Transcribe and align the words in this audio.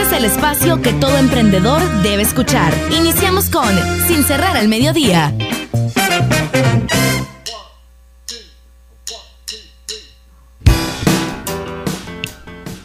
el 0.21 0.25
espacio 0.25 0.83
que 0.83 0.93
todo 0.93 1.17
emprendedor 1.17 1.81
debe 2.03 2.21
escuchar. 2.21 2.71
Iniciamos 2.91 3.49
con 3.49 3.67
Sin 4.07 4.23
cerrar 4.23 4.55
al 4.55 4.67
mediodía. 4.67 5.33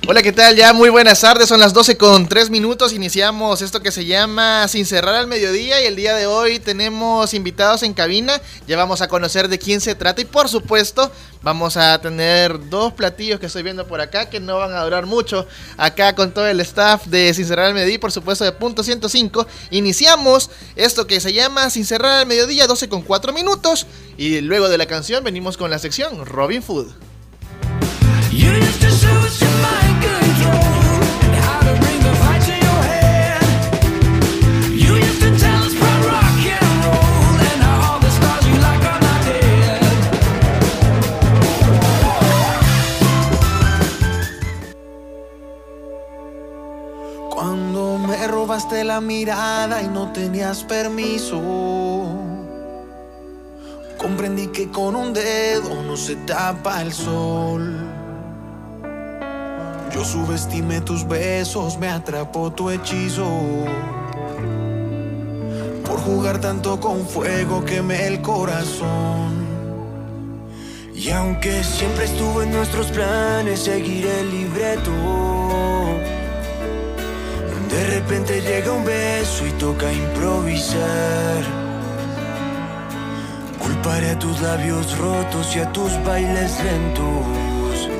Hola, 0.09 0.23
¿qué 0.23 0.30
tal? 0.30 0.55
Ya 0.55 0.73
muy 0.73 0.88
buenas 0.88 1.20
tardes, 1.20 1.48
son 1.48 1.59
las 1.59 1.73
12 1.74 1.96
con 1.96 2.28
3 2.28 2.48
minutos, 2.48 2.92
iniciamos 2.92 3.60
esto 3.60 3.80
que 3.80 3.91
se 3.91 4.05
llama 4.05 4.69
Sin 4.69 4.87
cerrar 4.87 5.16
al 5.16 5.27
mediodía 5.27 5.83
y 5.83 5.87
el 5.87 5.97
día 5.97 6.14
de 6.14 6.27
hoy 6.27 6.60
tenemos 6.60 7.34
invitados 7.34 7.83
en 7.83 7.92
cabina, 7.92 8.41
ya 8.69 8.77
vamos 8.77 9.00
a 9.02 9.09
conocer 9.09 9.48
de 9.48 9.59
quién 9.59 9.80
se 9.80 9.97
trata 9.97 10.20
y 10.20 10.24
por 10.24 10.48
supuesto 10.48 11.11
vamos 11.42 11.77
a 11.77 12.00
tener 12.00 12.70
dos 12.70 12.92
platillos 12.92 13.41
que 13.41 13.47
estoy 13.47 13.64
viendo 13.64 13.88
por 13.88 14.00
acá 14.00 14.30
que 14.30 14.38
no 14.38 14.59
van 14.59 14.74
a 14.74 14.84
durar 14.84 15.06
mucho 15.06 15.45
acá 15.77 16.14
con 16.14 16.30
todo 16.30 16.47
el 16.47 16.61
staff 16.61 17.06
de 17.06 17.34
Sin 17.34 17.45
cerrar 17.45 17.66
al 17.66 17.75
mediodía 17.75 17.98
por 17.98 18.12
supuesto 18.12 18.45
de 18.45 18.52
punto 18.52 18.84
105, 18.84 19.45
iniciamos 19.73 20.50
esto 20.77 21.09
que 21.09 21.19
se 21.19 21.33
llama 21.33 21.69
Sin 21.69 21.84
cerrar 21.84 22.20
al 22.20 22.27
mediodía 22.27 22.69
12 22.69 22.88
con 22.88 23.02
4 23.02 23.33
minutos 23.33 23.88
y 24.16 24.41
luego 24.41 24.69
de 24.69 24.78
la 24.78 24.86
canción 24.86 25.25
venimos 25.25 25.56
con 25.56 25.69
la 25.69 25.80
sección 25.80 26.25
Robin 26.25 26.62
Food. 26.62 26.95
Cuando 29.27 29.86
la 48.84 49.02
mirada 49.02 49.82
y 49.82 49.88
no 49.88 50.12
tenías 50.12 50.64
permiso, 50.64 51.38
comprendí 53.98 54.46
que 54.46 54.70
con 54.70 54.96
un 54.96 55.12
dedo 55.12 55.82
no 55.82 55.94
se 55.94 56.16
tapa 56.16 56.80
el 56.80 56.90
sol. 56.90 57.77
Yo 59.92 60.04
subestimé 60.04 60.80
tus 60.80 61.06
besos, 61.06 61.77
me 61.78 61.88
atrapó 61.88 62.50
tu 62.50 62.70
hechizo. 62.70 63.28
Por 65.86 66.00
jugar 66.00 66.40
tanto 66.40 66.80
con 66.80 67.06
fuego 67.06 67.62
quemé 67.62 68.06
el 68.06 68.22
corazón. 68.22 69.46
Y 70.94 71.10
aunque 71.10 71.62
siempre 71.62 72.06
estuvo 72.06 72.40
en 72.42 72.52
nuestros 72.52 72.86
planes 72.86 73.60
seguir 73.60 74.06
el 74.06 74.30
libreto, 74.30 74.92
de 77.77 77.84
repente 77.84 78.41
llega 78.41 78.72
un 78.72 78.84
beso 78.86 79.46
y 79.46 79.50
toca 79.52 79.92
improvisar. 79.92 81.44
Culparé 83.58 84.12
a 84.12 84.18
tus 84.18 84.41
labios 84.41 84.96
rotos 84.96 85.55
y 85.55 85.60
a 85.60 85.70
tus 85.72 85.92
bailes 86.02 86.58
lentos 86.64 87.91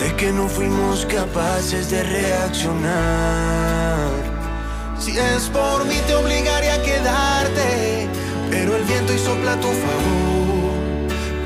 de 0.00 0.16
que 0.16 0.32
no 0.32 0.48
fuimos 0.48 1.06
capaces 1.06 1.90
de 1.90 2.02
reaccionar. 2.02 4.08
Si 4.98 5.16
es 5.16 5.48
por 5.50 5.84
mí 5.84 6.00
te 6.08 6.16
obligaría 6.16 6.74
a 6.74 6.82
quedarte, 6.82 8.08
pero 8.50 8.76
el 8.76 8.82
viento 8.82 9.12
y 9.12 9.18
sopla 9.18 9.52
a 9.52 9.60
tu 9.60 9.68
favor. 9.68 10.72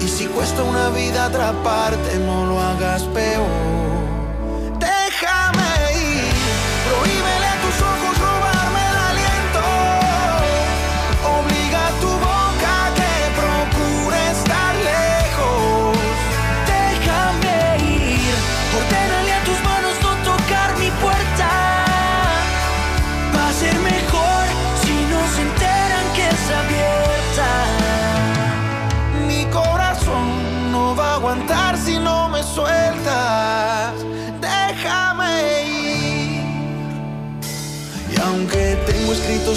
Y 0.01 0.09
si 0.09 0.27
cuesta 0.27 0.63
una 0.63 0.89
vida 0.89 1.27
atraparte, 1.27 2.19
no 2.21 2.47
lo 2.47 2.59
hagas 2.59 3.03
peor. 3.19 3.82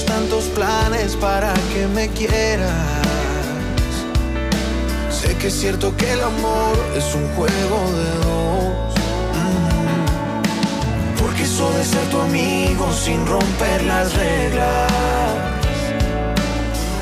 Tantos 0.04 0.46
planes 0.46 1.16
para 1.16 1.54
que 1.74 1.88
me 1.88 2.10
quieras, 2.10 2.70
sé 5.10 5.36
que 5.38 5.48
es 5.48 5.54
cierto 5.54 5.96
que 5.96 6.12
el 6.12 6.22
amor 6.22 6.76
es 6.98 7.16
un 7.16 7.26
juego 7.30 7.78
de 8.00 8.10
dos. 8.26 8.94
Mm. 9.40 11.18
Porque 11.22 11.44
eso 11.44 11.72
de 11.72 11.86
ser 11.86 12.06
tu 12.10 12.20
amigo 12.20 12.92
sin 12.92 13.26
romper 13.26 13.84
las 13.84 14.14
reglas. 14.16 14.92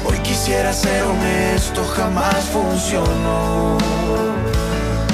Hoy 0.05 0.19
quisiera 0.19 0.71
ser 0.71 1.03
honesto, 1.03 1.83
jamás 1.95 2.43
funcionó. 2.51 3.77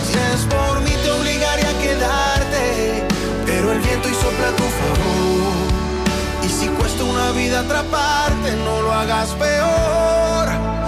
Si 0.06 0.18
es 0.34 0.42
por 0.54 0.82
mí 0.82 0.92
te 1.04 1.12
obligaría 1.12 1.70
a 1.70 1.80
quedarte, 1.80 3.08
pero 3.46 3.72
el 3.72 3.80
viento 3.80 4.10
y 4.10 4.14
sopla 4.14 4.50
a 4.50 4.56
tu 4.56 4.64
favor. 4.64 5.39
Una 7.02 7.32
vida 7.32 7.62
atraparte, 7.62 8.56
no 8.58 8.82
lo 8.82 8.94
hagas 8.94 9.30
peor. 9.36 10.79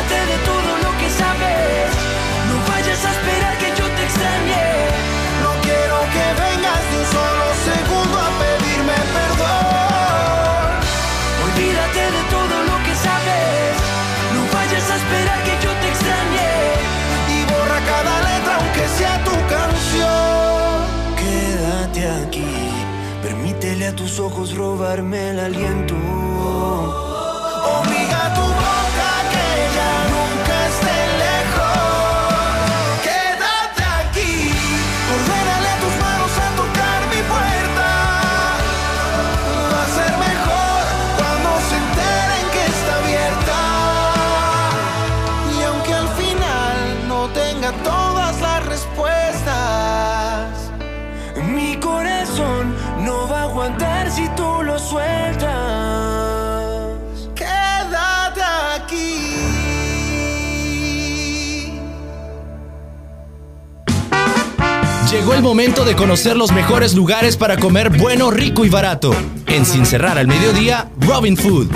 Olvídate 0.00 0.32
de 0.32 0.38
todo 0.46 0.72
lo 0.84 0.90
que 0.98 1.10
sabes. 1.10 1.92
No 2.48 2.56
vayas 2.72 3.04
a 3.04 3.10
esperar 3.10 3.58
que 3.58 3.68
yo 3.78 3.86
te 3.96 4.02
extrañe. 4.08 4.64
No 5.44 5.50
quiero 5.60 5.98
que 6.14 6.26
vengas 6.40 6.82
de 6.90 6.96
un 7.00 7.06
solo 7.16 7.46
segundo 7.68 8.16
a 8.18 8.30
pedirme 8.40 8.96
perdón. 9.16 10.70
Olvídate 11.44 12.02
de 12.16 12.22
todo 12.34 12.56
lo 12.70 12.76
que 12.86 12.94
sabes. 13.06 13.76
No 14.32 14.40
vayas 14.56 14.90
a 14.90 14.96
esperar 14.96 15.38
que 15.44 15.54
yo 15.64 15.70
te 15.80 15.88
extrañe. 15.92 16.50
Y 17.36 17.38
borra 17.52 17.80
cada 17.92 18.14
letra 18.28 18.52
aunque 18.56 18.84
sea 18.96 19.22
tu 19.22 19.36
canción. 19.52 20.80
Quédate 21.20 22.08
aquí. 22.22 22.52
Permítele 23.22 23.88
a 23.88 23.92
tus 23.94 24.18
ojos 24.18 24.54
robarme 24.54 25.30
el 25.30 25.40
aliento. 25.40 25.94
Obliga 27.76 28.26
a 28.26 28.34
tu 28.34 28.69
Llegó 65.10 65.34
el 65.34 65.42
momento 65.42 65.84
de 65.84 65.96
conocer 65.96 66.36
los 66.36 66.52
mejores 66.52 66.94
lugares 66.94 67.36
para 67.36 67.56
comer 67.56 67.90
bueno, 67.98 68.30
rico 68.30 68.64
y 68.64 68.68
barato. 68.68 69.10
En 69.48 69.66
Sin 69.66 69.84
Cerrar 69.84 70.18
al 70.18 70.28
Mediodía, 70.28 70.88
Robin 71.00 71.36
Food. 71.36 71.68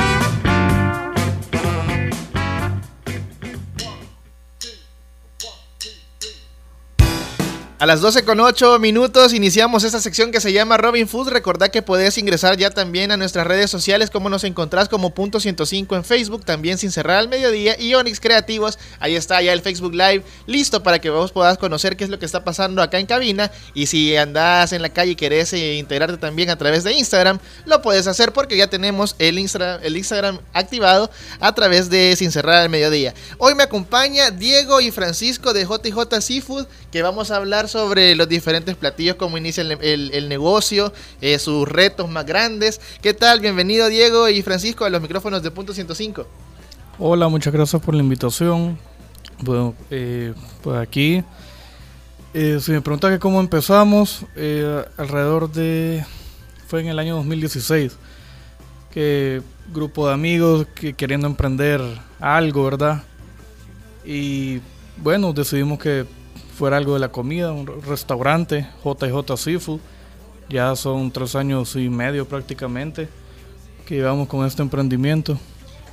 A 7.84 7.86
las 7.86 8.00
12 8.00 8.24
con 8.24 8.40
8 8.40 8.78
minutos 8.78 9.34
iniciamos 9.34 9.84
esta 9.84 10.00
sección 10.00 10.32
que 10.32 10.40
se 10.40 10.54
llama 10.54 10.78
Robin 10.78 11.06
Food. 11.06 11.28
Recordá 11.28 11.68
que 11.68 11.82
podés 11.82 12.16
ingresar 12.16 12.56
ya 12.56 12.70
también 12.70 13.12
a 13.12 13.18
nuestras 13.18 13.46
redes 13.46 13.70
sociales, 13.70 14.08
como 14.08 14.30
nos 14.30 14.44
encontrás 14.44 14.88
como 14.88 15.10
punto 15.10 15.38
105 15.38 15.94
en 15.94 16.02
Facebook, 16.02 16.46
también 16.46 16.78
sin 16.78 16.90
cerrar 16.90 17.18
al 17.18 17.28
mediodía, 17.28 17.78
y 17.78 17.92
Onyx 17.92 18.20
Creativos. 18.20 18.78
Ahí 19.00 19.16
está 19.16 19.42
ya 19.42 19.52
el 19.52 19.60
Facebook 19.60 19.92
Live 19.92 20.24
listo 20.46 20.82
para 20.82 20.98
que 20.98 21.10
vos 21.10 21.30
puedas 21.30 21.58
conocer 21.58 21.98
qué 21.98 22.04
es 22.04 22.08
lo 22.08 22.18
que 22.18 22.24
está 22.24 22.42
pasando 22.42 22.80
acá 22.80 22.98
en 22.98 23.04
cabina. 23.04 23.50
Y 23.74 23.84
si 23.84 24.16
andás 24.16 24.72
en 24.72 24.80
la 24.80 24.88
calle 24.88 25.10
y 25.10 25.16
querés 25.16 25.52
eh, 25.52 25.74
integrarte 25.74 26.16
también 26.16 26.48
a 26.48 26.56
través 26.56 26.84
de 26.84 26.94
Instagram, 26.94 27.38
lo 27.66 27.82
puedes 27.82 28.06
hacer 28.06 28.32
porque 28.32 28.56
ya 28.56 28.68
tenemos 28.68 29.14
el, 29.18 29.36
el 29.36 29.96
Instagram 29.98 30.38
activado 30.54 31.10
a 31.38 31.54
través 31.54 31.90
de 31.90 32.16
Sin 32.16 32.32
cerrar 32.32 32.62
al 32.62 32.70
mediodía. 32.70 33.12
Hoy 33.36 33.54
me 33.54 33.62
acompaña 33.62 34.30
Diego 34.30 34.80
y 34.80 34.90
Francisco 34.90 35.52
de 35.52 35.66
JJ 35.66 36.22
Seafood, 36.22 36.64
que 36.90 37.02
vamos 37.02 37.30
a 37.30 37.36
hablar 37.36 37.68
sobre 37.78 38.14
los 38.14 38.28
diferentes 38.28 38.76
platillos, 38.76 39.16
cómo 39.16 39.36
inicia 39.36 39.62
el, 39.62 39.72
el- 39.82 40.10
el 40.14 40.28
negocio, 40.28 40.92
eh, 41.20 41.40
sus 41.40 41.68
retos 41.68 42.08
más 42.08 42.24
grandes. 42.24 42.80
¿Qué 43.02 43.14
tal? 43.14 43.40
Bienvenido 43.40 43.88
Diego 43.88 44.28
y 44.28 44.42
Francisco 44.42 44.84
a 44.84 44.90
los 44.90 45.02
micrófonos 45.02 45.42
de 45.42 45.50
Punto 45.50 45.74
105. 45.74 46.24
Hola, 47.00 47.26
muchas 47.26 47.52
gracias 47.52 47.82
por 47.82 47.96
la 47.96 48.00
invitación. 48.04 48.78
Bueno, 49.40 49.74
eh, 49.90 50.34
pues 50.62 50.78
aquí, 50.78 51.24
eh, 52.32 52.58
si 52.62 52.70
me 52.70 52.80
preguntas 52.80 53.10
que 53.10 53.18
cómo 53.18 53.40
empezamos, 53.40 54.24
eh, 54.36 54.84
alrededor 54.96 55.50
de, 55.50 56.04
fue 56.68 56.80
en 56.80 56.86
el 56.86 56.98
año 57.00 57.16
2016, 57.16 57.96
que 58.92 59.42
grupo 59.72 60.06
de 60.06 60.14
amigos 60.14 60.68
que 60.76 60.94
queriendo 60.94 61.26
emprender 61.26 61.80
algo, 62.20 62.62
¿verdad? 62.66 63.02
Y 64.04 64.60
bueno, 64.96 65.32
decidimos 65.32 65.80
que 65.80 66.06
fuera 66.54 66.76
algo 66.76 66.94
de 66.94 67.00
la 67.00 67.08
comida, 67.10 67.52
un 67.52 67.66
restaurante, 67.82 68.66
JJ 68.84 69.36
Seafood. 69.36 69.80
Ya 70.48 70.74
son 70.76 71.10
tres 71.10 71.34
años 71.34 71.74
y 71.76 71.88
medio 71.88 72.26
prácticamente 72.28 73.08
que 73.86 73.96
llevamos 73.96 74.28
con 74.28 74.46
este 74.46 74.62
emprendimiento. 74.62 75.38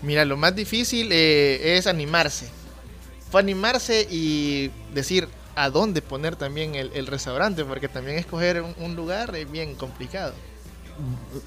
Mira, 0.02 0.26
lo 0.26 0.38
más 0.38 0.56
difícil 0.56 1.10
eh, 1.12 1.78
es 1.78 1.88
animarse. 1.88 2.50
Fue 3.30 3.40
animarse 3.42 4.08
y 4.10 4.72
decir 4.94 5.28
a 5.56 5.70
dónde 5.70 6.02
poner 6.02 6.36
también 6.36 6.76
el, 6.76 6.92
el 6.94 7.08
restaurante, 7.08 7.64
porque 7.66 7.88
también 7.88 8.18
escoger 8.18 8.62
un, 8.62 8.74
un 8.80 8.96
lugar 8.96 9.36
es 9.36 9.50
bien 9.50 9.76
complicado. 9.76 10.34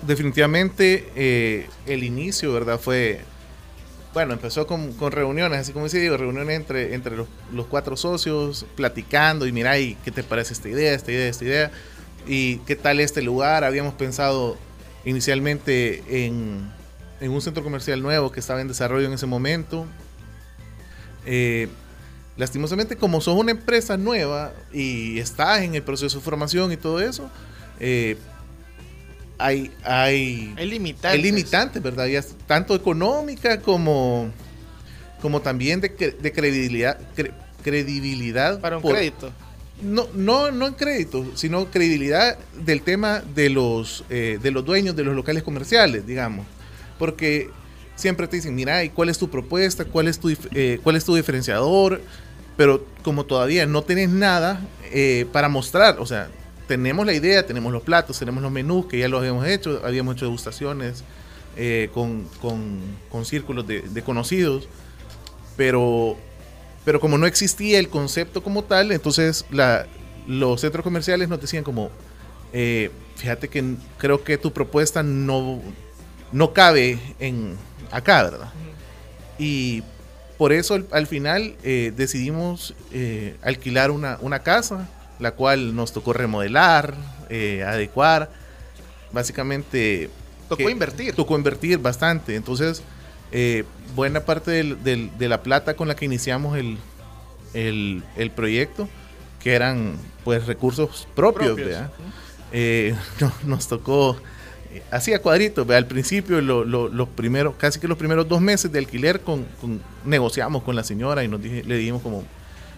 definitivamente 0.06 1.10
eh, 1.14 1.66
el 1.86 2.04
inicio, 2.04 2.52
¿verdad? 2.52 2.78
Fue, 2.80 3.20
bueno, 4.14 4.32
empezó 4.32 4.66
con, 4.66 4.92
con 4.92 5.12
reuniones, 5.12 5.58
así 5.58 5.72
como 5.72 5.86
dice 5.86 5.98
digo, 5.98 6.16
reuniones 6.16 6.56
entre, 6.56 6.94
entre 6.94 7.16
los, 7.16 7.26
los 7.52 7.66
cuatro 7.66 7.96
socios, 7.96 8.64
platicando 8.76 9.46
y 9.46 9.52
mira, 9.52 9.76
¿y 9.78 9.96
qué 10.04 10.12
te 10.12 10.22
parece 10.22 10.54
esta 10.54 10.68
idea, 10.68 10.94
esta 10.94 11.10
idea, 11.10 11.28
esta 11.28 11.44
idea? 11.44 11.72
¿Y 12.26 12.58
qué 12.58 12.76
tal 12.76 13.00
este 13.00 13.20
lugar? 13.22 13.64
Habíamos 13.64 13.94
pensado 13.94 14.56
inicialmente 15.04 16.26
en, 16.26 16.70
en 17.20 17.30
un 17.32 17.42
centro 17.42 17.64
comercial 17.64 18.00
nuevo 18.02 18.30
que 18.30 18.40
estaba 18.40 18.60
en 18.60 18.68
desarrollo 18.68 19.06
en 19.06 19.12
ese 19.12 19.26
momento. 19.26 19.84
Eh, 21.26 21.68
lastimosamente, 22.36 22.96
como 22.96 23.20
sos 23.20 23.34
una 23.36 23.50
empresa 23.50 23.96
nueva 23.96 24.52
y 24.72 25.18
estás 25.18 25.62
en 25.62 25.74
el 25.74 25.82
proceso 25.82 26.18
de 26.18 26.24
formación 26.24 26.70
y 26.70 26.76
todo 26.76 27.00
eso, 27.00 27.28
eh, 27.80 28.16
hay, 29.38 29.70
hay, 29.82 30.54
Hay 30.56 30.66
limitantes. 30.68 31.10
hay 31.12 31.22
limitantes, 31.22 31.82
¿verdad? 31.82 32.06
Ya 32.06 32.18
es 32.20 32.34
tanto 32.46 32.74
económica 32.74 33.60
como, 33.60 34.30
como 35.20 35.40
también 35.40 35.80
de, 35.80 35.96
cre- 35.96 36.16
de 36.16 36.32
credibilidad. 36.32 36.98
cre- 37.16 37.32
credibilidad 37.62 38.60
Para 38.60 38.76
un 38.76 38.82
por- 38.82 38.92
crédito. 38.94 39.32
no, 39.82 40.06
no, 40.14 40.50
no 40.50 40.66
en 40.66 40.74
crédito, 40.74 41.26
sino 41.34 41.66
credibilidad 41.70 42.38
del 42.64 42.82
tema 42.82 43.22
de 43.34 43.50
los, 43.50 44.04
eh, 44.10 44.38
de 44.42 44.50
los 44.50 44.64
dueños 44.64 44.94
de 44.96 45.04
los 45.04 45.14
locales 45.16 45.42
comerciales, 45.42 46.06
digamos. 46.06 46.46
Porque 46.98 47.48
siempre 47.96 48.28
te 48.28 48.36
dicen, 48.36 48.54
mira, 48.54 48.84
¿y 48.84 48.90
cuál 48.90 49.08
es 49.08 49.18
tu 49.18 49.28
propuesta? 49.30 49.84
¿Cuál 49.84 50.08
es 50.08 50.18
tu, 50.18 50.30
eh, 50.54 50.78
cuál 50.82 50.96
es 50.96 51.04
tu 51.04 51.14
diferenciador? 51.16 52.00
Pero 52.56 52.86
como 53.02 53.24
todavía 53.24 53.66
no 53.66 53.82
tenés 53.82 54.10
nada 54.10 54.60
eh, 54.92 55.26
para 55.32 55.48
mostrar, 55.48 55.98
o 55.98 56.06
sea, 56.06 56.28
tenemos 56.66 57.04
la 57.06 57.12
idea, 57.12 57.46
tenemos 57.46 57.72
los 57.72 57.82
platos, 57.82 58.18
tenemos 58.18 58.42
los 58.42 58.50
menús 58.52 58.86
que 58.86 58.98
ya 58.98 59.08
los 59.08 59.20
habíamos 59.20 59.46
hecho, 59.46 59.80
habíamos 59.84 60.16
hecho 60.16 60.24
degustaciones 60.26 61.04
eh, 61.56 61.90
con, 61.94 62.24
con- 62.40 62.80
con 63.10 63.24
círculos 63.24 63.66
de, 63.66 64.02
conocidos, 64.02 64.68
pero 65.56 66.16
pero 66.84 67.00
como 67.00 67.16
no 67.16 67.26
existía 67.26 67.78
el 67.78 67.88
concepto 67.88 68.42
como 68.42 68.62
tal, 68.64 68.92
entonces 68.92 69.46
los 70.26 70.60
centros 70.60 70.82
comerciales 70.84 71.30
nos 71.30 71.40
decían 71.40 71.64
como, 71.64 71.90
eh, 72.52 72.90
fíjate 73.16 73.48
que 73.48 73.64
creo 73.96 74.22
que 74.22 74.36
tu 74.36 74.52
propuesta 74.52 75.02
no, 75.02 75.62
no 76.30 76.52
cabe 76.52 76.98
en 77.20 77.56
acá, 77.90 78.24
¿verdad? 78.24 78.52
Y 79.38 79.82
por 80.36 80.52
eso 80.52 80.74
al, 80.74 80.86
al 80.90 81.06
final 81.06 81.56
eh, 81.62 81.90
decidimos 81.96 82.74
eh, 82.92 83.36
alquilar 83.40 83.90
una, 83.90 84.18
una 84.20 84.40
casa, 84.40 84.86
la 85.18 85.32
cual 85.32 85.74
nos 85.76 85.92
tocó 85.92 86.12
remodelar, 86.12 86.94
eh, 87.30 87.62
adecuar, 87.66 88.30
básicamente... 89.12 90.10
Tocó 90.48 90.64
que- 90.64 90.70
invertir. 90.70 91.14
Tocó 91.14 91.36
invertir 91.36 91.78
bastante, 91.78 92.34
entonces 92.36 92.82
eh, 93.32 93.64
buena 93.94 94.20
parte 94.20 94.50
del- 94.50 94.82
del- 94.84 95.10
de 95.18 95.28
la 95.28 95.42
plata 95.42 95.74
con 95.74 95.88
la 95.88 95.96
que 95.96 96.04
iniciamos 96.04 96.56
el, 96.58 96.76
el, 97.54 98.02
el 98.16 98.30
proyecto, 98.30 98.88
que 99.42 99.54
eran 99.54 99.96
pues 100.24 100.46
recursos 100.46 101.06
propios, 101.14 101.48
Propios. 101.54 101.68
¿verdad? 101.68 101.90
Eh, 102.52 102.94
no- 103.20 103.32
nos 103.44 103.66
tocó 103.68 104.16
eh, 104.72 104.82
así 104.90 105.12
a 105.14 105.20
cuadritos, 105.22 105.66
¿verdad? 105.66 105.78
al 105.84 105.86
principio 105.88 106.40
lo- 106.40 106.64
lo- 106.64 106.88
los 106.88 107.08
primeros, 107.08 107.54
casi 107.56 107.80
que 107.80 107.88
los 107.88 107.96
primeros 107.98 108.28
dos 108.28 108.40
meses 108.40 108.70
de 108.70 108.78
alquiler 108.80 109.20
con, 109.20 109.44
con- 109.60 109.80
negociamos 110.04 110.62
con 110.62 110.76
la 110.76 110.84
señora 110.84 111.24
y 111.24 111.28
nos 111.28 111.40
dije- 111.42 111.64
le 111.64 111.76
dijimos 111.76 112.02
como 112.02 112.24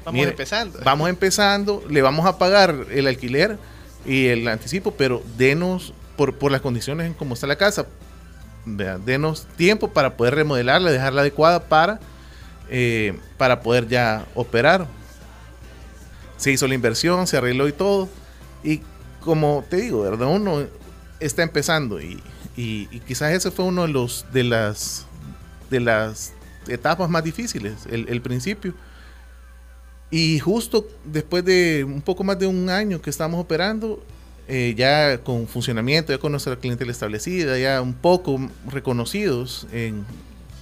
Vamos 0.06 0.20
Mire, 0.20 0.30
empezando. 0.30 0.78
vamos 0.84 1.08
empezando, 1.10 1.82
le 1.90 2.00
vamos 2.00 2.26
a 2.26 2.38
pagar 2.38 2.86
el 2.92 3.08
alquiler 3.08 3.58
y 4.04 4.26
el 4.28 4.46
anticipo, 4.46 4.92
pero 4.92 5.20
denos 5.36 5.92
por, 6.16 6.36
por 6.36 6.52
las 6.52 6.60
condiciones 6.60 7.08
en 7.08 7.12
cómo 7.14 7.34
está 7.34 7.48
la 7.48 7.56
casa, 7.56 7.86
denos 9.04 9.46
tiempo 9.56 9.88
para 9.88 10.16
poder 10.16 10.36
remodelarla, 10.36 10.92
dejarla 10.92 11.22
adecuada 11.22 11.64
para, 11.68 11.98
eh, 12.70 13.18
para 13.36 13.60
poder 13.62 13.88
ya 13.88 14.24
operar. 14.36 14.86
Se 16.36 16.52
hizo 16.52 16.68
la 16.68 16.74
inversión, 16.74 17.26
se 17.26 17.36
arregló 17.38 17.66
y 17.66 17.72
todo. 17.72 18.08
Y 18.62 18.82
como 19.20 19.64
te 19.68 19.78
digo, 19.78 20.02
¿verdad? 20.02 20.28
Uno 20.28 20.66
está 21.18 21.42
empezando 21.42 22.00
y, 22.00 22.22
y- 22.56 22.88
y 22.92 23.00
quizás 23.00 23.32
ese 23.32 23.50
fue 23.50 23.64
uno 23.64 23.82
de 23.82 23.88
los 23.88 24.24
de 24.32 24.44
las 24.44 25.06
de 25.68 25.80
las 25.80 26.32
etapas 26.68 27.10
más 27.10 27.24
difíciles, 27.24 27.86
el, 27.90 28.06
el 28.08 28.20
principio. 28.22 28.72
Y 30.10 30.38
justo 30.38 30.86
después 31.04 31.44
de 31.44 31.84
un 31.84 32.00
poco 32.00 32.22
más 32.24 32.38
de 32.38 32.46
un 32.46 32.70
año 32.70 33.00
que 33.02 33.10
estamos 33.10 33.40
operando, 33.40 34.02
eh, 34.48 34.74
ya 34.76 35.18
con 35.24 35.48
funcionamiento, 35.48 36.12
ya 36.12 36.18
con 36.18 36.30
nuestra 36.32 36.56
clientela 36.56 36.92
establecida, 36.92 37.58
ya 37.58 37.82
un 37.82 37.94
poco 37.94 38.38
reconocidos, 38.68 39.66
en- 39.72 40.04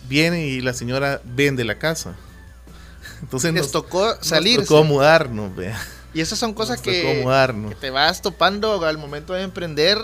viene 0.09 0.47
y 0.47 0.61
la 0.61 0.73
señora 0.73 1.21
vende 1.25 1.65
la 1.65 1.79
casa. 1.79 2.17
Entonces 3.23 3.53
Les 3.53 3.63
nos, 3.65 3.73
tocó 3.73 4.15
salir. 4.23 4.59
nos 4.61 4.69
tocó 4.69 4.85
mudarnos, 4.85 5.55
vea. 5.55 5.79
Y 6.15 6.21
esas 6.21 6.39
son 6.39 6.55
cosas 6.55 6.77
Nos 6.79 6.83
que, 6.85 7.03
que 7.03 7.75
te 7.81 7.91
vas 7.91 8.23
topando 8.23 8.83
al 8.85 8.99
momento 8.99 9.33
de 9.35 9.43
emprender 9.43 9.99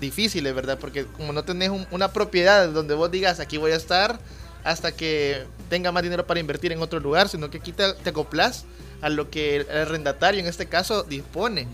difíciles, 0.00 0.54
¿verdad? 0.54 0.78
Porque 0.78 1.06
como 1.06 1.32
no 1.32 1.44
tenés 1.44 1.70
un- 1.70 1.86
una 1.90 2.12
propiedad 2.12 2.68
donde 2.68 2.94
vos 2.94 3.10
digas 3.10 3.40
aquí 3.40 3.56
voy 3.56 3.72
a 3.72 3.76
estar 3.76 4.18
hasta 4.66 4.92
que 4.92 5.44
tenga 5.70 5.92
más 5.92 6.02
dinero 6.02 6.26
para 6.26 6.40
invertir 6.40 6.72
en 6.72 6.82
otro 6.82 7.00
lugar, 7.00 7.28
sino 7.28 7.48
que 7.50 7.58
aquí 7.58 7.72
te, 7.72 7.92
te 7.94 8.10
acoplas 8.10 8.64
a 9.00 9.08
lo 9.08 9.30
que 9.30 9.56
el 9.56 9.70
arrendatario 9.70 10.40
en 10.40 10.46
este 10.46 10.66
caso 10.66 11.02
dispone. 11.04 11.66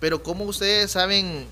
Pero 0.00 0.22
cómo 0.22 0.44
ustedes 0.44 0.90
saben 0.90 1.46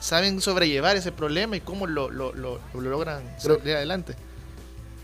saben 0.00 0.42
sobrellevar 0.42 0.96
ese 0.96 1.12
problema 1.12 1.56
y 1.56 1.60
cómo 1.62 1.86
lo, 1.86 2.10
lo, 2.10 2.34
lo- 2.34 2.60
lo 2.74 2.80
logran 2.80 3.22
Pero- 3.42 3.58
salir 3.58 3.74
adelante. 3.76 4.14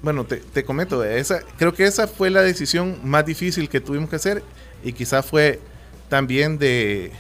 Bueno, 0.03 0.25
te, 0.25 0.37
te 0.37 0.65
comento, 0.65 1.03
esa, 1.05 1.41
creo 1.59 1.75
que 1.75 1.85
esa 1.87 2.07
fue 2.07 2.31
la 2.31 2.43
decisión 2.43 3.01
más 3.05 3.25
difícil 3.27 3.69
que 3.69 3.81
tuvimos 3.81 4.09
que 4.11 4.17
hacer 4.17 4.43
y 4.83 4.93
quizás 4.95 5.25
fue 5.27 5.61
también 6.09 6.59
de, 6.59 7.13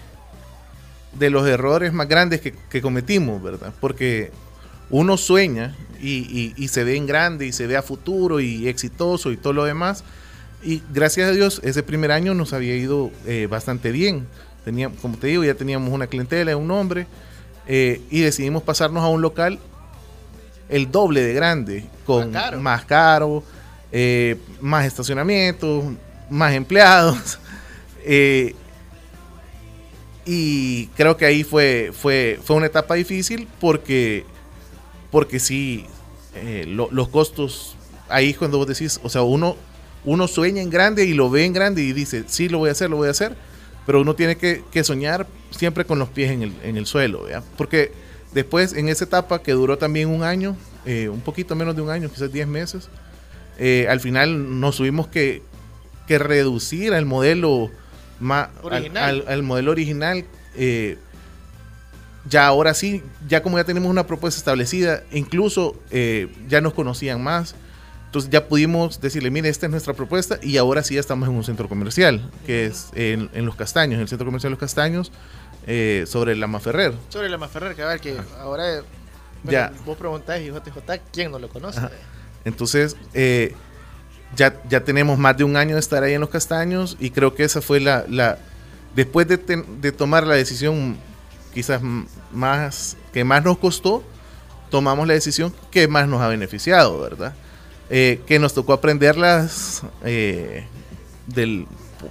de 1.12 1.28
los 1.30 1.46
errores 1.46 1.92
más 1.92 2.08
grandes 2.08 2.40
que, 2.40 2.52
que 2.52 2.80
cometimos, 2.82 3.42
¿verdad? 3.42 3.72
Porque 3.80 4.30
uno 4.90 5.16
sueña 5.16 5.74
y, 6.02 6.18
y- 6.18 6.54
y 6.56 6.68
se 6.68 6.84
ve 6.84 6.96
en 6.96 7.06
grande 7.06 7.46
y 7.46 7.52
se 7.52 7.66
ve 7.66 7.76
a 7.76 7.82
futuro 7.82 8.40
y 8.40 8.68
exitoso 8.68 9.30
y 9.32 9.36
todo 9.36 9.52
lo 9.52 9.64
demás. 9.64 10.04
Y 10.62 10.82
gracias 10.92 11.30
a 11.30 11.32
Dios, 11.32 11.60
ese 11.64 11.82
primer 11.82 12.12
año 12.12 12.34
nos 12.34 12.52
había 12.52 12.76
ido 12.76 13.10
eh, 13.26 13.46
bastante 13.50 13.92
bien. 13.92 14.26
Teníamos, 14.64 14.98
como 15.00 15.16
te 15.16 15.28
digo, 15.28 15.42
ya 15.44 15.54
teníamos 15.54 15.90
una 15.92 16.06
clientela, 16.06 16.56
un 16.56 16.66
nombre, 16.68 17.06
eh, 17.66 18.00
y 18.10 18.20
decidimos 18.20 18.62
pasarnos 18.62 19.02
a 19.02 19.08
un 19.08 19.22
local 19.22 19.58
el 20.68 20.90
doble 20.90 21.22
de 21.22 21.34
grande, 21.34 21.84
con 22.06 22.30
Más 22.30 22.42
caro. 22.44 22.60
más 22.60 22.84
caro, 22.84 23.42
eh, 23.90 24.36
más 24.60 24.84
estacionamientos, 24.86 25.84
más 26.28 26.52
empleados. 26.52 27.38
eh, 28.04 28.54
y 30.26 30.86
creo 30.88 31.16
que 31.16 31.24
ahí 31.24 31.42
fue, 31.44 31.90
fue, 31.92 32.38
fue 32.44 32.56
una 32.56 32.66
etapa 32.66 32.94
difícil 32.94 33.48
porque, 33.60 34.24
porque 35.10 35.38
sí, 35.40 35.86
eh, 36.34 36.64
lo- 36.68 36.88
los 36.90 37.08
costos, 37.08 37.76
ahí 38.08 38.34
cuando 38.34 38.58
vos 38.58 38.66
decís, 38.66 39.00
o 39.02 39.08
sea, 39.08 39.22
uno, 39.22 39.56
uno 40.04 40.28
sueña 40.28 40.62
en 40.62 40.70
grande 40.70 41.04
y 41.04 41.14
lo 41.14 41.30
ve 41.30 41.44
en 41.44 41.52
grande 41.52 41.82
y 41.82 41.92
dice, 41.92 42.24
sí, 42.26 42.48
lo 42.48 42.58
voy 42.58 42.68
a 42.68 42.72
hacer, 42.72 42.90
lo 42.90 42.96
voy 42.96 43.08
a 43.08 43.10
hacer, 43.10 43.34
pero 43.86 44.00
uno 44.00 44.14
tiene 44.14 44.36
que, 44.36 44.62
que 44.70 44.84
soñar 44.84 45.26
siempre 45.50 45.84
con 45.84 45.98
los 45.98 46.08
pies 46.08 46.30
en 46.30 46.42
el, 46.42 46.52
en 46.62 46.76
el 46.76 46.86
suelo, 46.86 47.24
porque 47.56 47.92
después 48.32 48.72
en 48.74 48.88
esa 48.88 49.04
etapa 49.04 49.42
que 49.42 49.52
duró 49.52 49.78
también 49.78 50.08
un 50.08 50.22
año, 50.22 50.56
eh, 50.86 51.08
un 51.08 51.20
poquito 51.20 51.54
menos 51.56 51.74
de 51.76 51.82
un 51.82 51.90
año, 51.90 52.08
quizás 52.08 52.32
10 52.32 52.46
meses, 52.46 52.88
eh, 53.58 53.86
al 53.90 54.00
final 54.00 54.60
nos 54.60 54.76
tuvimos 54.76 55.08
que, 55.08 55.42
que 56.06 56.18
reducir 56.18 56.94
al 56.94 57.04
modelo 57.04 57.70
ma- 58.20 58.50
al- 58.62 58.64
Original. 58.64 59.24
Al, 59.26 59.32
al 59.32 59.42
modelo 59.42 59.70
original. 59.72 60.24
eh, 60.56 60.96
ya 62.28 62.46
ahora 62.46 62.74
sí, 62.74 63.02
ya 63.28 63.42
como 63.42 63.56
ya 63.58 63.64
tenemos 63.64 63.90
una 63.90 64.06
propuesta 64.06 64.38
establecida, 64.38 65.02
incluso 65.12 65.76
eh, 65.90 66.28
ya 66.48 66.60
nos 66.60 66.74
conocían 66.74 67.22
más. 67.22 67.54
Entonces 68.06 68.30
ya 68.30 68.48
pudimos 68.48 69.00
decirle, 69.00 69.30
mire, 69.30 69.48
esta 69.48 69.66
es 69.66 69.70
nuestra 69.70 69.94
propuesta 69.94 70.38
y 70.42 70.56
ahora 70.56 70.82
sí 70.82 70.94
ya 70.94 71.00
estamos 71.00 71.28
en 71.28 71.34
un 71.36 71.44
centro 71.44 71.68
comercial, 71.68 72.28
que 72.44 72.66
es 72.66 72.88
en, 72.94 73.30
en 73.34 73.46
Los 73.46 73.54
Castaños, 73.54 73.94
en 73.94 74.00
el 74.00 74.08
centro 74.08 74.26
comercial 74.26 74.50
Los 74.50 74.58
Castaños, 74.58 75.12
eh, 75.68 76.04
sobre 76.08 76.34
la 76.34 76.48
Maferrer. 76.48 76.92
Sobre 77.08 77.28
la 77.28 77.38
Maferrer, 77.38 77.76
cabal, 77.76 78.00
que 78.00 78.16
ahora 78.40 78.78
eh, 78.78 78.82
bueno, 79.44 79.52
Ya. 79.58 79.72
vos 79.86 79.96
preguntás 79.96 80.40
y 80.40 80.46
JJ, 80.48 81.00
¿quién 81.12 81.30
no 81.30 81.38
lo 81.38 81.48
conoce? 81.48 81.78
Ajá. 81.78 81.90
Entonces, 82.44 82.96
eh, 83.14 83.54
ya, 84.34 84.60
ya 84.68 84.82
tenemos 84.82 85.16
más 85.18 85.36
de 85.36 85.44
un 85.44 85.56
año 85.56 85.74
de 85.76 85.80
estar 85.80 86.02
ahí 86.02 86.14
en 86.14 86.20
los 86.20 86.30
castaños 86.30 86.96
y 86.98 87.10
creo 87.10 87.34
que 87.34 87.44
esa 87.44 87.60
fue 87.62 87.78
la... 87.80 88.04
la 88.08 88.38
después 88.96 89.28
de, 89.28 89.38
ten- 89.38 89.80
de 89.80 89.92
tomar 89.92 90.26
la 90.26 90.34
decisión 90.34 90.96
quizás 91.54 91.80
más 92.32 92.96
que 93.12 93.24
más 93.24 93.44
nos 93.44 93.58
costó, 93.58 94.02
tomamos 94.70 95.06
la 95.06 95.14
decisión 95.14 95.54
que 95.70 95.88
más 95.88 96.06
nos 96.08 96.20
ha 96.22 96.28
beneficiado, 96.28 97.00
¿verdad? 97.00 97.34
Eh, 97.90 98.20
que 98.26 98.38
nos 98.38 98.54
tocó 98.54 98.72
aprenderlas 98.72 99.82
eh, 100.04 100.64
del, 101.26 101.66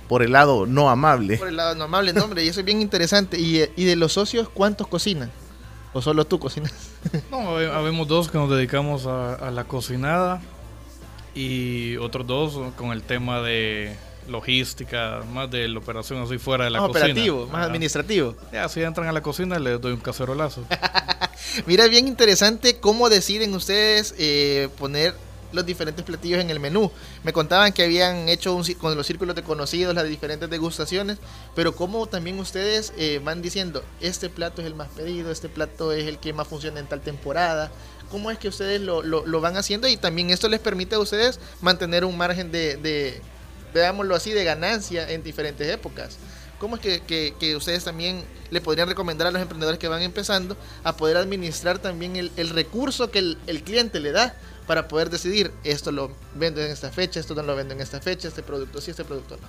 por 0.10 0.24
el 0.24 0.34
lado 0.34 0.66
no 0.66 0.90
amable. 0.90 1.38
Por 1.38 1.48
el 1.48 1.56
lado 1.56 1.74
no 1.76 1.86
amable 1.86 2.12
nombre, 2.14 2.44
y 2.44 2.50
eso 2.50 2.60
es 2.60 2.66
bien 2.66 2.82
interesante. 2.82 3.40
Y, 3.40 3.60
eh, 3.60 3.72
y 3.78 3.86
de 3.86 3.96
los 3.96 4.14
socios, 4.14 4.50
¿cuántos 4.50 4.88
cocinan? 4.88 5.32
¿O 5.94 6.02
solo 6.02 6.26
tú 6.26 6.38
cocinas? 6.40 6.74
No, 7.32 7.40
habe- 7.56 7.72
habemos 7.72 8.08
dos 8.10 8.30
que 8.30 8.38
nos 8.38 8.50
dedicamos 8.50 9.06
a, 9.06 9.36
a 9.36 9.52
la 9.52 9.64
cocinada 9.64 10.42
y 11.34 11.96
otros 11.98 12.28
dos 12.28 12.60
con 12.76 12.92
el 12.92 13.02
tema 13.04 13.40
de 13.42 13.96
logística, 14.28 15.22
más 15.32 15.50
de 15.50 15.68
la 15.68 15.80
operación 15.80 16.22
así 16.22 16.38
fuera 16.38 16.66
de 16.66 16.70
la 16.72 16.80
más 16.82 16.88
cocina. 16.90 17.06
operativo, 17.06 17.46
más 17.48 17.56
Ajá. 17.56 17.66
administrativo. 17.66 18.36
Ya, 18.52 18.68
si 18.70 18.82
entran 18.82 19.08
a 19.08 19.12
la 19.12 19.22
cocina 19.22 19.60
les 19.60 19.80
doy 19.82 19.94
un 19.94 20.00
cacerolazo. 20.00 20.64
Mira, 21.66 21.86
es 21.86 21.90
bien 21.90 22.08
interesante 22.08 22.78
cómo 22.80 23.10
deciden 23.10 23.54
ustedes 23.54 24.14
eh, 24.18 24.70
poner 24.78 25.14
los 25.52 25.66
diferentes 25.66 26.06
platillos 26.06 26.40
en 26.42 26.52
el 26.52 26.60
menú. 26.60 26.92
Me 27.24 27.34
contaban 27.34 27.74
que 27.74 27.84
habían 27.84 28.30
hecho 28.30 28.54
un, 28.54 28.64
con 28.76 28.96
los 28.96 29.08
círculos 29.08 29.36
de 29.36 29.42
conocidos 29.42 29.96
las 29.96 30.08
diferentes 30.08 30.48
degustaciones, 30.48 31.18
pero 31.56 31.76
cómo 31.76 32.06
también 32.06 32.38
ustedes 32.40 32.94
eh, 32.98 33.20
van 33.24 33.42
diciendo, 33.42 33.84
este 34.00 34.30
plato 34.30 34.62
es 34.62 34.68
el 34.68 34.76
más 34.76 34.90
pedido, 34.90 35.32
este 35.32 35.50
plato 35.50 35.92
es 35.92 36.06
el 36.08 36.20
que 36.20 36.34
más 36.34 36.48
funciona 36.48 36.80
en 36.80 36.86
tal 36.88 37.02
temporada. 37.02 37.72
¿Cómo 38.12 38.30
es 38.30 38.38
que 38.38 38.48
ustedes 38.48 38.80
lo, 38.82 39.02
lo- 39.02 39.26
lo 39.26 39.42
van 39.42 39.58
haciendo? 39.58 39.88
Y 39.88 39.98
también 39.98 40.30
esto 40.30 40.48
les 40.50 40.60
permite 40.60 40.96
a 40.96 41.00
ustedes 41.00 41.40
mantener 41.62 42.06
un 42.06 42.16
margen 42.18 42.52
de, 42.52 42.76
de, 42.78 43.20
veámoslo 43.74 44.16
así, 44.16 44.32
de 44.32 44.44
ganancia 44.44 45.10
en 45.12 45.24
diferentes 45.24 45.68
épocas. 45.68 46.18
¿Cómo 46.60 46.76
es 46.76 46.82
que, 46.82 47.00
que- 47.02 47.34
que 47.40 47.56
ustedes 47.56 47.86
también 47.86 48.24
le 48.52 48.60
podrían 48.62 48.90
recomendar 48.90 49.28
a 49.28 49.32
los 49.32 49.42
emprendedores 49.42 49.80
que 49.80 49.88
van 49.88 50.02
empezando 50.02 50.58
a 50.84 50.96
poder 50.98 51.16
administrar 51.18 51.80
también 51.80 52.16
el, 52.18 52.32
el 52.36 52.50
recurso 52.50 53.12
que 53.12 53.20
el, 53.20 53.38
el 53.48 53.64
cliente 53.64 54.00
le 54.02 54.12
da 54.12 54.36
para 54.68 54.88
poder 54.88 55.10
decidir 55.10 55.52
esto 55.64 55.92
lo 55.92 56.12
vendo 56.36 56.62
en 56.62 56.70
esta 56.70 56.92
fecha, 56.92 57.20
esto 57.20 57.34
no 57.34 57.44
lo 57.44 57.56
vendo 57.56 57.74
en 57.74 57.82
esta 57.82 58.02
fecha, 58.02 58.28
este 58.28 58.44
producto 58.44 58.82
sí, 58.82 58.92
este 58.92 59.06
producto 59.06 59.38
no? 59.42 59.48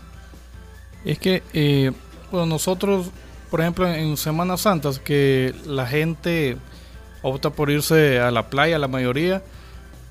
Es 1.05 1.19
que, 1.19 1.43
eh, 1.53 1.91
bueno, 2.31 2.47
nosotros, 2.47 3.07
por 3.51 3.61
ejemplo, 3.61 3.89
en 3.93 4.17
Semanas 4.17 4.61
Santas, 4.63 4.99
que 4.99 5.55
la 5.67 5.87
gente 5.87 6.57
opta 7.23 7.51
por 7.51 7.71
irse 7.71 8.21
a 8.21 8.31
la 8.31 8.49
playa, 8.49 8.79
la 8.79 8.89
mayoría. 8.89 9.43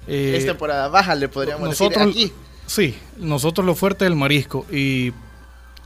eh, 0.08 0.36
es 0.38 0.46
temporada 0.46 0.88
baja, 0.90 1.16
le 1.16 1.30
podríamos 1.30 1.68
nosotros, 1.70 2.08
decir 2.08 2.26
aquí. 2.28 2.34
Sí, 2.70 2.96
nosotros 3.18 3.66
lo 3.66 3.74
fuerte 3.74 4.06
es 4.06 4.10
el 4.12 4.16
marisco 4.16 4.66
y 4.72 5.10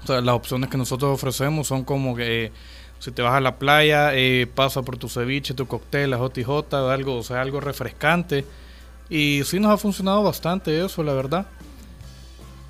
o 0.03 0.07
sea, 0.07 0.19
las 0.19 0.35
opciones 0.35 0.69
que 0.69 0.77
nosotros 0.77 1.11
ofrecemos 1.13 1.65
son 1.67 1.85
como 1.85 2.13
que 2.15 2.45
eh, 2.45 2.51
si 2.99 3.11
te 3.11 3.21
vas 3.21 3.33
a 3.35 3.39
la 3.39 3.55
playa, 3.57 4.13
eh, 4.13 4.47
pasa 4.53 4.81
por 4.81 4.97
tu 4.97 5.07
ceviche, 5.07 5.53
tu 5.53 5.65
cóctel, 5.65 6.09
la 6.11 6.17
JJ, 6.17 6.73
algo, 6.91 7.15
o 7.17 7.23
sea, 7.23 7.41
algo 7.41 7.59
refrescante. 7.61 8.45
Y 9.09 9.41
sí 9.45 9.59
nos 9.59 9.71
ha 9.71 9.77
funcionado 9.77 10.23
bastante 10.23 10.83
eso, 10.85 11.03
la 11.03 11.13
verdad. 11.13 11.45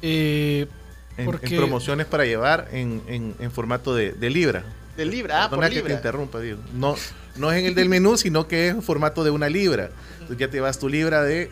Eh, 0.02 0.68
En, 1.16 1.20
en 1.22 1.26
porque 1.26 1.56
promociones 1.56 2.06
para 2.08 2.26
llevar 2.26 2.68
en, 2.72 3.02
en- 3.08 3.36
en 3.40 3.52
formato 3.52 3.94
de, 3.96 4.12
de 4.14 4.30
libra. 4.30 4.64
De 4.98 5.06
libra, 5.06 5.44
ah, 5.46 5.50
por 5.50 5.60
que 5.62 5.70
te 5.70 5.76
libra. 5.76 5.94
interrumpa, 5.94 6.40
digo. 6.40 6.60
No, 6.74 6.96
no 7.36 7.52
es 7.52 7.60
en 7.60 7.66
el 7.68 7.76
del 7.76 7.90
menú, 7.90 8.18
sino 8.18 8.48
que 8.48 8.68
es 8.70 8.74
en 8.76 8.82
formato 8.84 9.24
de 9.24 9.30
una 9.32 9.50
libra. 9.50 9.90
Entonces 10.14 10.38
ya 10.38 10.50
te 10.50 10.60
vas 10.60 10.78
tu 10.80 10.90
libra 10.90 11.24
de 11.24 11.52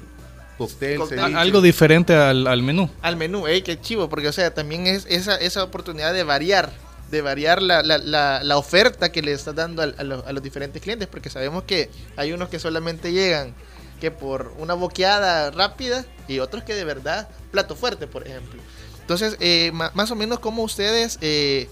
cóctel, 0.68 0.98
Cóctel. 0.98 1.20
ceviche. 1.20 1.38
algo 1.38 1.62
diferente 1.62 2.14
al, 2.16 2.48
al 2.48 2.62
menú. 2.64 2.90
Al 3.02 3.16
menú, 3.18 3.48
ey, 3.48 3.62
qué 3.62 3.80
chivo, 3.80 4.10
porque 4.10 4.28
o 4.28 4.32
sea, 4.32 4.54
también 4.54 4.88
es 4.88 5.06
esa, 5.10 5.36
esa 5.36 5.64
oportunidad 5.64 6.14
de 6.14 6.24
variar, 6.24 6.72
de 7.10 7.22
variar 7.22 7.62
la, 7.62 7.84
la, 7.84 7.98
la, 7.98 8.44
la 8.44 8.58
oferta 8.58 9.12
que 9.12 9.22
le 9.22 9.32
estás 9.34 9.56
dando 9.56 9.82
a, 9.82 9.88
los, 9.88 10.26
a 10.26 10.32
los 10.32 10.44
diferentes 10.44 10.82
clientes, 10.82 11.08
porque 11.08 11.30
sabemos 11.30 11.64
que 11.64 11.90
hay 12.16 12.32
unos 12.34 12.50
que 12.50 12.60
solamente 12.60 13.12
llegan 13.12 13.54
que 14.00 14.10
por 14.12 14.54
una 14.58 14.74
boqueada 14.74 15.52
rápida 15.52 16.06
y 16.28 16.40
otros 16.40 16.64
que 16.64 16.74
de 16.74 16.84
verdad, 16.86 17.30
plato 17.52 17.76
fuerte, 17.76 18.08
por 18.08 18.26
ejemplo. 18.26 18.60
Entonces, 19.00 19.36
eh, 19.40 19.72
más 19.74 20.10
o 20.10 20.16
menos 20.16 20.40
cómo 20.40 20.64
ustedes 20.64 21.18
eh, 21.22 21.68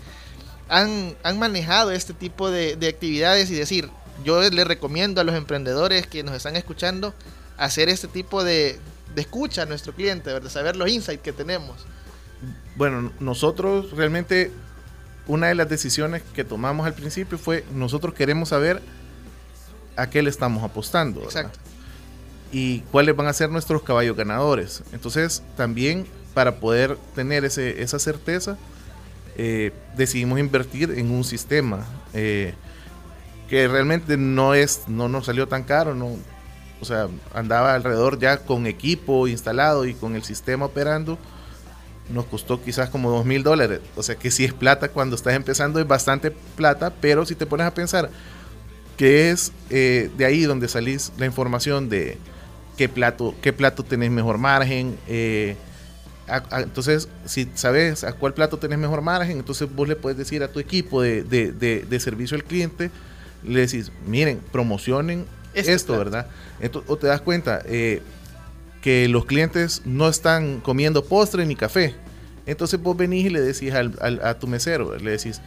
han, 0.67 1.15
han 1.23 1.39
manejado 1.39 1.91
este 1.91 2.13
tipo 2.13 2.51
de, 2.51 2.75
de 2.75 2.87
actividades 2.87 3.49
y 3.49 3.55
decir, 3.55 3.89
yo 4.23 4.41
les 4.41 4.67
recomiendo 4.67 5.21
a 5.21 5.23
los 5.23 5.33
emprendedores 5.35 6.05
que 6.05 6.21
nos 6.23 6.35
están 6.35 6.55
escuchando 6.55 7.13
hacer 7.59 7.89
este 7.89 8.07
tipo 8.07 8.43
de, 8.43 8.79
de 9.15 9.21
escucha 9.21 9.63
a 9.63 9.65
nuestro 9.65 9.93
cliente, 9.93 10.31
¿verdad? 10.31 10.49
saber 10.49 10.75
los 10.75 10.89
insights 10.89 11.21
que 11.21 11.33
tenemos. 11.33 11.85
Bueno, 12.75 13.11
nosotros 13.19 13.91
realmente 13.91 14.51
una 15.27 15.47
de 15.47 15.55
las 15.55 15.69
decisiones 15.69 16.23
que 16.33 16.43
tomamos 16.43 16.87
al 16.87 16.93
principio 16.93 17.37
fue 17.37 17.63
nosotros 17.73 18.13
queremos 18.13 18.49
saber 18.49 18.81
a 19.95 20.09
qué 20.09 20.21
le 20.21 20.29
estamos 20.29 20.63
apostando. 20.63 21.21
¿verdad? 21.21 21.45
Exacto. 21.45 21.59
y 22.51 22.79
cuáles 22.91 23.15
van 23.15 23.27
a 23.27 23.33
ser 23.33 23.49
nuestros 23.49 23.83
caballos 23.83 24.15
ganadores. 24.15 24.81
Entonces, 24.91 25.43
también 25.55 26.07
para 26.33 26.59
poder 26.59 26.97
tener 27.15 27.45
ese, 27.45 27.81
esa 27.81 27.99
certeza, 27.99 28.57
eh, 29.37 29.71
decidimos 29.95 30.39
invertir 30.39 30.91
en 30.91 31.11
un 31.11 31.23
sistema 31.23 31.85
eh, 32.13 32.53
que 33.49 33.67
realmente 33.67 34.17
no 34.17 34.53
es, 34.53 34.83
no 34.87 35.09
nos 35.09 35.25
salió 35.25 35.47
tan 35.47 35.63
caro, 35.63 35.95
no, 35.95 36.17
o 36.81 36.85
sea, 36.85 37.07
andaba 37.33 37.73
alrededor 37.75 38.19
ya 38.19 38.37
con 38.45 38.65
equipo 38.65 39.27
instalado 39.27 39.85
y 39.85 39.93
con 39.93 40.15
el 40.15 40.23
sistema 40.23 40.65
operando. 40.65 41.17
Nos 42.09 42.25
costó 42.25 42.61
quizás 42.61 42.89
como 42.89 43.11
dos 43.11 43.25
mil 43.25 43.43
dólares. 43.43 43.81
O 43.95 44.01
sea 44.03 44.15
que 44.15 44.31
si 44.31 44.43
es 44.45 44.53
plata 44.53 44.89
cuando 44.89 45.15
estás 45.15 45.33
empezando, 45.35 45.79
es 45.79 45.87
bastante 45.87 46.31
plata, 46.31 46.91
pero 47.01 47.25
si 47.25 47.35
te 47.35 47.45
pones 47.45 47.67
a 47.67 47.73
pensar 47.73 48.09
que 48.97 49.29
es 49.29 49.51
eh, 49.69 50.09
de 50.17 50.25
ahí 50.25 50.43
donde 50.43 50.67
salís 50.67 51.11
la 51.17 51.25
información 51.25 51.87
de 51.89 52.17
qué 52.77 52.89
plato, 52.89 53.35
qué 53.41 53.53
plato 53.53 53.83
tenés 53.83 54.09
mejor 54.11 54.37
margen. 54.37 54.97
eh, 55.07 55.55
a- 56.27 56.43
a- 56.57 56.61
entonces, 56.61 57.09
si 57.25 57.49
sabes 57.55 58.03
a 58.03 58.13
cuál 58.13 58.33
plato 58.35 58.57
tenés 58.57 58.77
mejor 58.77 59.01
margen, 59.01 59.37
entonces 59.39 59.67
vos 59.73 59.87
le 59.87 59.95
puedes 59.95 60.17
decir 60.17 60.43
a 60.43 60.47
tu 60.51 60.59
equipo 60.59 61.01
de, 61.01 61.23
de- 61.23 61.51
de- 61.51 61.85
de 61.89 61.99
servicio 61.99 62.35
al 62.37 62.43
cliente, 62.43 62.91
le 63.43 63.61
decís, 63.61 63.91
miren, 64.05 64.39
promocionen 64.51 65.25
Esto. 65.67 65.97
¿verdad? 65.97 66.27
Ento- 66.61 66.83
o 66.87 66.97
te 66.97 67.07
das 67.07 67.21
cuenta 67.21 67.61
eh, 67.65 68.01
que 68.81 69.07
los 69.09 69.25
clientes 69.25 69.81
no 69.85 70.07
están 70.07 70.59
comiendo 70.61 71.03
postre 71.03 71.45
ni 71.45 71.55
café. 71.55 71.95
Entonces 72.45 72.81
vos 72.81 72.95
venís 72.95 73.25
y 73.25 73.29
le 73.29 73.41
decís 73.41 73.73
al- 73.73 73.93
al- 74.01 74.21
a 74.23 74.37
tu 74.39 74.47
mesero, 74.47 74.97
le 74.97 75.11
decís, 75.11 75.41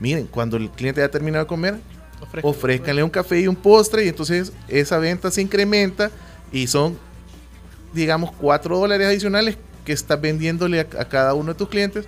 miren, 0.00 0.26
cuando 0.26 0.56
el 0.56 0.70
cliente 0.70 1.00
ya 1.00 1.08
terminado 1.10 1.44
de 1.44 1.48
comer, 1.48 1.74
Ofrezcan- 2.20 2.40
ofrézcanle 2.44 3.02
un 3.02 3.10
café 3.10 3.40
y 3.40 3.46
un 3.48 3.56
postre 3.56 4.04
y 4.04 4.08
entonces 4.08 4.52
esa 4.68 4.98
venta 4.98 5.30
se 5.30 5.42
incrementa 5.42 6.10
y 6.50 6.66
son, 6.66 6.96
digamos, 7.92 8.30
4 8.40 8.78
dólares 8.78 9.06
adicionales 9.06 9.58
que 9.84 9.92
estás 9.92 10.18
vendiéndole 10.20 10.80
a, 10.80 10.86
a 11.00 11.04
cada 11.08 11.34
uno 11.34 11.52
de 11.52 11.58
tus 11.58 11.68
clientes 11.68 12.06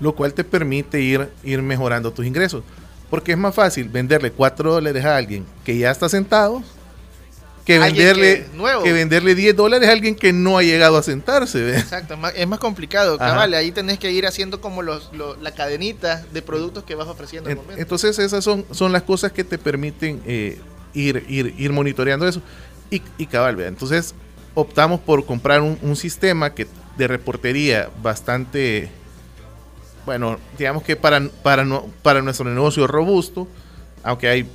lo 0.00 0.14
cual 0.14 0.32
te 0.32 0.44
permite 0.44 1.02
ir, 1.02 1.28
ir 1.44 1.60
mejorando 1.60 2.10
tus 2.10 2.24
ingresos. 2.24 2.62
Porque 3.10 3.32
es 3.32 3.38
más 3.38 3.54
fácil 3.54 3.86
venderle 3.90 4.30
4 4.32 4.72
dólares 4.72 5.04
a 5.04 5.14
alguien 5.14 5.44
que 5.62 5.76
ya 5.76 5.90
está 5.90 6.08
sentado 6.08 6.62
que 7.64 7.78
venderle, 7.78 8.46
que- 8.50 8.56
nuevo. 8.56 8.82
que 8.82 8.92
venderle 8.92 9.34
10 9.34 9.54
dólares 9.56 9.88
a 9.88 9.92
alguien 9.92 10.14
que 10.14 10.32
no 10.32 10.58
ha 10.58 10.62
llegado 10.62 10.96
a 10.96 11.02
sentarse. 11.02 11.62
¿ve? 11.62 11.78
Exacto, 11.78 12.16
es 12.34 12.46
más 12.48 12.58
complicado, 12.58 13.16
cabal. 13.18 13.54
Ahí 13.54 13.70
tenés 13.70 13.98
que 13.98 14.10
ir 14.10 14.26
haciendo 14.26 14.60
como 14.60 14.82
los, 14.82 15.10
lo- 15.12 15.36
la 15.36 15.52
cadenita 15.52 16.24
de 16.32 16.42
productos 16.42 16.84
que 16.84 16.94
vas 16.94 17.06
ofreciendo 17.08 17.48
al 17.48 17.52
En- 17.56 17.62
momento. 17.62 17.80
Entonces 17.82 18.18
esas 18.18 18.42
son, 18.42 18.64
son 18.70 18.92
las 18.92 19.02
cosas 19.02 19.32
que 19.32 19.44
te 19.44 19.58
permiten 19.58 20.20
eh, 20.26 20.58
ir, 20.94 21.24
ir, 21.28 21.54
ir 21.58 21.72
monitoreando 21.72 22.26
eso. 22.26 22.42
Y, 22.90 23.02
y 23.18 23.26
cabal, 23.26 23.60
entonces 23.60 24.14
optamos 24.54 24.98
por 25.00 25.24
comprar 25.24 25.60
un, 25.60 25.78
un 25.82 25.94
sistema 25.94 26.52
que 26.54 26.66
de 26.96 27.06
reportería 27.06 27.88
bastante, 28.02 28.90
bueno, 30.04 30.38
digamos 30.58 30.82
que 30.82 30.96
para, 30.96 31.20
para, 31.42 31.64
no, 31.64 31.86
para 32.02 32.20
nuestro 32.22 32.44
negocio 32.52 32.86
robusto, 32.86 33.46
aunque 34.02 34.28
hay 34.28 34.48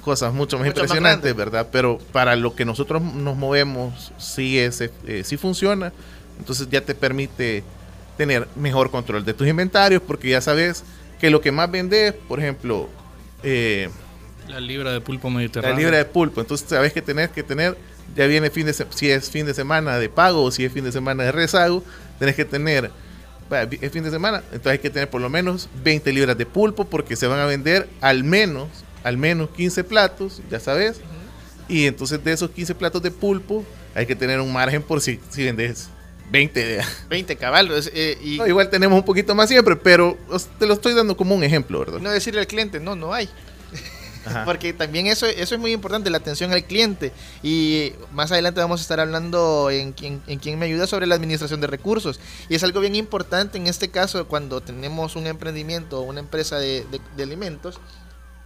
cosas 0.00 0.32
mucho 0.32 0.58
más 0.58 0.66
Mucho 0.66 0.80
impresionantes. 0.80 1.34
¿verdad? 1.36 1.68
Pero 1.70 1.98
para 2.12 2.36
lo 2.36 2.54
que 2.54 2.64
nosotros 2.64 3.02
nos 3.02 3.36
movemos, 3.36 4.12
sí, 4.18 4.58
es, 4.58 4.80
eh, 4.80 5.22
sí 5.24 5.36
funciona. 5.36 5.92
Entonces 6.38 6.68
ya 6.70 6.80
te 6.80 6.94
permite 6.94 7.62
tener 8.16 8.48
mejor 8.56 8.90
control 8.90 9.24
de 9.24 9.34
tus 9.34 9.46
inventarios 9.48 10.02
porque 10.06 10.28
ya 10.30 10.40
sabes 10.40 10.84
que 11.20 11.30
lo 11.30 11.40
que 11.40 11.52
más 11.52 11.70
vendes, 11.70 12.14
por 12.28 12.40
ejemplo, 12.40 12.88
eh, 13.42 13.88
La 14.48 14.60
libra 14.60 14.92
de 14.92 15.00
pulpo 15.00 15.28
la 15.28 15.36
mediterráneo. 15.36 15.76
libra 15.76 15.98
de 15.98 16.04
pulpo, 16.04 16.40
entonces 16.40 16.68
sabes 16.68 16.92
que 16.92 17.00
tenés 17.00 17.30
que 17.30 17.42
tener, 17.42 17.76
ya 18.16 18.26
viene 18.26 18.50
fin 18.50 18.66
de 18.66 18.72
si 18.74 19.10
es 19.10 19.30
fin 19.30 19.46
de 19.46 19.54
semana 19.54 19.98
de 19.98 20.08
pago 20.08 20.42
o 20.42 20.50
si 20.50 20.64
es 20.64 20.72
fin 20.72 20.84
de 20.84 20.92
semana 20.92 21.22
de 21.22 21.32
rezago, 21.32 21.84
tenés 22.18 22.34
que 22.34 22.44
tener, 22.44 22.90
es 23.80 23.92
fin 23.92 24.02
de 24.02 24.10
semana, 24.10 24.38
entonces 24.46 24.72
hay 24.72 24.78
que 24.78 24.90
tener 24.90 25.08
por 25.10 25.20
lo 25.20 25.30
menos 25.30 25.68
20 25.84 26.12
libras 26.12 26.36
de 26.36 26.44
pulpo 26.46 26.84
porque 26.86 27.14
se 27.16 27.26
van 27.26 27.38
a 27.38 27.46
vender 27.46 27.88
al 28.00 28.24
menos, 28.24 28.68
al 29.04 29.16
menos 29.16 29.50
15 29.50 29.84
platos, 29.84 30.40
ya 30.50 30.60
sabes, 30.60 31.00
y 31.68 31.86
entonces 31.86 32.22
de 32.22 32.32
esos 32.32 32.50
15 32.50 32.74
platos 32.74 33.02
de 33.02 33.10
pulpo 33.10 33.64
hay 33.94 34.06
que 34.06 34.16
tener 34.16 34.40
un 34.40 34.52
margen 34.52 34.82
por 34.82 35.00
si, 35.00 35.20
si 35.30 35.44
vendes 35.44 35.88
20 36.30 36.64
de 36.64 36.82
20 37.10 37.36
caballos. 37.36 37.90
eh, 37.92 38.18
y 38.22 38.38
No, 38.38 38.46
igual 38.46 38.70
tenemos 38.70 38.98
un 38.98 39.04
poquito 39.04 39.34
más 39.34 39.48
siempre, 39.48 39.76
pero 39.76 40.16
te 40.58 40.66
lo 40.66 40.74
estoy 40.74 40.94
dando 40.94 41.16
como 41.16 41.34
un 41.34 41.44
ejemplo, 41.44 41.78
¿verdad? 41.80 41.98
no 42.00 42.10
decirle 42.10 42.40
al 42.40 42.46
cliente, 42.46 42.80
no, 42.80 42.96
no 42.96 43.12
hay. 43.12 43.28
Porque 44.44 44.72
también 44.72 45.08
eso, 45.08 45.26
eso 45.26 45.54
es 45.56 45.60
muy 45.60 45.72
importante, 45.72 46.08
la 46.08 46.18
atención 46.18 46.52
al 46.52 46.64
cliente. 46.64 47.10
Y 47.42 47.92
más 48.12 48.30
adelante 48.30 48.60
vamos 48.60 48.80
a 48.80 48.82
estar 48.82 49.00
hablando 49.00 49.68
en 49.70 49.92
quien, 49.92 50.22
en 50.28 50.38
quien 50.38 50.60
me 50.60 50.66
ayuda 50.66 50.86
sobre 50.86 51.06
la 51.08 51.16
administración 51.16 51.60
de 51.60 51.66
recursos. 51.66 52.20
Y 52.48 52.54
es 52.54 52.62
algo 52.62 52.78
bien 52.80 52.94
importante 52.94 53.58
en 53.58 53.66
este 53.66 53.90
caso 53.90 54.28
cuando 54.28 54.60
tenemos 54.60 55.16
un 55.16 55.26
emprendimiento 55.26 55.98
o 55.98 56.02
una 56.02 56.20
empresa 56.20 56.58
de, 56.58 56.86
de- 56.92 57.00
de 57.16 57.22
alimentos, 57.24 57.80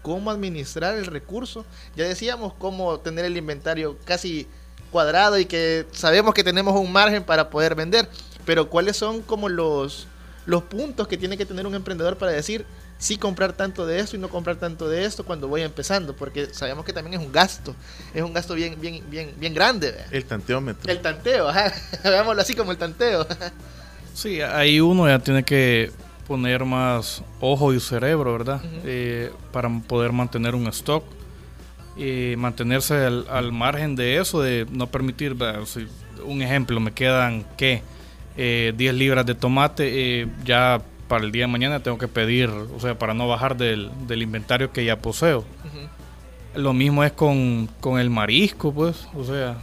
cómo 0.06 0.30
administrar 0.30 0.96
el 0.96 1.04
recurso. 1.04 1.66
Ya 1.96 2.04
decíamos 2.04 2.52
cómo 2.60 3.00
tener 3.00 3.24
el 3.24 3.36
inventario 3.36 3.98
casi 4.04 4.46
cuadrado 4.92 5.36
y 5.36 5.46
que 5.46 5.84
sabemos 5.90 6.32
que 6.32 6.44
tenemos 6.44 6.78
un 6.78 6.92
margen 6.92 7.24
para 7.24 7.50
poder 7.50 7.74
vender. 7.74 8.08
Pero 8.44 8.70
cuáles 8.70 8.96
son 8.96 9.20
como 9.20 9.48
los, 9.48 10.06
los 10.46 10.62
puntos 10.62 11.08
que 11.08 11.16
tiene 11.16 11.36
que 11.36 11.44
tener 11.44 11.66
un 11.66 11.74
emprendedor 11.74 12.16
para 12.18 12.30
decir 12.30 12.64
sí 12.98 13.18
comprar 13.18 13.54
tanto 13.54 13.84
de 13.84 13.98
esto 13.98 14.14
y 14.14 14.20
no 14.20 14.28
comprar 14.28 14.54
tanto 14.54 14.88
de 14.88 15.04
esto 15.04 15.24
cuando 15.24 15.48
voy 15.48 15.62
empezando, 15.62 16.14
porque 16.14 16.54
sabemos 16.54 16.84
que 16.84 16.92
también 16.92 17.20
es 17.20 17.26
un 17.26 17.32
gasto, 17.32 17.74
es 18.14 18.22
un 18.22 18.32
gasto 18.32 18.54
bien, 18.54 18.80
bien, 18.80 19.02
bien, 19.10 19.34
bien 19.36 19.54
grande. 19.54 19.92
El 20.12 20.24
tanteómetro. 20.24 20.88
El 20.88 21.02
tanteo, 21.02 21.48
ajá. 21.48 21.74
veámoslo 22.04 22.40
así 22.40 22.54
como 22.54 22.70
el 22.70 22.78
tanteo. 22.78 23.26
Sí, 24.14 24.40
ahí 24.40 24.80
uno 24.80 25.06
ya 25.06 25.18
tiene 25.18 25.42
que 25.42 25.92
poner 26.26 26.64
más 26.64 27.22
ojo 27.40 27.72
y 27.72 27.80
cerebro, 27.80 28.32
¿verdad? 28.32 28.60
Ujú. 28.64 28.80
Eh, 28.84 29.32
para 29.52 29.68
poder 29.86 30.12
mantener 30.12 30.54
un 30.54 30.66
stock 30.68 31.04
y 31.96 32.34
mantenerse 32.36 32.94
al, 32.94 33.26
al 33.30 33.52
margen 33.52 33.96
de 33.96 34.18
eso, 34.18 34.40
de 34.42 34.66
no 34.70 34.86
permitir. 34.86 35.36
Si 35.64 35.86
un 36.24 36.42
ejemplo, 36.42 36.78
me 36.80 36.92
quedan, 36.92 37.44
¿qué? 37.56 37.82
Eh, 38.36 38.74
10 38.76 38.94
libras 38.94 39.24
de 39.24 39.34
tomate, 39.34 40.20
eh, 40.20 40.28
ya 40.44 40.82
para 41.08 41.24
el 41.24 41.32
día 41.32 41.44
de 41.44 41.48
mañana 41.48 41.80
tengo 41.80 41.98
que 41.98 42.08
pedir, 42.08 42.50
o 42.50 42.80
sea, 42.80 42.98
para 42.98 43.14
no 43.14 43.28
bajar 43.28 43.56
del, 43.56 43.90
del 44.06 44.22
inventario 44.22 44.72
que 44.72 44.84
ya 44.84 44.96
poseo. 44.96 45.44
Lo 46.54 46.72
mismo 46.72 47.04
es 47.04 47.12
con, 47.12 47.68
con 47.80 48.00
el 48.00 48.08
marisco, 48.10 48.72
pues, 48.72 49.06
o 49.14 49.24
sea, 49.24 49.58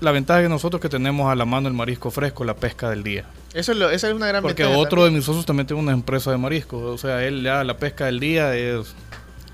la 0.00 0.10
ventaja 0.10 0.42
que 0.42 0.48
nosotros 0.48 0.80
que 0.82 0.88
tenemos 0.88 1.30
a 1.30 1.36
la 1.36 1.44
mano 1.44 1.68
el 1.68 1.74
marisco 1.74 2.10
fresco, 2.10 2.44
la 2.44 2.54
pesca 2.54 2.90
del 2.90 3.02
día. 3.02 3.24
Eso 3.54 3.70
es, 3.70 3.78
lo, 3.78 3.88
esa 3.88 4.08
es 4.08 4.14
una 4.14 4.26
gran 4.26 4.42
Porque 4.42 4.64
otro 4.64 5.04
de 5.04 5.12
mis 5.12 5.24
socios 5.24 5.46
también 5.46 5.68
tiene 5.68 5.80
una 5.80 5.92
empresa 5.92 6.32
de 6.32 6.36
marisco. 6.36 6.78
O 6.78 6.98
sea, 6.98 7.24
él 7.24 7.42
ya 7.44 7.62
la 7.62 7.76
pesca 7.76 8.06
del 8.06 8.18
día 8.18 8.54
es 8.56 8.94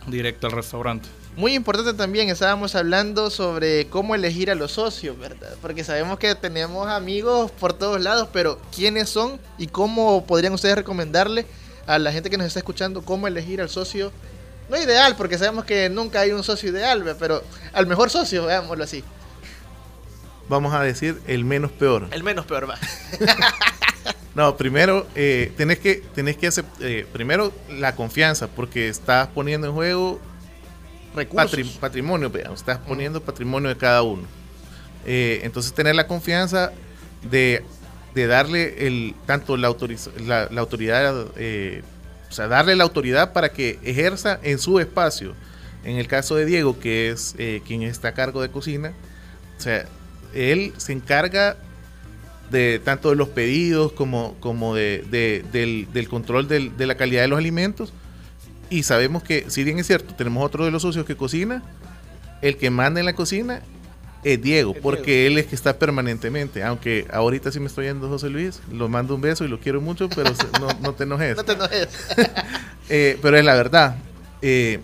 directo 0.07 0.47
al 0.47 0.55
restaurante. 0.55 1.07
Muy 1.37 1.55
importante 1.55 1.93
también, 1.93 2.29
estábamos 2.29 2.75
hablando 2.75 3.31
sobre 3.31 3.87
cómo 3.89 4.15
elegir 4.15 4.51
a 4.51 4.55
los 4.55 4.73
socios, 4.73 5.19
¿verdad? 5.19 5.55
Porque 5.63 5.85
sabemos 5.85 6.19
que 6.19 6.35
tenemos 6.35 6.89
amigos 6.89 7.51
por 7.51 7.75
todos 7.75 8.01
lados, 8.01 8.29
pero 8.33 8.59
¿quiénes 8.75 9.11
son 9.11 9.39
y 9.57 9.67
cómo 9.69 10.27
podrían 10.27 10.55
ustedes 10.55 10.77
recomendarle 10.77 11.47
a 11.87 11.99
la 11.99 12.11
gente 12.11 12.31
que 12.31 12.37
nos 12.37 12.47
está 12.47 12.59
escuchando 12.59 13.03
cómo 13.03 13.29
elegir 13.29 13.61
al 13.61 13.69
socio? 13.69 14.13
No 14.71 14.77
ideal, 14.77 15.15
porque 15.17 15.39
sabemos 15.39 15.65
que 15.65 15.89
nunca 15.89 16.21
hay 16.21 16.33
un 16.33 16.43
socio 16.43 16.71
ideal, 16.71 17.03
¿verdad? 17.03 17.19
pero 17.21 17.43
al 17.73 17.87
mejor 17.87 18.11
socio, 18.11 18.47
veámoslo 18.47 18.83
así. 18.83 19.05
Vamos 20.49 20.75
a 20.75 20.83
decir 20.83 21.21
el 21.27 21.45
menos 21.45 21.71
peor. 21.71 22.09
El 22.11 22.25
menos 22.25 22.45
peor 22.45 22.69
va. 22.69 22.79
No, 24.35 24.57
primero 24.57 25.07
eh, 25.17 25.53
tenés 25.57 25.81
que 25.81 25.97
tenés 26.15 26.37
que 26.37 26.47
hacer 26.47 26.65
eh, 26.81 27.05
primero 27.13 27.53
la 27.69 27.97
confianza 27.97 28.47
porque 28.47 28.89
estás 28.89 29.27
poniendo 29.29 29.67
en 29.67 29.73
juego 29.73 30.21
patri- 31.15 31.79
patrimonio, 31.81 32.31
estás 32.55 32.79
poniendo 32.79 33.21
patrimonio 33.21 33.69
de 33.69 33.77
cada 33.77 34.03
uno. 34.03 34.23
Eh, 35.05 35.41
entonces 35.43 35.73
tener 35.73 35.97
la 35.97 36.07
confianza 36.07 36.73
de, 37.29 37.65
de 38.15 38.27
darle 38.29 38.87
el 38.87 39.15
tanto 39.27 39.57
la, 39.57 39.75
la, 40.25 40.49
la 40.51 40.61
autoridad, 40.61 41.27
eh, 41.37 41.83
o 42.29 42.33
sea, 42.33 42.47
darle 42.47 42.77
la 42.77 42.85
autoridad 42.85 43.33
para 43.33 43.49
que 43.49 43.81
ejerza 43.83 44.39
en 44.45 44.59
su 44.61 44.79
espacio. 44.79 45.35
En 45.83 45.97
el 45.97 46.07
caso 46.07 46.37
de 46.37 46.45
Diego, 46.45 46.79
que 46.79 47.11
es 47.11 47.35
eh, 47.39 47.63
quien 47.67 47.83
está 47.83 48.09
a 48.09 48.13
cargo 48.15 48.43
de 48.43 48.51
cocina, 48.51 48.93
o 49.59 49.61
sea, 49.61 49.87
él 50.35 50.73
se 50.77 50.93
encarga 50.93 51.57
de 52.51 52.81
tanto 52.85 53.11
de 53.11 53.17
los 53.17 53.29
pedidos 53.29 53.93
como, 53.93 54.35
como 54.41 54.75
de, 54.75 55.05
de- 55.11 55.45
del, 55.53 55.89
del 55.93 56.09
control 56.09 56.49
del- 56.49 56.77
de 56.77 56.87
la 56.87 56.97
calidad 56.97 57.23
de 57.23 57.29
los 57.29 57.39
alimentos. 57.39 57.93
Y 58.71 58.83
sabemos 58.85 59.23
que, 59.23 59.47
si 59.51 59.65
bien 59.65 59.79
es 59.79 59.87
cierto, 59.87 60.15
tenemos 60.15 60.45
otro 60.45 60.65
de 60.65 60.71
los 60.71 60.83
socios 60.83 61.05
que 61.07 61.17
cocina, 61.17 61.63
el 62.43 62.57
que 62.57 62.71
manda 62.71 63.01
en 63.01 63.07
la 63.07 63.15
cocina 63.15 63.63
es 64.23 64.41
Diego, 64.43 64.75
porque 64.75 65.27
él 65.27 65.39
es 65.39 65.47
que 65.47 65.55
está 65.55 65.79
permanentemente. 65.79 66.63
Aunque 66.63 67.07
ahorita 67.13 67.51
sí 67.51 67.59
me 67.59 67.67
estoy 67.67 67.87
yendo 67.87 68.09
José 68.09 68.29
Luis, 68.31 68.61
lo 68.73 68.89
mando 68.89 69.15
un 69.15 69.21
beso 69.21 69.45
y 69.45 69.49
lo 69.49 69.59
quiero 69.61 69.81
mucho, 69.81 70.09
pero 70.09 70.31
no, 70.61 70.69
no 70.83 70.93
te 70.95 71.05
enojes. 71.05 71.37
No 71.37 71.45
te 71.45 71.53
enojes. 71.53 71.89
Eh, 72.93 73.19
pero 73.23 73.37
es 73.39 73.45
la 73.45 73.55
verdad. 73.55 73.97
Eh, 74.43 74.81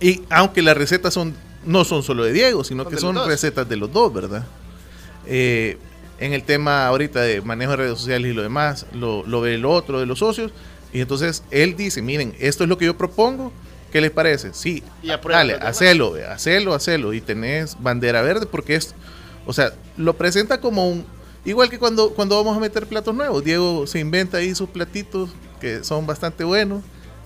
y 0.00 0.22
aunque 0.30 0.62
las 0.62 0.76
recetas 0.76 1.12
son 1.12 1.34
no 1.64 1.84
son 1.84 2.02
solo 2.04 2.22
de 2.24 2.32
Diego, 2.32 2.62
sino 2.64 2.84
Son 2.84 2.92
que 2.92 2.98
son 3.00 3.14
dos. 3.16 3.26
recetas 3.26 3.68
de 3.68 3.76
los 3.76 3.92
dos, 3.92 4.14
¿verdad? 4.14 4.46
Eh, 5.26 5.76
en 6.20 6.34
el 6.34 6.44
tema 6.44 6.86
ahorita 6.86 7.22
de 7.22 7.40
manejo 7.40 7.72
de 7.72 7.76
redes 7.78 7.98
sociales 7.98 8.30
y 8.30 8.34
lo 8.34 8.42
demás, 8.42 8.86
lo, 8.92 9.24
lo 9.26 9.40
ve 9.40 9.54
el 9.54 9.64
otro 9.64 9.98
de 9.98 10.06
los 10.06 10.20
socios. 10.20 10.52
Y 10.92 11.00
entonces 11.00 11.42
él 11.50 11.76
dice, 11.76 12.02
miren, 12.02 12.34
esto 12.38 12.64
es 12.64 12.68
lo 12.68 12.76
que 12.78 12.84
yo 12.84 12.96
propongo, 12.96 13.52
¿qué 13.90 14.00
les 14.00 14.10
parece? 14.10 14.52
Sí, 14.52 14.82
Y 15.02 15.08
dale, 15.08 15.54
hacelo, 15.54 16.14
hacelo, 16.28 16.74
hacelo. 16.74 17.14
Y 17.14 17.20
tenés 17.20 17.76
bandera 17.80 18.22
verde 18.22 18.46
porque 18.46 18.76
es, 18.76 18.94
o 19.46 19.52
sea, 19.52 19.72
lo 19.96 20.14
presenta 20.14 20.60
como 20.60 20.88
un, 20.88 21.06
igual 21.44 21.70
que 21.70 21.78
cuando, 21.78 22.10
cuando 22.10 22.36
vamos 22.36 22.56
a 22.56 22.60
meter 22.60 22.86
platos 22.86 23.14
nuevos. 23.14 23.42
Diego 23.42 23.86
se 23.86 23.98
inventa 23.98 24.38
ahí 24.38 24.54
sus 24.54 24.68
platitos 24.68 25.30
que 25.60 25.84
son 25.84 26.06
bastante 26.06 26.44
buenos. 26.44 26.82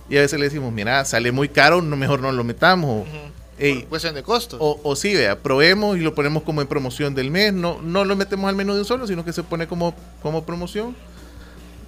Y 0.09 0.18
a 0.18 0.20
veces 0.20 0.38
le 0.38 0.44
decimos, 0.44 0.72
mira, 0.72 1.04
sale 1.04 1.33
muy 1.33 1.48
caro, 1.48 1.80
no, 1.80 1.96
mejor 1.96 2.20
no 2.20 2.30
lo 2.30 2.44
metamos. 2.44 3.07
O, 3.07 3.43
"Ey, 3.59 3.81
Por 3.81 3.88
cuestión 3.90 4.14
de 4.14 4.23
costo. 4.23 4.57
o, 4.61 4.81
o 4.83 4.97
sí, 4.97 5.14
vea, 5.14 5.38
probemos 5.38 5.97
y 5.97 6.01
lo 6.01 6.14
ponemos 6.14 6.43
como 6.43 6.61
en 6.61 6.67
promoción 6.67 7.14
del 7.14 7.31
mes. 7.31 7.53
No, 7.53 7.81
no 7.83 8.05
lo 8.05 8.17
metemos 8.17 8.49
al 8.49 8.57
menú 8.57 8.75
de 8.75 8.81
un 8.81 8.85
solo, 8.85 9.07
sino 9.07 9.25
que 9.25 9.33
se 9.33 9.43
pone 9.43 9.67
como, 9.67 9.95
como 10.23 10.45
promoción. 10.45 10.97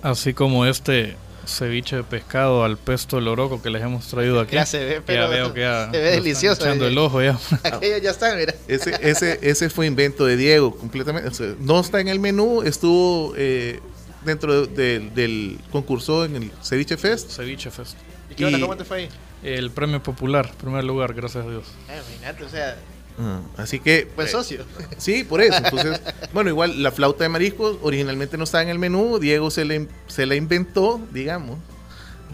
Así 0.03 0.35
como 0.35 0.67
este 0.67 1.17
ceviche 1.47 1.97
de 1.97 2.03
pescado 2.03 2.65
al 2.65 2.77
pesto 2.77 3.21
loroco 3.21 3.63
que 3.63 3.71
les 3.71 3.81
hemos 3.83 4.07
traído 4.09 4.41
aquí. 4.41 4.55
Ya 4.57 4.67
se 4.67 4.85
ve, 4.85 5.01
pero 5.05 5.23
ya 5.23 5.29
veo 5.29 5.55
que 5.55 5.61
ya 5.61 5.89
se 5.93 5.99
ve 5.99 6.11
delicioso, 6.11 6.63
Echando 6.63 6.87
eh. 6.87 6.89
el 6.89 6.99
ojo 6.99 7.23
ya. 7.23 7.39
Aquellos 7.63 8.03
ya 8.03 8.11
están, 8.11 8.37
mira. 8.37 8.55
Ese, 8.67 8.97
ese, 9.01 9.39
ese 9.43 9.71
fue 9.71 9.87
invento 9.87 10.27
de 10.27 10.37
Diego, 10.37 10.77
completamente. 10.77 11.29
o 11.29 11.33
sea, 11.35 11.55
no 11.61 11.79
está 11.81 12.01
en 12.01 12.09
el 12.09 12.19
menú, 12.19 12.63
estuvo 12.63 13.33
eh, 13.37 13.79
dentro 14.25 14.67
de- 14.67 14.99
del- 14.99 15.15
del 15.15 15.59
concurso 15.71 16.25
en 16.25 16.35
el 16.37 16.53
Ceviche 16.63 16.97
Fest. 16.97 17.31
ceviche 17.31 17.71
fest. 17.71 17.97
¿Y 18.29 18.35
qué 18.35 18.45
onda? 18.47 18.59
¿Cómo 18.61 18.77
te 18.77 18.85
fue 18.85 18.97
ahí? 18.99 19.09
El 19.47 19.71
premio 19.71 20.03
popular, 20.03 20.51
primer 20.61 20.85
lugar, 20.85 21.15
gracias 21.15 21.45
a 21.47 21.49
Dios. 21.51 21.65
Ah, 21.89 21.95
imagínate, 21.97 22.45
o 22.45 22.49
sea, 22.49 22.77
Ah, 23.19 23.41
así 23.57 23.81
que... 23.81 24.09
Eh, 24.19 24.27
socio. 24.27 24.65
Sí, 24.99 25.25
por 25.25 25.41
eso. 25.41 25.57
Entonces, 25.57 26.03
bueno, 26.35 26.51
igual 26.51 26.83
la 26.83 26.91
flauta 26.93 27.25
de 27.25 27.31
mariscos 27.31 27.79
originalmente 27.81 28.37
no 28.37 28.45
estaba 28.45 28.63
en 28.63 28.69
el 28.69 28.79
menú, 28.79 29.19
Diego 29.19 29.51
se 29.51 29.65
la, 29.65 29.87
se 30.07 30.27
la 30.27 30.35
inventó, 30.35 31.01
digamos, 31.13 31.59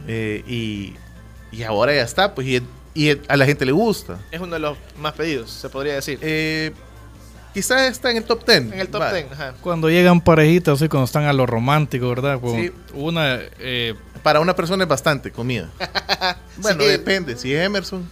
eh, 0.09 0.43
y, 0.47 0.95
y 1.53 1.63
ahora 1.63 1.95
ya 1.95 2.03
está, 2.03 2.35
pues, 2.35 2.49
y, 2.49 2.63
y 2.95 3.11
a 3.29 3.37
la 3.37 3.47
gente 3.47 3.65
le 3.65 3.71
gusta. 3.73 4.19
Es 4.33 4.41
uno 4.41 4.55
de 4.55 4.59
los 4.59 4.77
más 4.99 5.13
pedidos, 5.13 5.51
se 5.53 5.69
podría 5.69 5.95
decir. 5.95 6.19
Eh, 6.21 6.73
quizás 7.55 7.83
está 7.83 8.11
en 8.11 8.17
el 8.17 8.25
top 8.25 8.45
10. 8.45 8.59
en 8.73 8.81
el 8.81 8.89
top 8.89 9.03
va. 9.03 9.13
10, 9.13 9.31
ajá. 9.31 9.55
Cuando 9.63 9.89
llegan 9.89 10.21
parejitas, 10.21 10.75
así 10.75 10.89
cuando 10.89 11.05
están 11.05 11.27
a 11.27 11.33
lo 11.33 11.47
romántico, 11.47 12.09
¿verdad? 12.09 12.41
Como 12.41 12.57
Sí. 12.57 12.73
Una, 12.95 13.39
eh, 13.61 13.95
Para 14.23 14.41
una 14.41 14.55
persona 14.55 14.85
es 14.85 14.89
bastante 14.89 15.33
comida. 15.33 15.71
bueno, 16.59 16.83
Sí. 16.83 16.89
depende. 16.89 17.37
Si 17.37 17.55
es 17.55 17.65
Emerson, 17.65 18.09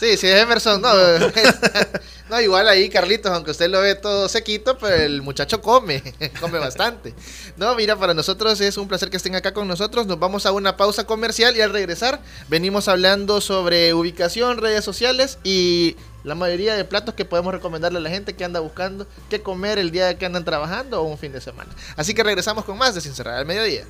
Sí, 0.00 0.16
sí, 0.16 0.26
es 0.28 0.40
Emerson, 0.42 0.80
no. 0.80 0.88
no, 2.30 2.40
igual 2.40 2.66
ahí, 2.68 2.88
Carlitos, 2.88 3.30
aunque 3.32 3.50
usted 3.50 3.68
lo 3.68 3.82
ve 3.82 3.94
todo 3.94 4.30
sequito, 4.30 4.78
pero 4.78 4.94
el 4.96 5.20
muchacho 5.20 5.60
come, 5.60 6.02
come 6.40 6.58
bastante. 6.58 7.14
No, 7.58 7.74
mira, 7.74 7.96
para 7.96 8.14
nosotros 8.14 8.58
es 8.62 8.78
un 8.78 8.88
placer 8.88 9.10
que 9.10 9.18
estén 9.18 9.34
acá 9.34 9.52
con 9.52 9.68
nosotros. 9.68 10.06
Nos 10.06 10.18
vamos 10.18 10.46
a 10.46 10.52
una 10.52 10.78
pausa 10.78 11.04
comercial 11.04 11.54
y 11.54 11.60
al 11.60 11.70
regresar 11.70 12.22
venimos 12.48 12.88
hablando 12.88 13.42
sobre 13.42 13.92
ubicación, 13.92 14.56
redes 14.56 14.86
sociales 14.86 15.38
y 15.44 15.96
la 16.24 16.34
mayoría 16.34 16.74
de 16.76 16.86
platos 16.86 17.14
que 17.14 17.26
podemos 17.26 17.52
recomendarle 17.52 17.98
a 17.98 18.02
la 18.02 18.08
gente 18.08 18.34
que 18.34 18.44
anda 18.44 18.60
buscando 18.60 19.06
qué 19.28 19.42
comer 19.42 19.78
el 19.78 19.90
día 19.90 20.16
que 20.16 20.24
andan 20.24 20.46
trabajando 20.46 21.02
o 21.02 21.04
un 21.04 21.18
fin 21.18 21.32
de 21.32 21.42
semana. 21.42 21.70
Así 21.96 22.14
que 22.14 22.22
regresamos 22.22 22.64
con 22.64 22.78
más 22.78 22.94
de 22.94 23.02
Sin 23.02 23.12
Cerrar 23.14 23.36
al 23.36 23.44
Mediodía. 23.44 23.84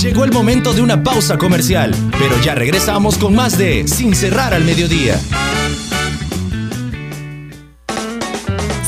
Llegó 0.00 0.24
el 0.24 0.32
momento 0.32 0.72
de 0.72 0.80
una 0.80 1.02
pausa 1.02 1.38
comercial, 1.38 1.94
pero 2.18 2.40
ya 2.42 2.54
regresamos 2.54 3.16
con 3.16 3.34
más 3.34 3.56
de 3.56 3.86
Sin 3.86 4.14
cerrar 4.14 4.54
al 4.54 4.64
mediodía. 4.64 5.20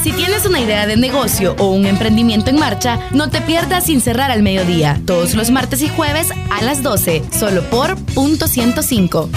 Si 0.02 0.10
tienes 0.10 0.46
una 0.46 0.58
idea 0.58 0.86
de 0.88 0.96
negocio 0.96 1.54
o 1.60 1.70
un 1.70 1.86
emprendimiento 1.86 2.50
en 2.50 2.58
marcha, 2.58 2.98
no 3.12 3.30
te 3.30 3.40
pierdas 3.40 3.84
sin 3.84 4.00
cerrar 4.00 4.32
al 4.32 4.42
mediodía, 4.42 5.00
todos 5.06 5.34
los 5.34 5.50
martes 5.52 5.80
y 5.80 5.88
jueves 5.88 6.32
a 6.50 6.62
las 6.62 6.82
12, 6.82 7.22
solo 7.38 7.62
por 7.70 7.96
punto 8.14 8.48
105. 8.48 9.28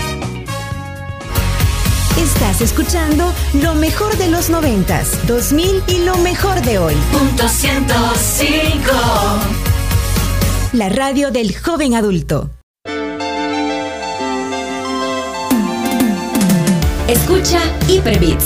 Estás 2.17 2.61
escuchando 2.61 3.31
lo 3.61 3.75
mejor 3.75 4.17
de 4.17 4.27
los 4.27 4.49
noventas, 4.49 5.27
2000 5.27 5.83
y 5.87 5.99
lo 5.99 6.17
mejor 6.17 6.59
de 6.63 6.79
hoy. 6.79 6.95
Punto 7.11 7.47
105. 7.47 8.91
La 10.73 10.89
radio 10.89 11.29
del 11.29 11.55
joven 11.55 11.93
adulto. 11.93 12.49
Escucha 17.07 17.59
Hyperbits, 17.87 18.45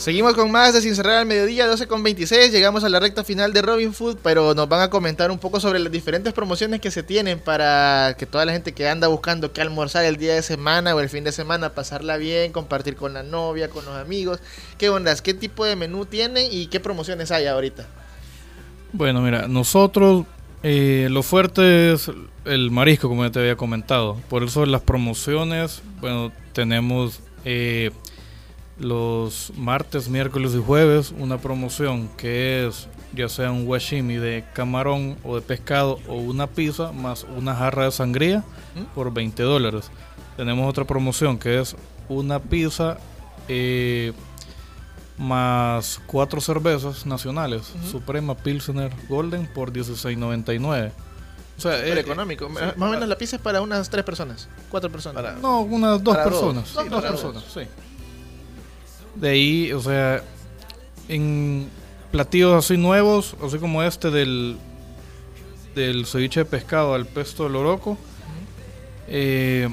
Seguimos 0.00 0.32
con 0.32 0.50
más 0.50 0.72
de 0.72 0.80
Sin 0.80 0.96
Cerrar 0.96 1.16
al 1.16 1.26
Mediodía, 1.26 1.66
12 1.66 1.86
con 1.86 2.02
26. 2.02 2.50
Llegamos 2.52 2.84
a 2.84 2.88
la 2.88 3.00
recta 3.00 3.22
final 3.22 3.52
de 3.52 3.60
Robin 3.60 3.92
Food, 3.92 4.16
pero 4.22 4.54
nos 4.54 4.66
van 4.66 4.80
a 4.80 4.88
comentar 4.88 5.30
un 5.30 5.38
poco 5.38 5.60
sobre 5.60 5.78
las 5.78 5.92
diferentes 5.92 6.32
promociones 6.32 6.80
que 6.80 6.90
se 6.90 7.02
tienen 7.02 7.38
para 7.38 8.16
que 8.18 8.24
toda 8.24 8.46
la 8.46 8.52
gente 8.52 8.72
que 8.72 8.88
anda 8.88 9.08
buscando 9.08 9.52
qué 9.52 9.60
almorzar 9.60 10.06
el 10.06 10.16
día 10.16 10.34
de 10.34 10.40
semana 10.40 10.94
o 10.94 11.00
el 11.00 11.10
fin 11.10 11.22
de 11.22 11.32
semana, 11.32 11.74
pasarla 11.74 12.16
bien, 12.16 12.50
compartir 12.50 12.96
con 12.96 13.12
la 13.12 13.22
novia, 13.22 13.68
con 13.68 13.84
los 13.84 13.94
amigos. 13.94 14.40
¿Qué 14.78 14.88
ondas? 14.88 15.20
¿Qué 15.20 15.34
tipo 15.34 15.66
de 15.66 15.76
menú 15.76 16.06
tienen 16.06 16.48
y 16.50 16.68
qué 16.68 16.80
promociones 16.80 17.30
hay 17.30 17.44
ahorita? 17.44 17.86
Bueno, 18.94 19.20
mira, 19.20 19.48
nosotros 19.48 20.24
eh, 20.62 21.08
lo 21.10 21.22
fuerte 21.22 21.92
es 21.92 22.10
el 22.46 22.70
marisco, 22.70 23.06
como 23.06 23.22
ya 23.26 23.32
te 23.32 23.40
había 23.40 23.56
comentado. 23.56 24.16
Por 24.30 24.44
eso 24.44 24.64
las 24.64 24.80
promociones, 24.80 25.82
bueno, 26.00 26.32
tenemos 26.54 27.20
eh, 27.44 27.90
los 28.80 29.52
martes, 29.56 30.08
miércoles 30.08 30.54
y 30.54 30.62
jueves 30.62 31.12
una 31.18 31.38
promoción 31.38 32.08
que 32.16 32.66
es 32.66 32.88
ya 33.12 33.28
sea 33.28 33.50
un 33.50 33.66
washimi 33.68 34.16
de 34.16 34.44
camarón 34.54 35.16
o 35.24 35.34
de 35.36 35.42
pescado 35.42 35.98
o 36.08 36.14
una 36.14 36.46
pizza 36.46 36.90
más 36.92 37.26
una 37.36 37.54
jarra 37.54 37.84
de 37.84 37.92
sangría 37.92 38.42
por 38.94 39.12
20 39.12 39.42
dólares. 39.42 39.90
Tenemos 40.36 40.68
otra 40.68 40.84
promoción 40.84 41.38
que 41.38 41.60
es 41.60 41.76
una 42.08 42.38
pizza 42.40 42.98
eh, 43.48 44.12
más 45.18 46.00
cuatro 46.06 46.40
cervezas 46.40 47.04
nacionales, 47.04 47.72
Suprema 47.90 48.34
Pilsner 48.34 48.90
Golden 49.08 49.46
por 49.52 49.72
16.99. 49.72 50.92
O 51.58 51.60
sea, 51.60 51.76
Súper 51.76 51.98
eh, 51.98 52.00
económico. 52.00 52.48
sí, 52.48 52.54
Más 52.76 52.88
o 52.88 52.92
menos 52.92 53.06
la 53.06 53.18
pizza 53.18 53.36
es 53.36 53.42
para 53.42 53.60
unas 53.60 53.90
tres 53.90 54.02
personas, 54.04 54.48
cuatro 54.70 54.90
personas. 54.90 55.38
no, 55.42 55.60
unas 55.60 56.02
dos 56.02 56.16
personas. 56.16 56.68
Sí, 56.68 56.74
dos 56.76 56.90
dos. 56.90 57.02
personas, 57.02 57.44
sí. 57.52 57.60
De 59.14 59.30
ahí, 59.30 59.72
o 59.72 59.80
sea, 59.80 60.22
en 61.08 61.68
platillos 62.12 62.64
así 62.64 62.76
nuevos, 62.76 63.36
así 63.44 63.58
como 63.58 63.82
este 63.82 64.10
del 64.10 64.56
del 65.74 66.04
ceviche 66.06 66.40
de 66.40 66.44
pescado 66.46 66.94
al 66.94 67.06
pesto 67.06 67.44
de 67.44 67.50
loroco. 67.50 67.96
eh, 69.08 69.68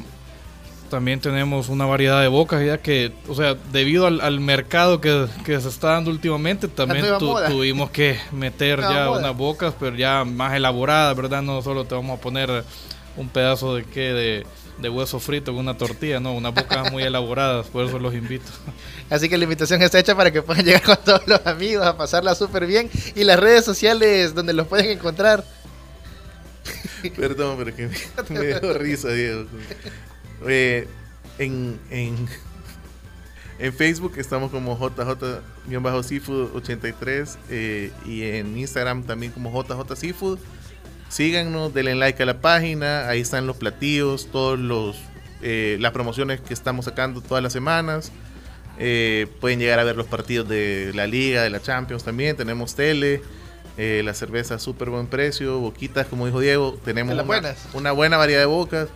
también 0.89 1.19
tenemos 1.19 1.67
una 1.67 1.86
variedad 1.86 2.21
de 2.21 2.30
bocas 2.30 2.65
ya 2.65 2.78
que, 2.78 3.12
o 3.28 3.36
sea, 3.36 3.56
debido 3.73 4.08
al, 4.08 4.21
al 4.21 4.39
mercado 4.39 5.02
que, 5.02 5.26
que 5.43 5.60
se 5.60 5.67
está 5.67 5.89
dando 5.89 6.10
últimamente, 6.12 6.69
también 6.69 7.04
tu- 7.19 7.26
tuvimos 7.52 7.89
que 7.89 8.17
meter 8.32 8.80
ya 8.80 9.08
moda. 9.08 9.19
unas 9.19 9.36
bocas, 9.36 9.73
pero 9.78 9.97
ya 9.97 10.23
más 10.23 10.54
elaboradas, 10.54 11.13
¿verdad? 11.17 11.41
No 11.41 11.62
solo 11.62 11.84
te 11.84 11.93
vamos 11.93 12.17
a 12.17 12.21
poner 12.21 12.63
un 13.17 13.28
pedazo 13.28 13.76
de 13.76 13.84
qué, 13.84 14.13
de, 14.13 14.45
de 14.80 14.90
hueso 14.90 15.20
frito 15.20 15.52
con 15.52 15.62
una 15.62 15.78
tortilla, 15.78 16.20
no, 16.20 16.34
unas 16.34 16.54
bocas 16.54 16.92
muy 16.92 17.04
elaboradas, 17.04 17.68
por 17.68 17.86
eso 17.86 18.00
los 18.00 18.13
invito. 18.13 18.46
Así 19.10 19.30
que 19.30 19.38
la 19.38 19.46
invitación 19.46 19.82
está 19.82 20.00
hecha 20.00 20.16
para 20.16 20.32
que 20.32 20.42
puedan 20.42 20.66
llegar 20.66 20.84
con 20.84 20.98
todos 21.04 21.28
los 21.28 21.46
amigos 21.46 21.86
a 21.86 21.98
pasarla 21.98 22.36
súper 22.36 22.66
bien. 22.66 22.90
Y 23.16 23.24
las 23.24 23.40
redes 23.40 23.66
sociales 23.66 24.36
donde 24.36 24.54
los 24.54 24.68
pueden 24.68 24.92
encontrar. 24.92 25.44
Perdón, 27.16 27.56
pero 27.58 27.76
que 27.76 27.88
me, 27.88 28.40
me 28.40 28.46
dio 28.48 28.74
risa, 28.74 29.10
Diego. 29.10 29.46
Eh, 30.48 30.88
en, 31.40 31.80
en, 31.90 32.28
en 33.60 33.74
Facebook 33.74 34.13
estamos 34.18 34.52
como 34.52 34.78
JJ-Seafood83 34.78 37.38
eh, 37.50 37.92
y 38.06 38.24
en 38.24 38.58
Instagram 38.58 39.04
también 39.04 39.32
como 39.32 39.52
JJ 39.52 39.96
Seafood. 39.96 40.40
Síganos, 41.10 41.74
denle 41.74 41.96
like 41.96 42.22
a 42.22 42.26
la 42.26 42.41
página, 42.41 43.08
ahí 43.08 43.22
están 43.22 43.48
los 43.48 43.58
platillos, 43.58 44.28
todos 44.32 44.60
los 44.60 44.98
eh, 45.41 45.78
las 45.80 45.91
promociones 45.91 46.41
que 46.41 46.54
estamos 46.54 46.86
sacando 46.86 47.22
todas 47.22 47.43
las 47.43 47.54
semanas. 47.54 48.12
Eh, 48.80 49.28
pueden 49.39 49.60
llegar 49.60 49.80
a 49.80 49.84
ver 49.84 49.96
los 49.96 50.08
partidos 50.08 50.48
de 50.48 50.91
la 50.93 51.08
Liga, 51.08 51.41
de 51.41 51.50
la 51.50 51.62
Champions 51.62 52.04
también. 52.04 52.36
Tenemos 52.36 52.76
tele, 52.76 53.22
eh, 53.78 54.02
la 54.04 54.13
cerveza 54.13 54.56
a 54.56 54.60
súper 54.60 54.89
buen 54.89 55.08
precio, 55.08 55.60
boquitas, 55.60 56.08
como 56.08 56.26
dijo 56.26 56.39
Diego. 56.39 56.80
Tenemos 56.84 57.13
una, 57.13 57.56
una 57.74 57.91
buena 57.91 58.17
variedad 58.17 58.41
de 58.41 58.46
bocas. 58.46 58.89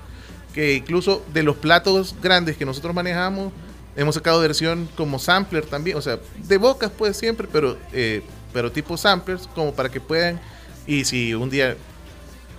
Que 0.54 0.74
incluso 0.74 1.24
de 1.34 1.44
los 1.44 1.56
platos 1.56 2.16
grandes 2.22 2.58
que 2.58 2.66
nosotros 2.66 2.94
manejamos, 2.94 3.54
hemos 3.96 4.16
sacado 4.16 4.42
versión 4.42 4.90
como 4.98 5.18
sampler 5.18 5.66
también. 5.66 5.98
O 5.98 6.02
sea, 6.02 6.20
de 6.38 6.58
bocas 6.58 6.92
pues 6.96 7.16
siempre, 7.18 7.48
pero, 7.52 7.78
eh, 7.94 8.22
pero 8.52 8.72
tipo 8.72 8.98
samplers, 8.98 9.48
como 9.56 9.74
para 9.74 9.90
que 9.90 10.02
puedan 10.02 10.42
Y 10.86 11.06
si 11.06 11.34
un 11.34 11.50
día 11.50 11.78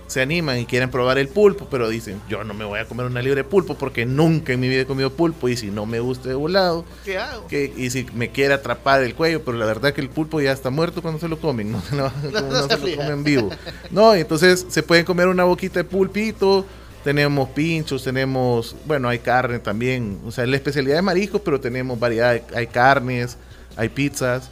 se 0.07 0.21
animan 0.21 0.59
y 0.59 0.65
quieren 0.65 0.91
probar 0.91 1.17
el 1.17 1.27
pulpo, 1.27 1.67
pero 1.71 1.89
dicen, 1.89 2.21
yo 2.29 2.43
no 2.43 2.53
me 2.53 2.65
voy 2.65 2.79
a 2.79 2.85
comer 2.85 3.05
una 3.07 3.21
libre 3.21 3.37
de 3.41 3.43
pulpo 3.49 3.75
porque 3.75 4.05
nunca 4.05 4.53
en 4.53 4.59
mi 4.59 4.67
vida 4.69 4.81
he 4.81 4.85
comido 4.85 5.11
pulpo 5.11 5.49
y 5.49 5.57
si 5.57 5.71
no 5.71 5.85
me 5.85 5.99
gusta 5.99 6.29
de 6.29 6.35
volado, 6.35 6.85
¿Qué 7.03 7.17
hago? 7.17 7.47
que, 7.47 7.73
y 7.75 7.89
si 7.89 8.05
me 8.13 8.29
quiere 8.29 8.53
atrapar 8.53 9.01
el 9.01 9.15
cuello, 9.15 9.43
pero 9.43 9.57
la 9.57 9.65
verdad 9.65 9.93
que 9.93 10.01
el 10.01 10.09
pulpo 10.09 10.39
ya 10.41 10.51
está 10.51 10.69
muerto 10.69 11.01
cuando 11.01 11.19
se 11.19 11.27
lo 11.27 11.39
comen, 11.39 11.71
no, 11.71 11.81
se 11.81 11.95
lo- 11.95 12.11
no 12.31 12.41
no 12.41 12.67
se 12.69 12.77
se 12.77 12.91
lo 12.91 12.97
comen 12.97 13.23
vivo. 13.23 13.49
No, 13.91 14.13
entonces 14.13 14.65
se 14.69 14.83
pueden 14.83 15.05
comer 15.05 15.27
una 15.27 15.45
boquita 15.45 15.79
de 15.79 15.83
pulpito, 15.85 16.65
tenemos 17.03 17.49
pinchos, 17.49 18.03
tenemos, 18.03 18.75
bueno, 18.85 19.09
hay 19.09 19.19
carne 19.19 19.59
también, 19.59 20.19
o 20.25 20.31
sea, 20.31 20.45
la 20.45 20.55
especialidad 20.55 20.95
de 20.97 21.01
mariscos, 21.01 21.41
pero 21.43 21.59
tenemos 21.59 21.99
variedad, 21.99 22.39
hay 22.55 22.67
carnes, 22.67 23.37
hay 23.75 23.89
pizzas. 23.89 24.49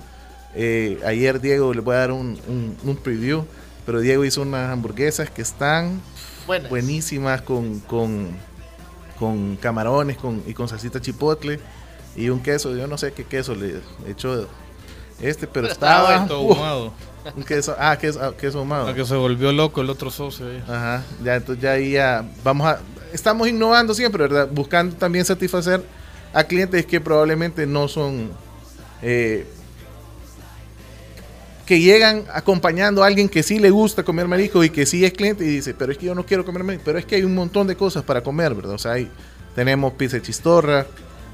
Eh, 0.53 0.99
ayer 1.05 1.39
Diego 1.39 1.73
le 1.73 1.79
voy 1.79 1.95
a 1.95 1.99
dar 1.99 2.11
un, 2.11 2.37
un- 2.47 2.75
un 2.83 2.95
preview, 2.97 3.45
pero 3.91 3.99
Diego 3.99 4.23
hizo 4.23 4.41
unas 4.43 4.71
hamburguesas 4.71 5.29
que 5.29 5.41
están 5.41 5.99
Buenas. 6.47 6.69
buenísimas 6.69 7.41
con, 7.41 7.81
con, 7.81 8.29
con 9.19 9.57
camarones 9.57 10.15
con, 10.15 10.41
y 10.47 10.53
con 10.53 10.69
salsita 10.69 11.01
chipotle 11.01 11.59
y 12.15 12.29
un 12.29 12.39
queso, 12.39 12.73
yo 12.73 12.87
no 12.87 12.97
sé 12.97 13.11
qué 13.11 13.25
queso 13.25 13.53
le 13.53 13.81
echó 14.07 14.47
este, 15.19 15.45
pero 15.45 15.63
Pero 15.63 15.73
estaba. 15.73 16.25
Todo 16.25 16.53
ahumado. 16.53 16.93
un 17.35 17.43
queso, 17.43 17.75
ah, 17.77 17.97
queso, 17.97 18.21
ah, 18.23 18.31
queso 18.39 18.59
ahumado. 18.59 18.87
A 18.87 18.95
que 18.95 19.03
se 19.03 19.15
volvió 19.15 19.51
loco 19.51 19.81
el 19.81 19.89
otro 19.89 20.09
socio 20.09 20.47
ahí. 20.47 20.63
Ajá, 20.69 21.03
ya 21.21 21.35
entonces 21.35 21.61
ya 21.61 21.71
ahí 21.73 21.91
ya 21.91 22.25
vamos 22.45 22.67
a 22.67 22.79
estamos 23.11 23.49
innovando 23.49 23.93
siempre, 23.93 24.23
¿verdad? 24.23 24.47
Buscando 24.49 24.95
también 24.95 25.25
satisfacer 25.25 25.83
a 26.31 26.45
clientes 26.45 26.85
que 26.85 27.01
probablemente 27.01 27.67
no 27.67 27.89
son 27.89 28.31
eh, 29.01 29.45
que 31.71 31.79
llegan 31.79 32.25
acompañando 32.33 33.01
a 33.01 33.07
alguien 33.07 33.29
que 33.29 33.43
sí 33.43 33.57
le 33.57 33.69
gusta 33.69 34.03
comer 34.03 34.27
marisco 34.27 34.61
y 34.61 34.69
que 34.71 34.85
sí 34.85 35.05
es 35.05 35.13
cliente 35.13 35.45
y 35.45 35.47
dice, 35.47 35.73
pero 35.73 35.93
es 35.93 35.97
que 35.97 36.07
yo 36.07 36.13
no 36.13 36.25
quiero 36.25 36.43
comer 36.43 36.65
marisco, 36.65 36.83
pero 36.83 36.99
es 36.99 37.05
que 37.05 37.15
hay 37.15 37.23
un 37.23 37.33
montón 37.33 37.65
de 37.65 37.77
cosas 37.77 38.03
para 38.03 38.21
comer, 38.21 38.53
¿verdad? 38.53 38.73
O 38.73 38.77
sea, 38.77 38.91
hay, 38.91 39.09
tenemos 39.55 39.93
pizza 39.93 40.17
de 40.17 40.21
chistorra, 40.21 40.85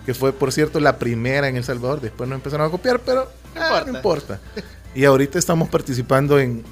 que 0.05 0.13
fue 0.13 0.33
por 0.33 0.51
cierto 0.51 0.79
la 0.79 0.99
primera 0.99 1.47
en 1.47 1.57
El 1.57 1.63
Salvador, 1.63 2.01
después 2.01 2.29
nos 2.29 2.37
empezaron 2.37 2.67
a 2.67 2.69
copiar, 2.69 2.99
pero 2.99 3.27
ah, 3.55 3.83
no 3.87 3.95
importa. 3.95 4.39
Y 4.93 5.05
ahorita 5.05 5.39
estamos 5.39 5.69
participando 5.69 6.39
en, 6.39 6.63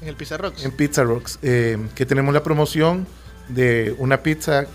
En 0.00 0.08
el 0.08 0.14
Pizza 0.14 0.36
Rocks. 0.36 0.64
en 0.64 0.70
Pizza 0.70 1.02
Rocks, 1.02 1.40
eh, 1.42 1.78
que 1.96 2.06
tenemos 2.06 2.32
la 2.32 2.44
promoción 2.44 3.08
de 3.48 3.96
una 3.98 4.22
pizza 4.22 4.66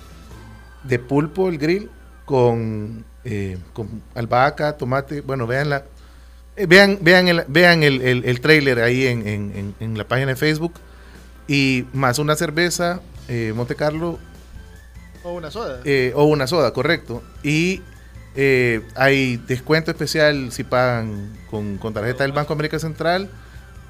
de 0.84 1.00
pulpo, 1.00 1.48
el 1.48 1.58
grill, 1.58 1.89
con, 2.26 3.06
eh, 3.24 3.58
con 3.72 4.04
albahaca, 4.13 4.76
tomate. 4.76 5.22
Bueno, 5.22 5.48
véanla. 5.48 5.86
Eh, 6.56 6.66
vean 6.68 7.00
vean, 7.02 7.28
el, 7.28 7.44
vean 7.48 7.84
el, 7.84 8.02
el, 8.02 8.26
el 8.26 8.42
trailer 8.42 8.80
ahí 8.80 9.08
en, 9.08 9.28
en- 9.28 9.76
en- 9.80 9.98
la 9.98 10.04
página 10.08 10.28
de 10.28 10.36
Facebook. 10.36 10.74
Y 11.48 11.86
más 11.94 12.20
una 12.20 12.36
cerveza, 12.36 13.02
eh, 13.28 13.52
Monte 13.56 13.76
Carlo, 13.76 14.18
O 15.24 15.34
una 15.34 15.52
soda. 15.52 15.82
eh, 15.84 16.13
o 16.16 16.24
una 16.26 16.48
soda, 16.48 16.72
correcto. 16.72 17.22
Y 17.44 17.82
eh, 18.36 18.82
hay 18.96 19.38
descuento 19.38 19.92
especial 19.92 20.52
si 20.52 20.63
pagan 20.63 21.38
con, 21.50 21.78
con 21.78 21.94
tarjeta 21.94 22.24
del 22.24 22.32
Banco 22.32 22.54
América 22.54 22.80
Central 22.80 23.30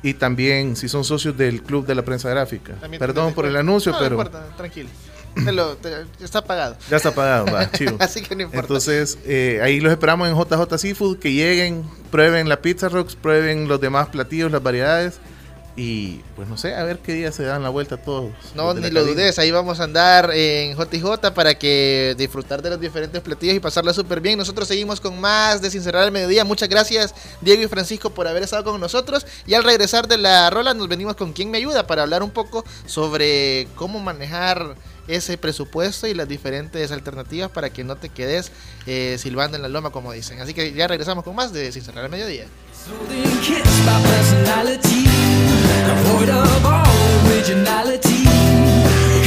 y 0.02 0.16
también 0.16 0.76
si 0.76 0.90
son 0.90 1.04
socios 1.04 1.38
del 1.38 1.62
Club 1.64 1.86
de 1.86 1.96
la 1.96 2.02
Prensa 2.04 2.30
Gráfica. 2.30 2.74
También 2.76 3.00
Perdón 3.00 3.34
por 3.34 3.46
el 3.46 3.56
anuncio, 3.56 3.92
No, 3.92 4.00
pero 4.00 4.16
No 4.18 4.22
importa, 4.24 4.48
tranquilo. 4.58 4.90
Te 5.36 5.52
lo- 5.52 5.76
te- 5.78 6.06
está 6.24 6.44
pagado. 6.44 6.76
ya 6.90 6.98
está 6.98 7.14
pagado, 7.14 7.46
va, 7.52 7.72
chivo. 7.72 7.98
Así 8.00 8.22
que 8.22 8.36
no 8.36 8.44
importa. 8.44 8.62
Entonces, 8.62 9.18
eh, 9.26 9.60
ahí 9.64 9.80
los 9.80 9.92
esperamos 9.92 10.28
en 10.30 10.36
JJ 10.36 10.78
Seafood, 10.78 11.18
que 11.20 11.32
lleguen, 11.34 11.84
prueben 12.12 12.48
la 12.50 12.62
Pizza 12.62 12.90
Rocks, 12.90 13.16
prueben 13.16 13.68
los 13.68 13.82
demás 13.82 14.10
platillos, 14.10 14.52
las 14.52 14.62
variedades. 14.62 15.16
Y 15.76 16.18
pues 16.36 16.48
no 16.48 16.56
sé, 16.56 16.76
a 16.76 16.84
ver 16.84 17.00
qué 17.00 17.14
día 17.14 17.32
se 17.32 17.42
dan 17.42 17.64
la 17.64 17.70
vuelta 17.70 17.98
todos. 17.98 18.32
No, 18.54 18.76
ni 18.76 18.82
lo 18.92 19.00
cabina. 19.02 19.02
dudes, 19.24 19.40
ahí 19.40 19.50
vamos 19.50 19.80
a 19.80 19.86
andar 19.86 20.30
en 20.32 20.78
JJ 20.78 21.32
para 21.34 21.56
que 21.58 22.14
disfrutar 22.16 22.62
de 22.62 22.70
los 22.70 22.80
diferentes 22.80 23.20
platillos 23.24 23.56
y 23.56 23.60
pasarla 23.60 23.92
súper 23.92 24.22
bien. 24.22 24.38
Nosotros 24.38 24.68
seguimos 24.68 25.02
con 25.02 25.20
más 25.20 25.64
de 25.64 25.72
Sin 25.72 25.82
Cerrar 25.82 26.04
al 26.04 26.12
Mediodía. 26.12 26.44
Muchas 26.46 26.70
gracias 26.70 27.16
Diego 27.42 27.64
y 27.64 27.68
Francisco 27.68 28.12
por 28.12 28.28
haber 28.28 28.44
estado 28.44 28.64
con 28.66 28.80
nosotros. 28.80 29.26
Y 29.48 29.56
al 29.56 29.64
regresar 29.64 30.08
de 30.08 30.20
la 30.20 30.48
rola 30.52 30.76
nos 30.76 30.88
venimos 30.88 31.16
con 31.16 31.34
quién 31.34 31.50
me 31.50 31.58
ayuda 31.58 31.88
para 31.88 32.04
hablar 32.04 32.22
un 32.22 32.30
poco 32.30 32.64
sobre 32.86 33.68
cómo 33.74 34.00
manejar 34.00 34.76
ese 35.08 35.38
presupuesto 35.38 36.08
y 36.08 36.14
las 36.14 36.28
diferentes 36.28 36.92
alternativas 36.92 37.52
para 37.52 37.72
que 37.72 37.84
no 37.84 37.96
te 37.96 38.10
quedes 38.10 38.52
eh, 38.86 39.18
silbando 39.20 39.58
en 39.58 39.64
la 39.64 39.70
loma 39.70 39.92
como 39.92 40.12
dicen. 40.12 40.40
Así 40.40 40.54
que 40.54 40.74
ya 40.74 40.88
regresamos 40.88 41.24
con 41.24 41.36
más 41.36 41.54
de 41.54 41.72
Sin 41.72 41.84
Cerrar 41.84 42.06
al 42.06 42.12
Mediodía. 42.12 42.46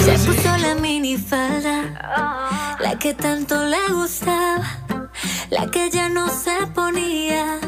Se 0.05 0.19
puso 0.19 0.57
la 0.59 0.75
minifalda, 0.77 2.77
la 2.81 2.99
que 2.99 3.15
tanto 3.15 3.65
le 3.65 3.93
gustaba, 3.93 5.11
la 5.51 5.71
que 5.71 5.91
ya 5.91 6.09
no 6.09 6.29
se 6.29 6.67
ponía, 6.75 7.59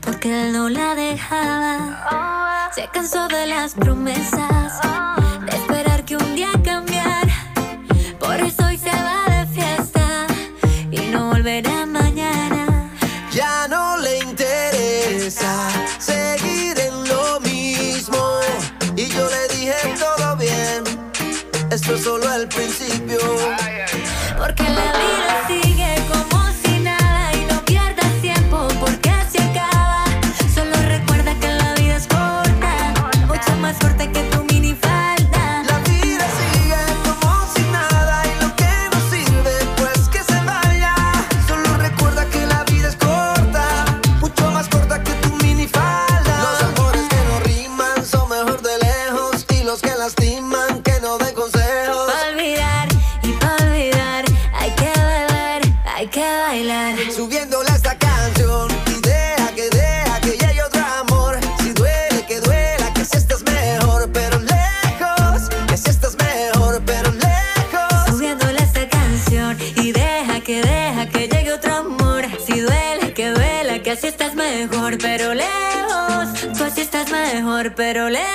porque 0.00 0.46
él 0.46 0.52
no 0.52 0.68
la 0.68 0.94
dejaba. 0.94 2.70
Se 2.74 2.88
cansó 2.92 3.28
de 3.28 3.46
las 3.46 3.74
promesas, 3.74 4.80
seguir 15.98 16.78
en 16.78 17.08
lo 17.08 17.40
mismo. 17.40 18.40
Y 18.96 19.06
yo 19.08 19.28
le 19.28 19.48
dije 19.56 19.94
todo 19.98 20.36
bien, 20.36 20.84
esto 21.70 21.94
es 21.94 22.02
solo 22.02 22.32
el 22.34 22.48
principio. 22.48 23.18
Porque 23.18 23.91
bailar. 56.62 56.96
Subiéndole 57.12 57.68
a 57.70 57.74
esta 57.74 57.96
canción 57.98 58.68
y 58.86 59.00
deja 59.00 59.54
que 59.54 59.68
deja 59.70 60.20
que 60.20 60.30
llegue 60.30 60.62
otro 60.62 60.84
amor. 61.00 61.38
Si 61.58 61.72
duele 61.72 62.24
que 62.26 62.40
duela, 62.40 62.92
que 62.94 63.04
si 63.04 63.16
estás 63.16 63.42
mejor, 63.42 64.10
pero 64.12 64.38
lejos. 64.38 65.48
Que 65.68 65.76
si 65.76 65.90
estás 65.90 66.16
mejor, 66.16 66.82
pero 66.86 67.10
lejos. 67.10 68.06
Subiéndole 68.06 68.58
esta 68.62 68.88
canción 68.88 69.56
y 69.76 69.92
deja 69.92 70.40
que 70.40 70.62
deja 70.62 71.08
que 71.08 71.28
llegue 71.28 71.52
otro 71.52 71.74
amor. 71.74 72.24
Si 72.46 72.60
duele, 72.60 73.12
que 73.12 73.30
duela, 73.30 73.82
que 73.82 73.90
así 73.90 74.06
estás 74.06 74.34
mejor, 74.34 74.98
pero 74.98 75.34
lejos. 75.34 76.28
Tú 76.56 76.64
así 76.64 76.82
estás 76.82 77.10
mejor, 77.10 77.74
pero 77.74 78.08
lejos. 78.08 78.32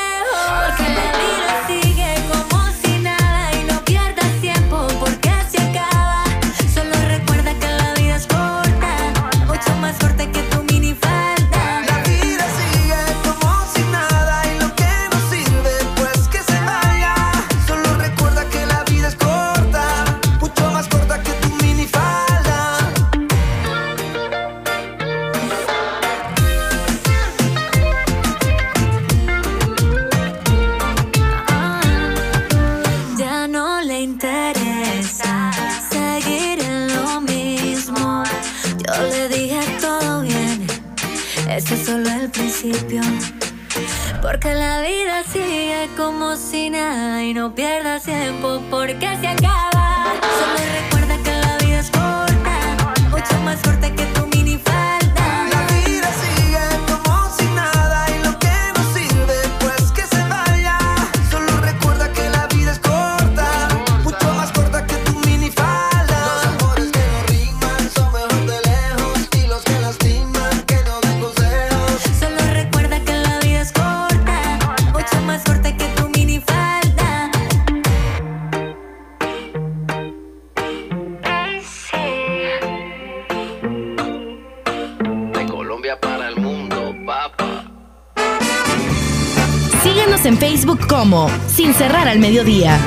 Como 91.10 91.30
Sin 91.48 91.74
cerrar 91.74 92.10
al 92.10 92.20
mediodía. 92.20 92.78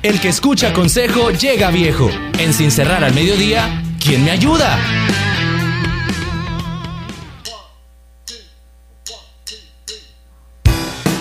El 0.00 0.20
que 0.20 0.28
escucha 0.28 0.72
consejo 0.72 1.32
llega 1.32 1.72
viejo. 1.72 2.08
En 2.38 2.54
Sin 2.54 2.70
cerrar 2.70 3.02
al 3.02 3.12
mediodía, 3.14 3.82
¿quién 3.98 4.24
me 4.24 4.30
ayuda? 4.30 4.78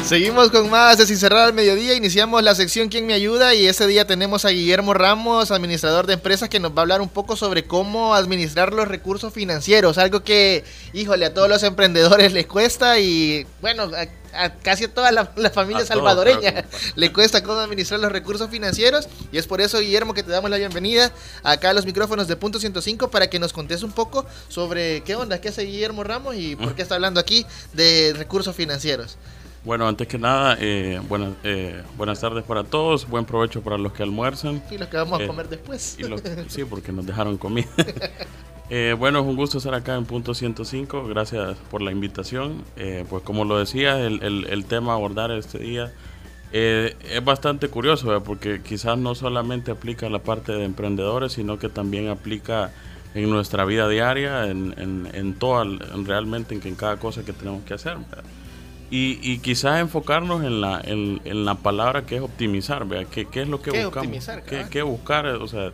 Seguimos 0.10 0.50
con 0.50 0.72
más 0.72 0.98
de 0.98 1.06
Sin 1.06 1.18
Cerrar 1.18 1.46
al 1.46 1.54
Mediodía. 1.54 1.94
Iniciamos 1.94 2.42
la 2.42 2.56
sección 2.56 2.90
¿Quién 2.90 3.06
me 3.06 3.14
ayuda? 3.14 3.54
Y 3.54 3.68
ese 3.68 3.86
día 3.86 4.08
tenemos 4.08 4.44
a 4.44 4.50
Guillermo 4.50 4.96
Ramos, 4.96 5.52
administrador 5.52 6.08
de 6.08 6.14
empresas, 6.14 6.50
que 6.50 6.60
nos 6.60 6.72
va 6.72 6.78
a 6.78 6.82
hablar 6.82 7.02
un 7.02 7.10
poco 7.10 7.36
sobre 7.36 7.66
cómo 7.66 8.16
administrar 8.16 8.74
los 8.74 8.88
recursos 8.88 9.32
financieros. 9.32 10.00
Algo 10.00 10.24
que, 10.24 10.64
híjole, 10.94 11.28
a 11.28 11.34
todos 11.36 11.48
los 11.48 11.62
emprendedores 11.62 12.34
les 12.34 12.48
cuesta 12.48 12.98
y, 12.98 13.46
bueno, 13.62 13.84
a, 13.84 14.46
a 14.46 14.56
casi 14.56 14.86
a 14.86 14.92
toda 14.92 15.12
la, 15.12 15.32
la 15.36 15.52
familia 15.52 15.84
A 15.84 15.86
salvadoreña 15.86 16.66
le 16.96 17.14
cuesta 17.14 17.44
cómo 17.44 17.60
administrar 17.60 18.00
los 18.00 18.12
recursos 18.12 18.50
financieros. 18.50 19.08
Y 19.32 19.38
es 19.38 19.46
por 19.46 19.62
eso, 19.62 19.78
Guillermo, 19.78 20.16
que 20.16 20.24
te 20.24 20.32
damos 20.32 20.50
la 20.50 20.58
bienvenida 20.58 21.12
acá 21.44 21.70
a 21.70 21.74
los 21.74 21.86
micrófonos 21.86 22.28
de 22.28 22.36
Punto 22.36 22.60
105 22.60 23.12
para 23.12 23.30
que 23.30 23.38
nos 23.38 23.54
contes 23.54 23.84
un 23.84 23.92
poco 23.92 24.26
sobre 24.48 25.02
qué 25.02 25.14
onda, 25.14 25.40
qué 25.40 25.50
hace 25.50 25.66
Guillermo 25.66 26.04
Ramos 26.04 26.36
y 26.36 26.56
por 26.56 26.74
qué 26.74 26.82
está 26.82 26.96
hablando 26.96 27.20
aquí 27.20 27.46
de 27.74 28.16
recursos 28.18 28.56
financieros. 28.56 29.20
Bueno, 29.66 29.88
antes 29.88 30.08
que 30.08 30.18
nada, 30.18 30.58
eh, 30.60 31.02
buenas, 31.10 31.34
eh, 31.44 31.84
buenas 31.98 32.22
tardes 32.22 32.44
para 32.46 32.64
todos, 32.64 33.08
buen 33.08 33.26
provecho 33.26 33.62
para 33.62 33.78
los 33.78 33.92
que 33.92 34.04
almuerzan. 34.04 34.64
Y 34.72 34.78
los 34.78 34.88
que 34.88 34.98
vamos 34.98 35.20
a 35.20 35.24
Eh, 35.24 35.28
comer 35.28 35.50
después. 35.50 35.98
y 36.00 36.04
los- 36.04 36.22
sí, 36.48 36.64
porque 36.64 36.92
nos 36.92 37.06
dejaron 37.06 37.38
comida. 37.38 37.68
Bueno, 39.00 39.22
es 39.22 39.26
un 39.26 39.36
gusto 39.36 39.58
estar 39.58 39.74
acá 39.74 39.96
en 39.96 40.06
Punto 40.06 40.36
105, 40.36 41.08
gracias 41.08 41.58
por 41.72 41.82
la 41.82 41.92
invitación. 41.92 42.64
Pues 43.10 43.24
como 43.24 43.44
lo 43.44 43.58
decía, 43.58 44.00
el, 44.00 44.22
el- 44.22 44.46
el 44.48 44.66
tema 44.66 44.92
a 44.92 44.96
abordar 44.96 45.32
este 45.32 45.58
día 45.58 45.92
es 46.52 47.26
bastante 47.26 47.70
curioso, 47.70 48.24
porque 48.24 48.62
quizás 48.62 48.96
no 48.96 49.16
solamente 49.16 49.72
aplica 49.72 50.06
a 50.06 50.12
la 50.12 50.20
parte 50.20 50.52
de 50.52 50.66
emprendedores, 50.66 51.34
sino 51.34 51.58
que 51.58 51.68
también 51.68 52.10
aplica 52.10 52.70
en 53.16 53.32
nuestra 53.32 53.66
vida 53.66 53.90
diaria, 53.90 54.46
en, 54.46 54.76
en, 54.78 55.10
en 55.14 55.34
toda, 55.34 55.64
en 55.64 56.06
realmente 56.06 56.54
en, 56.54 56.76
cada 56.76 56.98
cosa 56.98 57.26
que 57.26 57.34
tenemos 57.34 57.64
que 57.64 57.74
hacer. 57.74 57.98
¿verdad? 57.98 58.24
Y, 58.92 59.20
y 59.22 59.38
quizás 59.40 59.80
enfocarnos 59.80 60.44
en 60.44 60.62
la, 60.62 60.82
en, 60.84 61.22
en 61.24 61.46
la 61.46 61.56
palabra 61.56 62.06
que 62.06 62.16
es 62.16 62.22
optimizar, 62.24 62.86
¿verdad? 62.88 63.08
¿Qué, 63.12 63.26
qué 63.28 63.44
es 63.44 63.48
lo 63.48 63.62
que 63.62 63.72
¿Qué 63.72 63.84
buscamos? 63.86 64.08
optimizar, 64.08 64.44
¿Qué, 64.44 64.56
cabal? 64.56 64.70
qué 64.70 64.82
buscar? 64.82 65.26
O 65.28 65.48
sea, 65.48 65.72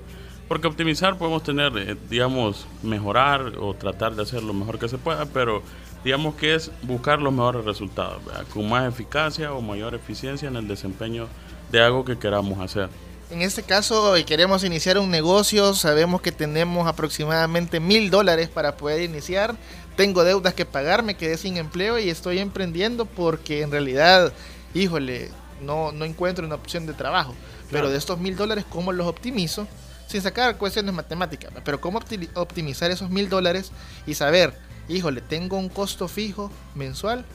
porque 0.50 0.68
optimizar 0.68 1.18
podemos 1.18 1.42
tener, 1.44 1.72
eh, 1.78 1.96
digamos, 2.10 2.68
mejorar 2.84 3.54
o 3.60 3.74
tratar 3.74 4.16
de 4.16 4.24
hacer 4.24 4.44
lo 4.44 4.54
mejor 4.54 4.80
que 4.80 4.90
se 4.90 4.98
pueda, 4.98 5.26
pero 5.28 5.64
digamos 6.04 6.36
que 6.36 6.56
es 6.56 6.72
buscar 6.84 7.22
los 7.22 7.32
mejores 7.34 7.64
resultados, 7.66 8.24
¿verdad? 8.26 8.46
con 8.54 8.68
más 8.70 8.88
eficacia 8.88 9.54
o 9.54 9.62
mayor 9.62 9.96
eficiencia 9.96 10.48
en 10.50 10.56
el 10.58 10.68
desempeño 10.68 11.28
de 11.72 11.82
algo 11.82 12.04
que 12.06 12.18
queramos 12.20 12.60
hacer. 12.60 12.90
En 13.32 13.42
este 13.42 13.64
caso, 13.64 14.16
eh, 14.16 14.24
queremos 14.24 14.64
iniciar 14.64 15.00
un 15.00 15.10
negocio, 15.10 15.74
sabemos 15.74 16.22
que 16.22 16.32
tenemos 16.32 16.88
aproximadamente 16.88 17.80
mil 17.80 18.12
dólares 18.12 18.50
para 18.50 18.78
poder 18.78 19.02
iniciar, 19.02 19.56
tengo 19.96 20.24
deudas 20.24 20.54
que 20.54 20.66
pagar, 20.66 21.04
me 21.04 21.16
quedé 21.16 21.38
sin 21.38 21.58
empleo 21.58 21.98
y 22.00 22.10
estoy 22.10 22.40
emprendiendo 22.40 23.06
porque 23.06 23.62
en 23.62 23.72
realidad, 23.72 24.34
híjole, 24.74 25.32
no, 25.62 25.92
no 25.92 26.06
encuentro 26.06 26.46
una 26.46 26.56
opción 26.56 26.86
de 26.86 26.94
trabajo. 26.94 27.34
Pero 27.72 27.90
de 27.90 27.98
estos 27.98 28.20
mil 28.20 28.36
dólares, 28.36 28.64
¿cómo 28.70 28.92
los 28.92 29.08
optimizo? 29.08 29.68
Sin 30.08 30.22
sacar 30.22 30.58
cuestiones 30.58 30.94
matemáticas, 30.94 31.52
pero 31.64 31.82
¿cómo 31.82 32.00
opti- 32.00 32.30
optimizar 32.36 32.92
esos 32.92 33.10
mil 33.10 33.28
dólares 33.28 33.72
y 34.06 34.14
saber, 34.14 34.54
híjole, 34.88 35.22
tengo 35.22 35.58
un 35.58 35.68
costo 35.68 36.08
fijo 36.08 36.52
mensual 36.76 37.26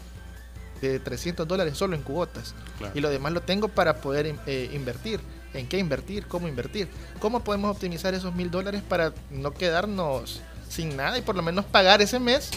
de 0.80 1.00
300 1.00 1.48
dólares 1.48 1.76
solo 1.76 1.96
en 1.96 2.02
cubotas? 2.02 2.54
Claro. 2.78 2.92
y 2.96 3.00
lo 3.00 3.10
demás 3.10 3.32
lo 3.32 3.40
tengo 3.42 3.68
para 3.68 4.00
poder 4.00 4.34
eh, 4.46 4.70
invertir. 4.72 5.20
¿En 5.52 5.66
qué 5.66 5.78
invertir? 5.78 6.26
¿Cómo 6.28 6.46
invertir? 6.46 6.88
¿Cómo 7.18 7.40
podemos 7.42 7.74
optimizar 7.74 8.14
esos 8.14 8.32
mil 8.36 8.52
dólares 8.52 8.82
para 8.88 9.12
no 9.30 9.50
quedarnos 9.52 10.40
sin 10.70 10.96
nada 10.96 11.18
y 11.18 11.22
por 11.22 11.37
lo 11.37 11.42
menos 11.42 11.66
pagar 11.66 12.00
ese 12.00 12.18
mes 12.18 12.50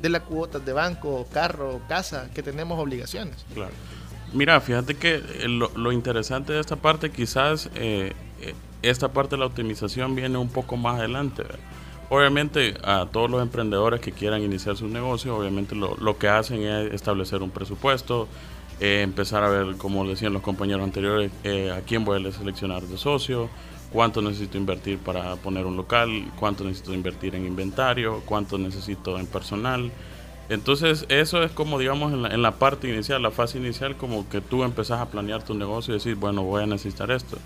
de 0.00 0.08
las 0.08 0.22
cuotas 0.22 0.64
de 0.64 0.72
banco, 0.72 1.26
carro, 1.32 1.80
casa, 1.88 2.30
que 2.34 2.42
tenemos 2.42 2.78
obligaciones? 2.78 3.44
Claro. 3.52 3.72
Mira, 4.32 4.60
fíjate 4.60 4.94
que 4.94 5.14
eh, 5.16 5.48
lo, 5.48 5.92
interesante 5.92 6.52
de 6.52 6.60
esta 6.60 6.76
parte, 6.76 7.10
quizás 7.10 7.70
eh, 7.74 8.12
eh, 8.40 8.54
esta 8.82 9.08
parte 9.08 9.36
de 9.36 9.40
la 9.40 9.46
optimización 9.46 10.14
viene 10.14 10.38
un 10.38 10.48
poco 10.48 10.76
más 10.76 10.98
adelante. 10.98 11.44
Obviamente, 12.08 12.74
a 12.84 13.06
todos 13.10 13.30
los 13.30 13.42
emprendedores 13.42 14.00
que 14.00 14.12
quieran 14.12 14.42
iniciar 14.42 14.76
su 14.76 14.86
negocio, 14.86 15.36
obviamente 15.36 15.74
lo, 15.74 16.18
que 16.18 16.28
hacen 16.28 16.62
es 16.62 16.94
establecer 16.94 17.42
un 17.42 17.50
presupuesto, 17.50 18.28
empezar 18.78 19.42
a 19.42 19.48
ver, 19.48 19.76
como 19.76 20.06
decían 20.06 20.32
los 20.32 20.42
compañeros 20.42 20.84
anteriores, 20.84 21.32
a 21.72 21.80
quién 21.80 22.04
voy 22.04 22.24
a 22.24 22.30
seleccionar 22.30 22.82
de 22.82 22.96
socio, 22.96 23.48
cuánto 23.92 24.22
necesito 24.22 24.58
invertir 24.58 24.98
para 24.98 25.36
poner 25.36 25.66
un 25.66 25.76
local, 25.76 26.30
cuánto 26.38 26.64
necesito 26.64 26.94
invertir 26.94 27.34
en 27.34 27.46
inventario, 27.46 28.22
cuánto 28.26 28.58
necesito 28.58 29.18
en 29.18 29.26
personal. 29.26 29.90
Entonces, 30.48 31.06
eso 31.08 31.42
es 31.42 31.50
como, 31.50 31.78
digamos, 31.78 32.12
en 32.12 32.22
la, 32.22 32.28
en 32.28 32.42
la 32.42 32.52
parte 32.52 32.88
inicial, 32.88 33.22
la 33.22 33.30
fase 33.30 33.58
inicial, 33.58 33.96
como 33.96 34.28
que 34.28 34.40
tú 34.40 34.62
empezás 34.62 35.00
a 35.00 35.06
planear 35.06 35.42
tu 35.42 35.54
negocio 35.54 35.94
y 35.94 35.98
decir, 35.98 36.14
bueno, 36.14 36.42
voy 36.42 36.62
a 36.62 36.66
necesitar 36.66 37.10
esto. 37.10 37.38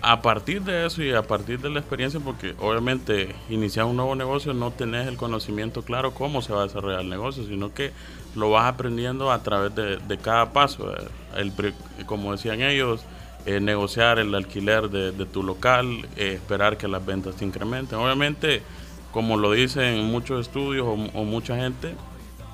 A 0.00 0.20
partir 0.20 0.62
de 0.62 0.84
eso 0.86 1.02
y 1.02 1.12
a 1.12 1.22
partir 1.22 1.60
de 1.60 1.70
la 1.70 1.80
experiencia, 1.80 2.20
porque 2.20 2.54
obviamente 2.60 3.34
iniciar 3.48 3.86
un 3.86 3.96
nuevo 3.96 4.14
negocio 4.14 4.52
no 4.52 4.70
tenés 4.70 5.08
el 5.08 5.16
conocimiento 5.16 5.82
claro 5.82 6.12
cómo 6.12 6.42
se 6.42 6.52
va 6.52 6.60
a 6.60 6.64
desarrollar 6.64 7.00
el 7.00 7.08
negocio, 7.08 7.44
sino 7.46 7.72
que 7.72 7.90
lo 8.34 8.50
vas 8.50 8.70
aprendiendo 8.70 9.32
a 9.32 9.42
través 9.42 9.74
de, 9.74 9.96
de 9.96 10.18
cada 10.18 10.52
paso. 10.52 10.92
El, 11.36 11.52
como 12.04 12.32
decían 12.32 12.60
ellos, 12.60 13.00
eh, 13.46 13.60
negociar 13.60 14.18
el 14.18 14.34
alquiler 14.34 14.88
de, 14.90 15.12
de 15.12 15.26
tu 15.26 15.42
local, 15.42 16.06
eh, 16.16 16.34
esperar 16.34 16.76
que 16.76 16.88
las 16.88 17.04
ventas 17.04 17.34
se 17.36 17.44
incrementen. 17.44 17.98
Obviamente, 17.98 18.62
como 19.12 19.36
lo 19.36 19.52
dicen 19.52 20.04
muchos 20.06 20.46
estudios 20.46 20.86
o, 20.86 20.92
o 20.92 21.24
mucha 21.24 21.56
gente, 21.56 21.94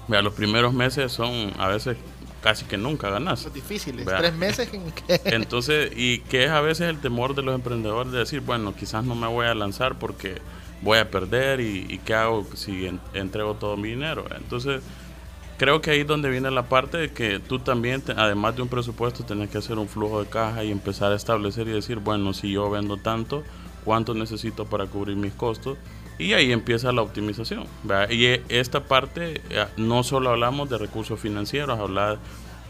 vea, 0.08 0.22
los 0.22 0.34
primeros 0.34 0.72
meses 0.74 1.12
son 1.12 1.52
a 1.58 1.68
veces 1.68 1.96
casi 2.42 2.64
que 2.64 2.76
nunca 2.76 3.10
ganas. 3.10 3.40
Son 3.40 3.52
difíciles. 3.52 4.06
Tres 4.06 4.34
meses 4.34 4.68
en 4.72 4.90
que... 4.92 5.20
Entonces, 5.26 5.92
y 5.94 6.20
que 6.20 6.44
es 6.44 6.50
a 6.50 6.60
veces 6.60 6.88
el 6.88 6.98
temor 7.00 7.34
de 7.34 7.42
los 7.42 7.54
emprendedores 7.54 8.12
de 8.12 8.18
decir, 8.18 8.40
bueno, 8.40 8.74
quizás 8.74 9.04
no 9.04 9.14
me 9.14 9.26
voy 9.26 9.46
a 9.46 9.54
lanzar 9.54 9.98
porque 9.98 10.40
voy 10.82 10.98
a 10.98 11.10
perder 11.10 11.60
y, 11.60 11.86
y 11.88 11.98
qué 11.98 12.14
hago 12.14 12.46
si 12.54 12.86
en- 12.86 13.00
entrego 13.14 13.54
todo 13.54 13.76
mi 13.76 13.90
dinero. 13.90 14.24
Entonces, 14.34 14.82
creo 15.60 15.82
que 15.82 15.90
ahí 15.90 16.00
es 16.00 16.06
donde 16.06 16.30
viene 16.30 16.50
la 16.50 16.70
parte 16.70 16.96
de 16.96 17.12
que 17.12 17.38
tú 17.38 17.58
también, 17.58 18.02
además 18.16 18.56
de 18.56 18.62
un 18.62 18.68
presupuesto, 18.68 19.24
tenés 19.24 19.50
que 19.50 19.58
hacer 19.58 19.76
un 19.76 19.88
flujo 19.88 20.24
de 20.24 20.30
caja 20.30 20.64
y 20.64 20.70
empezar 20.70 21.12
a 21.12 21.16
establecer 21.16 21.68
y 21.68 21.72
decir, 21.72 21.98
bueno, 21.98 22.32
si 22.32 22.50
yo 22.50 22.70
vendo 22.70 22.96
tanto, 22.96 23.42
¿cuánto 23.84 24.14
necesito 24.14 24.64
para 24.64 24.86
cubrir 24.86 25.18
mis 25.18 25.34
costos? 25.34 25.76
Y 26.18 26.32
ahí 26.32 26.50
empieza 26.50 26.92
la 26.92 27.02
optimización. 27.02 27.66
Y 28.08 28.24
eh, 28.24 28.42
esta 28.48 28.84
parte, 28.84 29.42
eh, 29.50 29.66
no 29.76 30.02
solo 30.02 30.30
hablamos 30.30 30.70
de 30.70 30.78
recursos 30.78 31.20
financieros, 31.20 31.78
hablar 31.78 32.16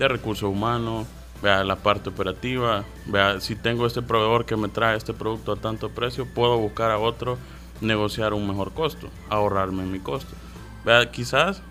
de 0.00 0.08
recursos 0.08 0.50
humanos, 0.50 1.06
vea 1.44 1.62
la 1.62 1.76
parte 1.76 2.08
operativa, 2.08 2.82
vea 3.06 3.40
si 3.40 3.54
tengo 3.54 3.86
este 3.86 4.02
proveedor 4.02 4.46
que 4.46 4.56
me 4.56 4.66
trae 4.66 4.96
este 4.96 5.14
producto 5.14 5.52
a 5.52 5.56
tanto 5.56 5.90
precio, 5.90 6.26
puedo 6.26 6.58
buscar 6.58 6.90
a 6.90 6.98
otro, 6.98 7.38
negociar 7.80 8.34
un 8.34 8.48
mejor 8.48 8.72
costo, 8.72 9.06
ahorrarme 9.28 9.84
mi 9.84 10.00
costo. 10.00 10.34
Vea, 10.84 11.08
quizás 11.12 11.62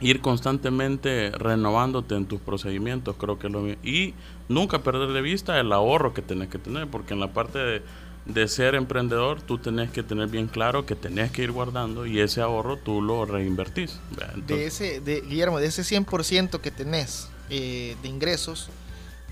ir 0.00 0.20
constantemente 0.20 1.30
renovándote 1.32 2.14
en 2.14 2.26
tus 2.26 2.40
procedimientos, 2.40 3.16
creo 3.18 3.38
que 3.38 3.48
es 3.48 3.52
lo 3.52 3.60
mi- 3.62 3.76
Y 3.82 4.14
nunca 4.48 4.82
perder 4.82 5.08
de 5.12 5.20
vista 5.22 5.58
el 5.58 5.72
ahorro 5.72 6.14
que 6.14 6.22
tenés 6.22 6.48
que 6.48 6.58
tener, 6.58 6.86
porque 6.88 7.14
en 7.14 7.20
la 7.20 7.32
parte 7.32 7.58
de, 7.58 7.82
de 8.26 8.46
ser 8.48 8.74
emprendedor, 8.74 9.42
tú 9.42 9.58
tenés 9.58 9.90
que 9.90 10.02
tener 10.02 10.28
bien 10.28 10.46
claro 10.46 10.86
que 10.86 10.94
tenés 10.94 11.30
que 11.32 11.42
ir 11.42 11.50
guardando 11.50 12.06
y 12.06 12.20
ese 12.20 12.40
ahorro 12.40 12.76
tú 12.76 13.02
lo 13.02 13.24
reinvertís. 13.24 13.98
de 14.46 14.66
ese, 14.66 15.00
de, 15.00 15.20
Guillermo, 15.22 15.58
de 15.58 15.66
ese 15.66 15.82
100% 15.82 16.60
que 16.60 16.70
tenés 16.70 17.28
eh, 17.50 17.96
de 18.02 18.08
ingresos, 18.08 18.68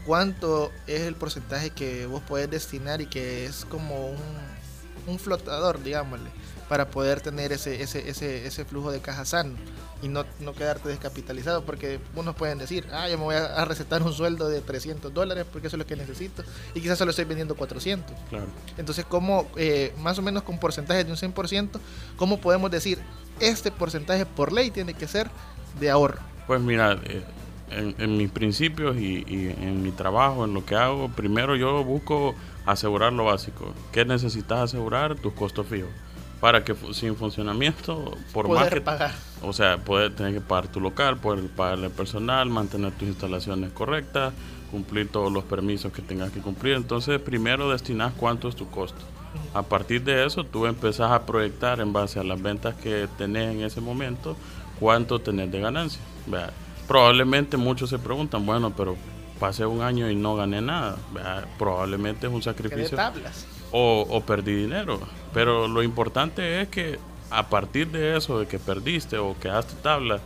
¿cuánto 0.05 0.73
es 0.87 1.03
el 1.03 1.14
porcentaje 1.14 1.71
que 1.71 2.07
vos 2.07 2.23
podés 2.23 2.51
destinar 2.51 3.01
y 3.01 3.07
que 3.07 3.45
es 3.47 3.64
como 3.67 4.09
un, 4.11 4.17
un 5.07 5.19
flotador, 5.19 5.83
digámosle, 5.83 6.31
para 6.69 6.91
poder 6.91 7.21
tener 7.21 7.53
ese, 7.53 7.81
ese, 7.83 8.09
ese, 8.09 8.47
ese 8.47 8.64
flujo 8.64 8.91
de 8.91 9.01
caja 9.01 9.25
sano 9.25 9.55
y 10.03 10.09
no, 10.09 10.24
no 10.40 10.53
quedarte 10.55 10.88
descapitalizado? 10.88 11.64
Porque 11.64 11.99
unos 12.14 12.34
pueden 12.34 12.59
decir, 12.59 12.86
ah, 12.92 13.09
yo 13.09 13.18
me 13.18 13.24
voy 13.24 13.34
a, 13.36 13.64
recetar 13.64 14.03
un 14.03 14.12
sueldo 14.12 14.49
de 14.49 14.61
300 14.61 15.12
dólares 15.12 15.44
porque 15.51 15.68
eso 15.68 15.76
es 15.76 15.78
lo 15.78 15.86
que 15.86 15.97
necesito 15.97 16.42
y 16.74 16.80
quizás 16.80 16.99
solo 16.99 17.11
estoy 17.11 17.24
vendiendo 17.24 17.55
400. 17.55 18.16
Claro. 18.28 18.47
Entonces, 18.76 19.05
¿cómo, 19.05 19.49
eh, 19.57 19.92
más 19.99 20.18
o 20.18 20.22
menos 20.22 20.42
con 20.42 20.59
porcentajes 20.59 21.05
de 21.07 21.12
un 21.12 21.18
100%, 21.18 21.78
cómo 22.16 22.40
podemos 22.40 22.70
decir, 22.70 22.99
este 23.40 23.70
porcentaje 23.70 24.26
por 24.26 24.53
ley 24.53 24.70
tiene 24.70 24.94
que 24.94 25.09
ser 25.09 25.30
de 25.80 25.90
ahorro? 25.90 26.20
Pues 26.47 26.61
mira, 26.61 26.99
eh, 27.05 27.24
en, 27.70 27.94
en 27.99 28.16
mis 28.16 28.30
principios 28.30 28.97
y, 28.97 29.24
y 29.26 29.55
en 29.61 29.82
mi 29.82 29.90
trabajo, 29.90 30.44
en 30.44 30.55
lo 30.55 30.64
que 30.64 30.76
hago, 30.76 31.09
primero 31.09 31.57
yo 31.57 31.82
busco 31.82 32.34
asegurar 32.66 33.12
lo 33.12 33.24
básico. 33.24 33.72
¿Qué 33.92 34.05
necesitas 34.05 34.59
asegurar? 34.59 35.14
Tus 35.16 35.32
costos 35.32 35.66
fijos. 35.66 35.90
para 36.40 36.64
que 36.64 36.74
sin 36.92 37.16
funcionamiento, 37.16 38.16
por 38.32 38.47
Poder 38.47 38.64
más 38.64 38.74
que... 38.74 38.80
pagar. 38.80 39.14
O 39.43 39.53
sea, 39.53 39.78
poder 39.78 40.14
tener 40.14 40.34
que 40.34 40.41
pagar 40.41 40.68
tu 40.68 40.80
local, 40.80 41.18
poder 41.18 41.49
pagarle 41.49 41.91
personal, 41.91 42.49
mantener 42.49 42.93
tus 42.93 43.09
instalaciones 43.09 43.70
correctas, 43.72 44.32
cumplir 44.70 45.09
todos 45.09 45.32
los 45.32 45.45
permisos 45.45 45.93
que 45.93 46.03
tengas 46.03 46.30
que 46.30 46.41
cumplir. 46.41 46.74
Entonces, 46.74 47.20
primero 47.20 47.70
destinas 47.70 48.12
cuánto 48.16 48.49
es 48.49 48.57
tu 48.57 48.68
costo. 48.68 49.05
A 49.55 49.62
partir 49.62 50.03
de 50.03 50.24
eso, 50.24 50.45
tú 50.45 50.66
empezás 50.66 51.12
a 51.12 51.26
proyectar 51.26 51.80
en 51.80 51.93
base 51.93 52.18
a 52.18 52.24
las 52.24 52.41
ventas 52.41 52.74
que 52.76 53.09
tenés 53.18 53.55
en 53.55 53.62
ese 53.62 53.80
momento, 53.80 54.37
cuánto 54.80 55.18
tenés 55.20 55.51
de 55.51 55.61
ganancia. 55.61 56.01
Vea, 56.26 56.51
Probablemente 56.89 57.57
muchos 57.57 57.91
se 57.91 57.99
preguntan, 57.99 58.47
bueno, 58.47 58.72
pero 58.76 58.97
pasé 59.41 59.66
un 59.66 59.82
año 59.82 60.11
y 60.11 60.14
no 60.14 60.37
gané 60.37 60.62
nada. 60.62 60.97
Vea, 61.12 61.47
Probablemente 61.59 62.26
es 62.26 62.32
un 62.32 62.43
sacrificio 62.43 62.97
o, 63.72 64.07
o 64.09 64.20
perdí 64.22 64.55
dinero. 64.55 65.01
Pero 65.34 65.68
lo 65.68 65.82
importante 65.82 66.62
es 66.62 66.68
que 66.68 66.99
a 67.31 67.49
partir 67.49 67.89
de 67.89 68.16
eso, 68.16 68.39
de 68.39 68.47
que 68.47 68.59
perdiste 68.59 69.18
o 69.18 69.37
quedaste 69.39 69.74
tabla, 69.83 70.20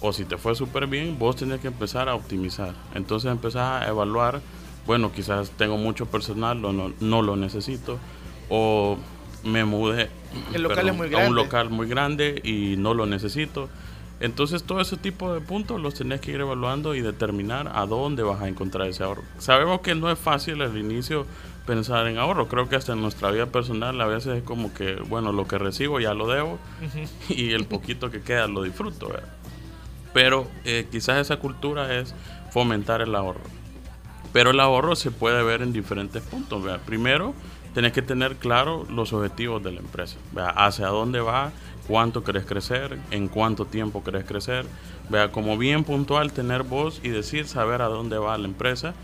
o 0.00 0.12
si 0.12 0.24
te 0.24 0.36
fue 0.36 0.54
súper 0.54 0.86
bien, 0.86 1.18
vos 1.18 1.36
tenés 1.36 1.60
que 1.60 1.68
empezar 1.68 2.08
a 2.08 2.14
optimizar. 2.14 2.74
Entonces 2.94 3.30
empezás 3.30 3.82
a 3.82 3.88
evaluar, 3.88 4.40
bueno, 4.86 5.12
quizás 5.12 5.50
tengo 5.50 5.76
mucho 5.78 6.06
personal 6.06 6.64
o 6.64 6.72
no, 6.72 6.92
no 7.00 7.22
lo 7.22 7.36
necesito, 7.36 7.98
o 8.48 8.98
me 9.44 9.64
mudé 9.64 10.08
El 10.52 10.62
local 10.62 10.88
es 10.88 10.96
muy 10.96 11.14
a 11.14 11.28
un 11.28 11.34
local 11.34 11.70
muy 11.70 11.86
grande 11.86 12.40
y 12.44 12.76
no 12.78 12.94
lo 12.94 13.06
necesito. 13.06 13.68
Entonces 14.20 14.62
todo 14.62 14.80
ese 14.80 14.96
tipo 14.96 15.34
de 15.34 15.40
puntos 15.40 15.80
los 15.80 15.94
tenés 15.94 16.20
que 16.20 16.30
ir 16.30 16.40
evaluando 16.40 16.94
y 16.94 17.00
determinar 17.00 17.70
a 17.74 17.84
dónde 17.86 18.22
vas 18.22 18.40
a 18.40 18.48
encontrar 18.48 18.88
ese 18.88 19.02
ahorro. 19.02 19.22
Sabemos 19.38 19.80
que 19.80 19.94
no 19.94 20.10
es 20.10 20.18
fácil 20.18 20.62
al 20.62 20.76
inicio 20.78 21.26
pensar 21.66 22.06
en 22.06 22.18
ahorro. 22.18 22.48
Creo 22.48 22.68
que 22.68 22.76
hasta 22.76 22.92
en 22.92 23.02
nuestra 23.02 23.30
vida 23.30 23.46
personal 23.46 24.00
a 24.00 24.06
veces 24.06 24.38
es 24.38 24.42
como 24.42 24.72
que, 24.72 24.96
bueno, 25.08 25.32
lo 25.32 25.46
que 25.46 25.58
recibo 25.58 26.00
ya 26.00 26.14
lo 26.14 26.28
debo 26.28 26.58
y 27.28 27.52
el 27.52 27.66
poquito 27.66 28.10
que 28.10 28.22
queda 28.22 28.46
lo 28.46 28.62
disfruto. 28.62 29.08
¿verdad? 29.08 29.28
Pero 30.12 30.46
eh, 30.64 30.86
quizás 30.90 31.18
esa 31.18 31.38
cultura 31.38 31.94
es 31.94 32.14
fomentar 32.50 33.00
el 33.00 33.14
ahorro. 33.14 33.40
Pero 34.32 34.50
el 34.50 34.60
ahorro 34.60 34.96
se 34.96 35.10
puede 35.10 35.42
ver 35.42 35.62
en 35.62 35.72
diferentes 35.72 36.22
puntos. 36.22 36.62
¿verdad? 36.62 36.80
Primero, 36.84 37.34
tenés 37.72 37.92
que 37.92 38.02
tener 38.02 38.36
claro 38.36 38.86
los 38.90 39.12
objetivos 39.12 39.62
de 39.62 39.72
la 39.72 39.80
empresa. 39.80 40.16
¿verdad? 40.32 40.54
Hacia 40.56 40.88
dónde 40.88 41.20
va, 41.20 41.52
cuánto 41.88 42.24
querés 42.24 42.44
crecer, 42.44 42.98
en 43.10 43.28
cuánto 43.28 43.64
tiempo 43.64 44.04
querés 44.04 44.24
crecer. 44.24 44.66
¿verdad? 45.08 45.30
Como 45.30 45.56
bien 45.56 45.84
puntual, 45.84 46.32
tener 46.32 46.62
voz 46.62 47.00
y 47.02 47.08
decir, 47.08 47.46
saber 47.46 47.82
a 47.82 47.86
dónde 47.86 48.18
va 48.18 48.36
la 48.38 48.46
empresa 48.46 48.94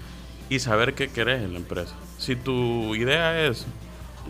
y 0.50 0.58
saber 0.58 0.92
qué 0.94 1.08
querés 1.08 1.42
en 1.42 1.52
la 1.54 1.58
empresa. 1.58 1.94
Si 2.18 2.36
tu 2.36 2.94
idea 2.94 3.46
es 3.46 3.66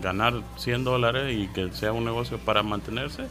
ganar 0.01 0.35
100 0.57 0.83
dólares 0.85 1.35
y 1.37 1.47
que 1.49 1.71
sea 1.73 1.91
un 1.91 2.05
negocio 2.05 2.37
para 2.37 2.63
mantenerse, 2.63 3.25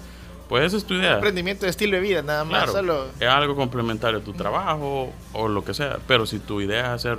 pues 0.49 0.65
esa 0.65 0.77
es 0.77 0.85
tu 0.85 0.95
idea. 0.95 1.15
Emprendimiento 1.15 1.65
de 1.65 1.71
estilo 1.71 1.97
de 1.97 2.03
vida, 2.03 2.23
nada 2.23 2.45
más. 2.45 2.65
Claro, 2.65 2.73
Solo 2.73 3.07
es 3.19 3.29
algo 3.29 3.57
complementario 3.57 4.19
a 4.19 4.23
tu 4.23 4.33
trabajo 4.33 5.13
o 5.33 5.49
lo 5.49 5.65
que 5.65 5.73
sea. 5.73 5.99
Pero 6.07 6.27
si 6.27 6.39
tu 6.41 6.61
idea 6.61 6.81
es 6.87 6.89
hacer 7.07 7.19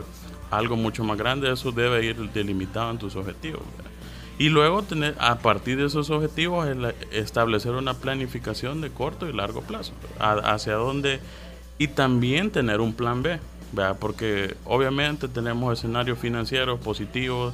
algo 0.51 0.76
mucho 0.76 1.03
más 1.05 1.17
grande, 1.17 1.51
eso 1.51 1.72
debe 1.72 2.03
ir 2.05 2.17
delimitado 2.34 2.91
en 2.91 2.97
tus 2.97 3.15
objetivos. 3.15 3.61
¿verdad? 3.78 3.89
Y 4.38 4.49
luego, 4.49 4.84
tener, 4.84 5.15
a 5.19 5.38
partir 5.39 5.78
de 5.78 5.86
esos 5.86 6.09
objetivos, 6.09 6.67
el- 6.67 6.93
establecer 7.11 7.72
una 7.72 7.93
planificación 7.93 8.82
de 8.82 8.89
corto 8.89 9.30
y 9.30 9.34
largo 9.34 9.61
plazo. 9.61 9.93
a- 10.19 10.53
hacia 10.53 10.74
dónde. 10.74 11.19
Y 11.78 11.88
también 11.88 12.51
tener 12.51 12.82
un 12.82 12.93
plan 12.93 13.24
B. 13.24 13.39
¿verdad? 13.72 13.97
Porque 13.99 14.55
obviamente 14.65 15.28
tenemos 15.28 15.78
escenarios 15.78 16.19
financieros 16.19 16.80
positivos, 16.80 17.53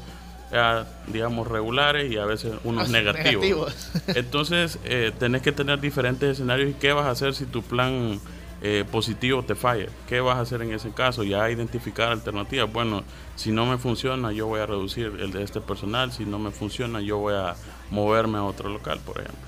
digamos 1.08 1.48
regulares 1.48 2.12
y 2.12 2.18
a 2.18 2.26
veces 2.26 2.54
unos 2.64 2.90
negativos. 2.90 3.44
negativos. 3.44 3.92
Entonces, 4.16 4.80
eh, 4.86 5.12
tenés 5.20 5.42
que 5.42 5.52
tener 5.52 5.80
diferentes 5.80 6.30
escenarios 6.32 6.72
y 6.72 6.74
qué 6.74 6.94
vas 6.94 7.06
a 7.06 7.12
hacer 7.12 7.34
si 7.34 7.46
tu 7.46 7.62
plan 7.62 8.20
eh, 8.62 8.86
positivo 8.90 9.44
te 9.44 9.56
falla. 9.56 9.88
¿Qué 10.08 10.20
vas 10.20 10.38
a 10.38 10.42
hacer 10.42 10.62
en 10.62 10.74
ese 10.74 10.92
caso? 10.92 11.24
Ya 11.24 11.50
identificar 11.50 12.12
alternativas. 12.12 12.72
Bueno, 12.72 13.04
si 13.36 13.52
no 13.52 13.66
me 13.66 13.78
funciona, 13.78 14.32
yo 14.32 14.48
voy 14.48 14.62
a 14.62 14.66
reducir 14.66 15.14
el 15.20 15.32
de 15.32 15.44
este 15.44 15.62
personal. 15.62 16.12
Si 16.12 16.26
no 16.26 16.40
me 16.40 16.52
funciona, 16.52 17.02
yo 17.02 17.18
voy 17.18 17.36
a 17.36 17.56
moverme 17.92 18.38
a 18.38 18.44
otro 18.44 18.70
local, 18.70 19.00
por 19.06 19.20
ejemplo. 19.20 19.48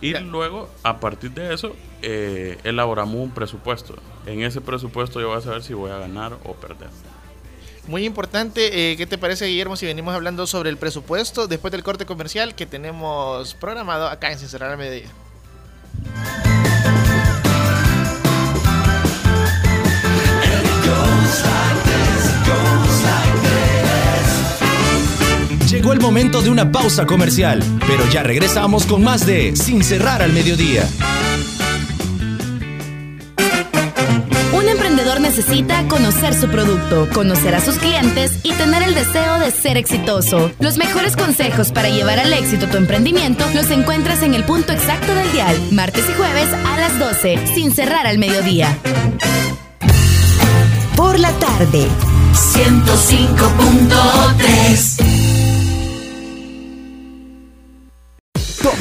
Y 0.00 0.12
luego, 0.18 0.68
a 0.82 0.98
partir 0.98 1.30
de 1.30 1.54
eso, 1.54 1.76
eh, 2.02 2.58
elaboramos 2.64 3.14
un 3.16 3.30
presupuesto. 3.30 3.94
En 4.26 4.42
ese 4.42 4.60
presupuesto 4.60 5.20
yo 5.20 5.28
voy 5.28 5.38
a 5.38 5.40
saber 5.40 5.62
si 5.62 5.74
voy 5.74 5.90
a 5.90 5.98
ganar 5.98 6.36
o 6.44 6.54
perder. 6.54 6.88
Muy 7.86 8.06
importante, 8.06 8.92
eh, 8.92 8.96
¿qué 8.96 9.06
te 9.06 9.18
parece 9.18 9.46
Guillermo 9.46 9.76
si 9.76 9.84
venimos 9.84 10.14
hablando 10.14 10.46
sobre 10.46 10.70
el 10.70 10.78
presupuesto 10.78 11.46
después 11.46 11.70
del 11.70 11.82
corte 11.82 12.06
comercial 12.06 12.54
que 12.54 12.64
tenemos 12.64 13.54
programado 13.54 14.08
acá 14.08 14.32
en 14.32 14.38
Sincerar 14.38 14.70
al 14.70 14.78
Mediodía? 14.78 15.10
Llegó 25.68 25.92
el 25.92 26.00
momento 26.00 26.40
de 26.40 26.50
una 26.50 26.70
pausa 26.70 27.04
comercial, 27.04 27.62
pero 27.86 28.08
ya 28.08 28.22
regresamos 28.22 28.86
con 28.86 29.02
más 29.02 29.26
de 29.26 29.56
Sin 29.56 29.82
cerrar 29.82 30.22
al 30.22 30.32
mediodía. 30.32 30.88
Emprendedor 35.14 35.20
necesita 35.20 35.86
conocer 35.88 36.34
su 36.34 36.48
producto, 36.48 37.08
conocer 37.12 37.54
a 37.54 37.60
sus 37.60 37.76
clientes 37.76 38.38
y 38.42 38.52
tener 38.52 38.82
el 38.82 38.94
deseo 38.94 39.38
de 39.38 39.50
ser 39.50 39.76
exitoso. 39.76 40.50
Los 40.60 40.78
mejores 40.78 41.16
consejos 41.16 41.72
para 41.72 41.88
llevar 41.88 42.18
al 42.18 42.32
éxito 42.32 42.68
tu 42.68 42.76
emprendimiento 42.76 43.44
los 43.54 43.70
encuentras 43.70 44.22
en 44.22 44.34
el 44.34 44.44
punto 44.44 44.72
exacto 44.72 45.14
del 45.14 45.32
dial, 45.32 45.56
martes 45.72 46.04
y 46.08 46.12
jueves 46.14 46.48
a 46.52 46.76
las 46.76 46.98
12, 46.98 47.38
sin 47.54 47.72
cerrar 47.72 48.06
al 48.06 48.18
mediodía. 48.18 48.76
Por 50.96 51.18
la 51.18 51.32
tarde. 51.32 51.86
105.3 52.32 55.03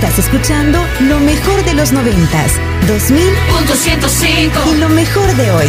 Estás 0.00 0.20
escuchando 0.20 0.78
lo 1.00 1.18
mejor 1.18 1.64
de 1.64 1.74
los 1.74 1.90
noventas, 1.90 2.52
2000 2.86 3.20
Punto 3.50 3.74
105 3.74 4.56
y 4.72 4.76
lo 4.78 4.88
mejor 4.90 5.26
de 5.34 5.50
hoy 5.50 5.66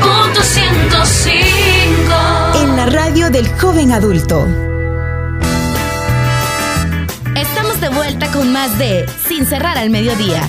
Punto 0.00 0.40
105 0.40 2.62
en 2.62 2.76
la 2.76 2.86
radio 2.86 3.30
del 3.30 3.48
joven 3.58 3.90
adulto. 3.90 4.46
Estamos 7.34 7.80
de 7.80 7.88
vuelta 7.88 8.30
con 8.30 8.52
más 8.52 8.78
de 8.78 9.06
Sin 9.26 9.44
cerrar 9.44 9.76
al 9.76 9.90
mediodía. 9.90 10.48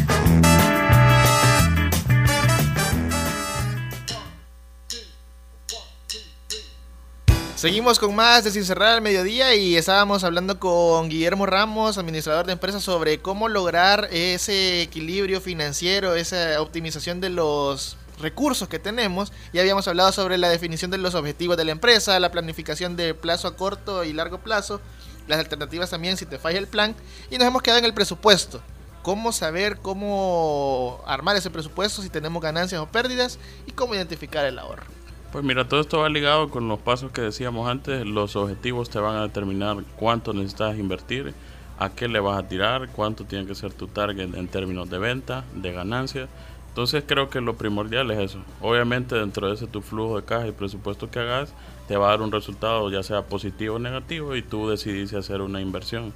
Seguimos 7.55 7.99
con 7.99 8.13
más 8.13 8.43
de 8.43 8.51
Sin 8.51 8.65
Cerrar 8.65 8.95
al 8.95 9.01
Mediodía 9.01 9.55
y 9.55 9.77
estábamos 9.77 10.25
hablando 10.25 10.59
con 10.59 11.07
Guillermo 11.07 11.45
Ramos, 11.45 11.97
administrador 11.97 12.45
de 12.45 12.51
empresas, 12.51 12.83
sobre 12.83 13.21
cómo 13.21 13.47
lograr 13.47 14.09
ese 14.11 14.81
equilibrio 14.81 15.39
financiero, 15.39 16.15
esa 16.15 16.59
optimización 16.59 17.21
de 17.21 17.29
los 17.29 17.95
recursos 18.19 18.67
que 18.67 18.77
tenemos. 18.77 19.31
Ya 19.53 19.61
habíamos 19.61 19.87
hablado 19.87 20.11
sobre 20.11 20.37
la 20.37 20.49
definición 20.49 20.91
de 20.91 20.97
los 20.97 21.15
objetivos 21.15 21.55
de 21.55 21.63
la 21.63 21.71
empresa, 21.71 22.19
la 22.19 22.29
planificación 22.29 22.97
de 22.97 23.13
plazo 23.13 23.47
a 23.47 23.55
corto 23.55 24.03
y 24.03 24.11
largo 24.11 24.39
plazo, 24.39 24.81
las 25.29 25.39
alternativas 25.39 25.89
también 25.89 26.17
si 26.17 26.25
te 26.25 26.39
falla 26.39 26.59
el 26.59 26.67
plan 26.67 26.93
y 27.31 27.37
nos 27.37 27.47
hemos 27.47 27.61
quedado 27.61 27.79
en 27.79 27.85
el 27.85 27.93
presupuesto. 27.93 28.61
Cómo 29.01 29.31
saber 29.31 29.77
cómo 29.77 31.01
armar 31.07 31.37
ese 31.37 31.49
presupuesto, 31.49 32.01
si 32.01 32.09
tenemos 32.09 32.43
ganancias 32.43 32.81
o 32.81 32.87
pérdidas 32.87 33.39
y 33.65 33.71
cómo 33.71 33.95
identificar 33.95 34.45
el 34.45 34.59
ahorro. 34.59 35.04
Pues 35.31 35.43
mira, 35.43 35.67
todo 35.67 35.81
esto 35.81 35.99
va 35.99 36.09
ligado 36.09 36.49
con 36.49 36.67
los 36.67 36.79
pasos 36.79 37.11
que 37.11 37.21
decíamos 37.21 37.69
antes. 37.69 38.05
Los 38.05 38.35
objetivos 38.35 38.89
te 38.89 38.99
van 38.99 39.17
a 39.17 39.23
determinar 39.23 39.83
cuánto 39.97 40.33
necesitas 40.33 40.77
invertir, 40.77 41.33
a 41.77 41.89
qué 41.89 42.07
le 42.07 42.19
vas 42.21 42.39
a 42.39 42.47
tirar, 42.47 42.89
cuánto 42.89 43.25
tiene 43.25 43.45
que 43.45 43.55
ser 43.55 43.73
tu 43.73 43.87
target 43.87 44.33
en 44.33 44.47
términos 44.47 44.89
de 44.89 44.97
venta, 44.97 45.43
de 45.53 45.73
ganancia. 45.73 46.29
Entonces 46.69 47.03
creo 47.07 47.29
que 47.29 47.41
lo 47.41 47.55
primordial 47.57 48.11
es 48.11 48.31
eso. 48.31 48.39
Obviamente 48.61 49.15
dentro 49.15 49.47
de 49.47 49.55
ese 49.55 49.67
tu 49.67 49.81
flujo 49.81 50.17
de 50.17 50.25
caja 50.25 50.47
y 50.47 50.51
presupuesto 50.51 51.09
que 51.09 51.19
hagas, 51.19 51.53
te 51.87 51.97
va 51.97 52.07
a 52.07 52.09
dar 52.11 52.21
un 52.21 52.31
resultado 52.31 52.89
ya 52.89 53.03
sea 53.03 53.23
positivo 53.23 53.75
o 53.75 53.79
negativo 53.79 54.35
y 54.35 54.41
tú 54.41 54.69
decidís 54.69 55.13
hacer 55.13 55.41
una 55.41 55.61
inversión. 55.61 56.13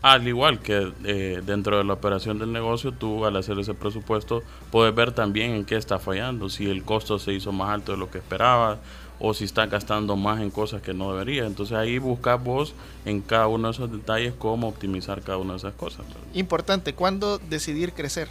Al 0.00 0.28
igual 0.28 0.60
que 0.60 0.92
eh, 1.04 1.42
dentro 1.44 1.78
de 1.78 1.84
la 1.84 1.94
operación 1.94 2.38
del 2.38 2.52
negocio, 2.52 2.92
tú 2.92 3.24
al 3.24 3.36
hacer 3.36 3.58
ese 3.58 3.74
presupuesto 3.74 4.42
puedes 4.70 4.94
ver 4.94 5.12
también 5.12 5.52
en 5.52 5.64
qué 5.64 5.76
está 5.76 5.98
fallando, 5.98 6.48
si 6.48 6.70
el 6.70 6.84
costo 6.84 7.18
se 7.18 7.32
hizo 7.32 7.50
más 7.50 7.70
alto 7.70 7.92
de 7.92 7.98
lo 7.98 8.08
que 8.08 8.18
esperabas 8.18 8.78
o 9.18 9.34
si 9.34 9.44
estás 9.44 9.68
gastando 9.68 10.16
más 10.16 10.40
en 10.40 10.50
cosas 10.50 10.82
que 10.82 10.94
no 10.94 11.12
deberías. 11.12 11.48
Entonces 11.48 11.76
ahí 11.76 11.98
buscas 11.98 12.42
vos 12.42 12.74
en 13.04 13.20
cada 13.20 13.48
uno 13.48 13.68
de 13.68 13.72
esos 13.72 13.90
detalles 13.90 14.34
cómo 14.38 14.68
optimizar 14.68 15.22
cada 15.22 15.38
una 15.38 15.54
de 15.54 15.58
esas 15.58 15.74
cosas. 15.74 16.06
Importante, 16.32 16.94
¿cuándo 16.94 17.38
decidir 17.38 17.92
crecer? 17.92 18.28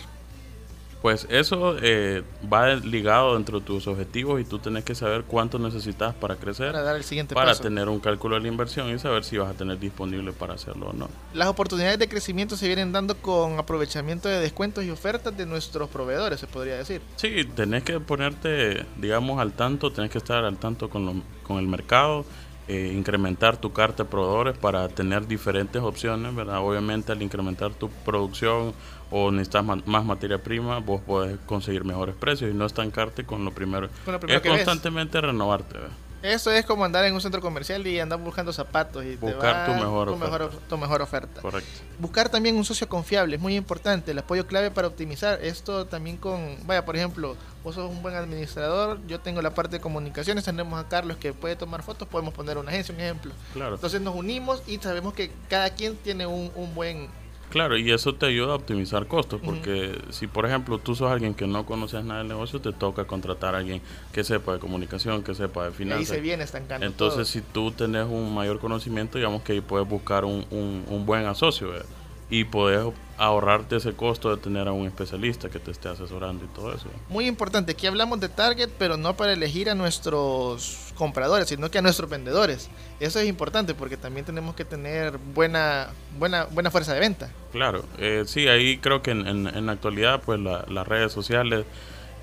Pues 1.08 1.26
eso 1.30 1.78
eh, 1.82 2.22
va 2.52 2.76
ligado 2.76 3.36
dentro 3.36 3.62
de 3.62 3.66
tus 3.66 3.88
objetivos 3.88 4.42
y 4.42 4.44
tú 4.44 4.60
tenés 4.60 4.84
que 4.84 4.94
saber 4.94 5.24
cuánto 5.24 5.58
necesitas 5.58 6.14
para 6.14 6.36
crecer, 6.36 6.74
Para 6.74 6.84
dar 6.84 6.98
el 6.98 7.04
siguiente 7.06 7.34
para 7.34 7.52
paso. 7.52 7.64
tener 7.64 7.88
un 7.88 8.02
cálculo 8.02 8.36
de 8.36 8.42
la 8.42 8.50
inversión 8.50 8.94
y 8.94 9.00
saber 9.00 9.24
si 9.24 9.38
vas 9.38 9.50
a 9.50 9.54
tener 9.54 9.80
disponible 9.80 10.34
para 10.34 10.56
hacerlo 10.56 10.88
o 10.88 10.94
no. 10.94 11.08
Las 11.34 11.48
oportunidades 11.48 11.98
de 11.98 12.10
crecimiento 12.10 12.58
se 12.58 12.68
vienen 12.68 12.92
dando 12.92 13.16
con 13.16 13.58
aprovechamiento 13.58 14.28
de 14.28 14.42
descuentos 14.42 14.84
y 14.84 14.90
ofertas 14.92 15.38
de 15.38 15.46
nuestros 15.46 15.88
proveedores, 15.88 16.42
se 16.42 16.48
podría 16.48 16.76
decir. 16.76 17.02
Sí, 17.16 17.46
tenés 17.56 17.84
que 17.84 18.02
ponerte, 18.02 18.86
digamos, 18.98 19.40
al 19.40 19.54
tanto, 19.54 19.94
tenés 19.94 20.12
que 20.12 20.18
estar 20.18 20.44
al 20.44 20.58
tanto 20.58 20.90
con, 20.90 21.06
lo- 21.06 21.22
con 21.44 21.58
el 21.60 21.68
mercado, 21.70 22.26
eh, 22.68 22.94
incrementar 22.94 23.58
tu 23.58 23.72
carta 23.72 24.04
de 24.04 24.10
proveedores 24.10 24.58
para 24.58 24.88
tener 24.90 25.28
diferentes 25.28 25.82
opciones, 25.82 26.36
¿verdad? 26.36 26.60
Obviamente 26.60 27.12
al 27.12 27.22
incrementar 27.22 27.74
tu 27.74 27.90
producción 27.90 28.74
o 29.10 29.32
necesitas 29.32 29.64
más 29.86 30.06
materia 30.06 30.42
prima, 30.44 30.80
vos 30.80 31.02
podés 31.02 31.38
conseguir 31.46 31.86
mejores 31.86 32.16
precios 32.16 32.52
y 32.52 32.54
no 32.54 32.66
estancarte 32.66 33.24
con 33.24 33.46
lo 33.46 33.52
primero. 33.52 33.90
Con 34.04 34.14
lo 34.14 34.20
primero 34.20 34.38
es 34.38 34.44
que 34.44 34.50
ves. 34.50 34.58
constantemente 34.60 35.22
renovarte, 35.22 35.74
¿verdad? 35.76 35.92
Eso 36.34 36.52
es 36.52 36.66
como 36.66 36.84
andar 36.84 37.06
en 37.06 37.14
un 37.14 37.22
centro 37.22 37.42
comercial 37.42 37.86
y 37.88 38.00
andar 38.00 38.20
buscando 38.20 38.52
zapatos 38.52 39.04
y 39.06 39.16
te 39.16 39.18
Buscar 39.18 39.56
va 39.56 39.66
tu 39.66 39.74
mejor 39.74 40.08
tu 40.08 40.14
oferta. 40.14 40.38
mejor, 40.38 40.52
tu 40.70 40.78
mejor 40.78 41.02
oferta. 41.02 41.42
Correcto. 41.42 41.70
Buscar 42.00 42.30
también 42.30 42.56
un 42.56 42.66
socio 42.66 42.90
confiable 42.90 43.36
es 43.36 43.42
muy 43.42 43.56
importante, 43.56 44.12
el 44.12 44.20
apoyo 44.20 44.46
clave 44.46 44.70
para 44.72 44.88
optimizar 44.88 45.40
esto 45.42 45.86
también 45.86 46.18
con, 46.18 46.58
vaya, 46.66 46.84
por 46.86 46.96
ejemplo, 46.96 47.36
vos 47.64 47.76
sos 47.76 47.90
un 47.90 48.02
buen 48.02 48.16
administrador, 48.16 49.00
yo 49.08 49.20
tengo 49.20 49.42
la 49.42 49.52
parte 49.52 49.78
de 49.78 49.82
comunicaciones, 49.82 50.44
tenemos 50.44 50.80
a 50.80 50.88
Carlos 50.88 51.18
que 51.18 51.34
puede 51.34 51.56
tomar 51.56 51.82
fotos, 51.84 52.08
podemos 52.08 52.34
poner 52.34 52.58
una 52.58 52.72
agencia, 52.72 52.94
un 52.94 53.02
ejemplo. 53.02 53.32
Claro. 53.54 53.76
Entonces 53.76 54.02
nos 54.02 54.16
unimos 54.16 54.62
y 54.68 54.78
sabemos 54.78 55.14
que 55.14 55.32
cada 55.50 55.70
quien 55.72 55.96
tiene 55.96 56.26
un, 56.28 56.52
un 56.56 56.76
buen... 56.76 57.10
Claro, 57.50 57.78
y 57.78 57.90
eso 57.92 58.14
te 58.14 58.26
ayuda 58.26 58.52
a 58.52 58.56
optimizar 58.56 59.08
costos, 59.08 59.40
porque 59.44 59.98
si 60.10 60.28
por 60.28 60.46
ejemplo 60.46 60.80
tú 60.80 60.96
sos 60.96 61.10
alguien 61.10 61.34
que 61.34 61.48
no 61.48 61.66
conoces 61.66 62.04
nada 62.04 62.20
del 62.20 62.28
negocio, 62.28 62.60
te 62.60 62.74
toca 62.74 63.06
contratar 63.06 63.56
a 63.56 63.60
alguien 63.60 63.82
que 64.12 64.24
sepa 64.26 64.54
de 64.54 64.60
comunicación, 64.60 65.24
que 65.24 65.34
sepa 65.34 65.62
de 65.62 65.68
Ahí 65.70 65.74
finanzas. 65.74 66.08
se 66.10 66.20
viene 66.22 66.44
estancando 66.44 66.86
Entonces, 66.86 67.16
todo. 67.18 67.26
si 67.26 67.42
tú 67.42 67.72
tenés 67.72 68.06
un 68.06 68.34
mayor 68.36 68.60
conocimiento, 68.60 69.18
digamos 69.18 69.44
que 69.44 69.54
ahí 69.54 69.62
puedes 69.62 69.88
buscar 69.88 70.26
un, 70.26 70.46
un, 70.52 70.84
un 70.90 71.06
buen 71.06 71.26
asocio 71.26 71.70
¿verdad? 71.70 71.86
Y 72.30 72.44
puedes 72.44 72.86
ahorrarte 73.18 73.78
ese 73.78 73.94
costo 73.94 74.36
de 74.36 74.42
tener 74.42 74.68
a 74.68 74.72
un 74.74 74.86
especialista 74.86 75.50
que 75.50 75.60
te 75.60 75.72
esté 75.72 75.90
asesorando 75.90 76.46
y 76.46 76.48
todo 76.50 76.74
eso. 76.74 76.88
Muy 77.10 77.26
importante, 77.26 77.72
aquí 77.72 77.88
hablamos 77.88 78.20
de 78.20 78.30
target, 78.30 78.70
pero 78.78 78.96
no 78.98 79.16
para 79.16 79.34
elegir 79.34 79.70
a 79.70 79.76
nuestros 79.76 80.92
compradores, 80.96 81.48
sino 81.48 81.70
que 81.72 81.78
a 81.78 81.82
nuestros 81.82 82.10
vendedores. 82.10 82.70
Eso 83.00 83.20
es 83.20 83.28
importante 83.28 83.74
porque 83.74 83.98
también 83.98 84.26
tenemos 84.26 84.56
que 84.56 84.66
tener 84.66 85.18
buena, 85.34 85.88
buena, 86.20 86.46
buena 86.46 86.70
fuerza 86.72 86.94
de 86.94 87.00
venta. 87.00 87.30
Claro, 87.52 87.86
eh, 87.98 88.24
sí, 88.28 88.48
ahí 88.48 88.78
creo 88.78 89.02
que 89.02 89.12
en, 89.12 89.28
en- 89.28 89.48
en 89.48 89.66
la 89.66 89.72
actualidad, 89.72 90.22
pues 90.26 90.40
la- 90.40 90.66
las 90.70 90.88
redes 90.88 91.12
sociales, 91.12 91.66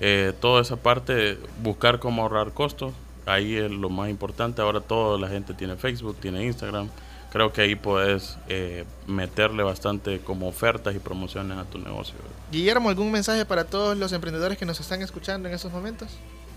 eh, 0.01 0.33
toda 0.39 0.61
esa 0.61 0.75
parte, 0.77 1.37
buscar 1.61 1.99
cómo 1.99 2.21
ahorrar 2.21 2.51
costos, 2.51 2.93
ahí 3.25 3.55
es 3.55 3.71
lo 3.71 3.89
más 3.89 4.09
importante. 4.09 4.61
Ahora 4.61 4.81
toda 4.81 5.17
la 5.17 5.27
gente 5.29 5.53
tiene 5.53 5.75
Facebook, 5.77 6.17
tiene 6.21 6.45
Instagram. 6.45 6.89
Creo 7.35 7.51
que 7.51 7.59
ahí 7.63 7.75
puedes 7.75 8.37
eh, 8.47 8.85
meterle 9.07 9.61
bastante 9.61 10.19
como 10.21 10.47
ofertas 10.47 10.95
y 10.95 10.99
promociones 10.99 11.57
a 11.57 11.65
tu 11.65 11.77
negocio. 11.77 12.15
Guillermo, 12.49 12.87
¿algún 12.87 13.11
mensaje 13.11 13.43
para 13.45 13.65
todos 13.65 13.97
los 13.97 14.13
emprendedores 14.13 14.57
que 14.57 14.65
nos 14.65 14.79
están 14.79 15.01
escuchando 15.01 15.49
en 15.49 15.53
estos 15.53 15.69
momentos? 15.73 16.07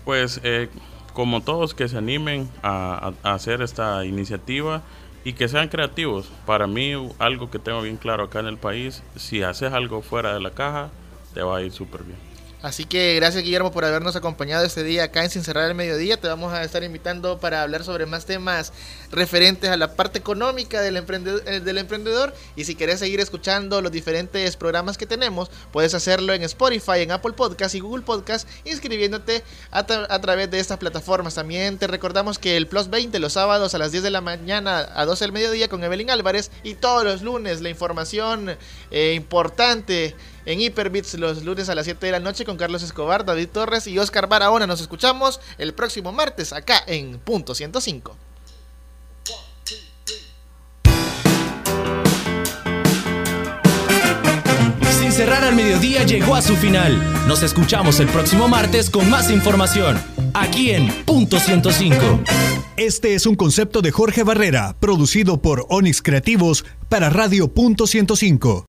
Pues 0.05 0.39
eh, 0.45 0.69
como 1.11 1.41
todos 1.41 1.73
que 1.73 1.89
se 1.89 1.97
animen 1.97 2.49
a, 2.63 3.09
a- 3.23 3.29
a 3.29 3.33
hacer 3.33 3.61
esta 3.61 4.05
iniciativa 4.05 4.81
y 5.25 5.33
que 5.33 5.49
sean 5.49 5.67
creativos. 5.67 6.29
Para 6.45 6.65
mí 6.65 6.93
algo 7.19 7.51
que 7.51 7.59
tengo 7.59 7.81
bien 7.81 7.97
claro 7.97 8.23
acá 8.23 8.39
en 8.39 8.45
el 8.47 8.57
país, 8.57 9.03
si 9.17 9.43
haces 9.43 9.73
algo 9.73 10.01
fuera 10.01 10.33
de 10.33 10.39
la 10.39 10.51
caja, 10.51 10.91
te 11.33 11.41
va 11.41 11.57
a 11.57 11.61
ir 11.61 11.73
súper 11.73 12.03
bien. 12.03 12.17
Así 12.61 12.83
que 12.83 13.15
gracias 13.15 13.45
Guillermo 13.45 13.71
por 13.71 13.85
habernos 13.85 14.17
acompañado 14.17 14.65
este 14.65 14.83
día 14.83 15.05
acá 15.05 15.23
en 15.23 15.29
Sin 15.29 15.45
Cerrar 15.45 15.69
el 15.69 15.75
Mediodía. 15.75 16.17
Te 16.19 16.27
vamos 16.27 16.51
a 16.51 16.61
estar 16.65 16.83
invitando 16.83 17.39
para 17.39 17.61
hablar 17.61 17.85
sobre 17.85 18.05
más 18.05 18.25
temas 18.25 18.73
referentes 19.11 19.69
a 19.69 19.77
la 19.77 19.95
parte 19.95 20.19
económica 20.19 20.81
del, 20.81 20.97
emprende- 20.97 21.41
eh, 21.45 21.61
del 21.61 21.77
emprendedor. 21.77 22.35
Y 22.57 22.65
si 22.65 22.75
querés 22.75 22.99
seguir 22.99 23.21
escuchando 23.21 23.81
los 23.81 23.93
diferentes 23.93 24.57
programas 24.57 24.97
que 24.97 25.05
tenemos, 25.05 25.49
puedes 25.71 25.93
hacerlo 25.93 26.33
en 26.33 26.43
Spotify, 26.43 26.97
en 26.99 27.13
Apple 27.13 27.31
Podcast 27.31 27.75
y 27.75 27.79
Google 27.79 28.03
Podcast, 28.03 28.45
inscribiéndote 28.65 29.41
a, 29.71 29.87
tra- 29.87 30.07
a 30.09 30.19
través 30.19 30.51
de 30.51 30.59
estas 30.59 30.79
plataformas. 30.79 31.35
También 31.35 31.77
te 31.77 31.87
recordamos 31.87 32.39
que 32.39 32.57
el 32.57 32.67
Plus 32.67 32.89
20 32.89 33.19
los 33.19 33.31
sábados 33.33 33.73
a 33.73 33.77
las 33.77 33.93
10 33.93 34.03
de 34.03 34.11
la 34.11 34.19
mañana 34.19 34.85
a 34.95 35.05
12 35.05 35.23
del 35.23 35.31
mediodía 35.31 35.69
con 35.69 35.81
Evelyn 35.81 36.09
Álvarez 36.09 36.51
y 36.63 36.75
todos 36.75 37.05
los 37.05 37.21
lunes 37.21 37.61
la 37.61 37.69
información 37.69 38.57
eh, 38.91 39.13
importante 39.15 40.13
en 40.45 40.61
Hyperbits 40.61 41.15
los 41.15 41.43
lunes 41.43 41.69
a 41.69 41.75
las 41.75 41.85
7 41.85 42.05
de 42.05 42.11
la 42.11 42.19
noche 42.19 42.45
con 42.45 42.57
Carlos 42.57 42.83
Escobar, 42.83 43.25
David 43.25 43.49
Torres 43.49 43.87
y 43.87 43.97
Oscar 43.99 44.27
Barahona. 44.27 44.67
Nos 44.67 44.81
escuchamos 44.81 45.39
el 45.57 45.73
próximo 45.73 46.11
martes 46.11 46.53
acá 46.53 46.83
en 46.87 47.19
Punto 47.19 47.55
105. 47.55 48.15
Sin 54.99 55.11
cerrar 55.11 55.43
al 55.43 55.55
mediodía 55.55 56.03
llegó 56.03 56.35
a 56.35 56.41
su 56.41 56.55
final. 56.55 57.01
Nos 57.27 57.41
escuchamos 57.41 57.99
el 57.99 58.07
próximo 58.07 58.47
martes 58.47 58.89
con 58.89 59.09
más 59.09 59.31
información. 59.31 59.99
Aquí 60.33 60.71
en 60.71 60.91
Punto 61.05 61.39
105. 61.39 61.95
Este 62.77 63.13
es 63.13 63.25
un 63.25 63.35
concepto 63.35 63.81
de 63.81 63.91
Jorge 63.91 64.23
Barrera, 64.23 64.75
producido 64.79 65.41
por 65.41 65.65
Onix 65.69 66.01
Creativos 66.01 66.65
para 66.87 67.09
Radio 67.09 67.47
Punto 67.53 67.87
105. 67.87 68.67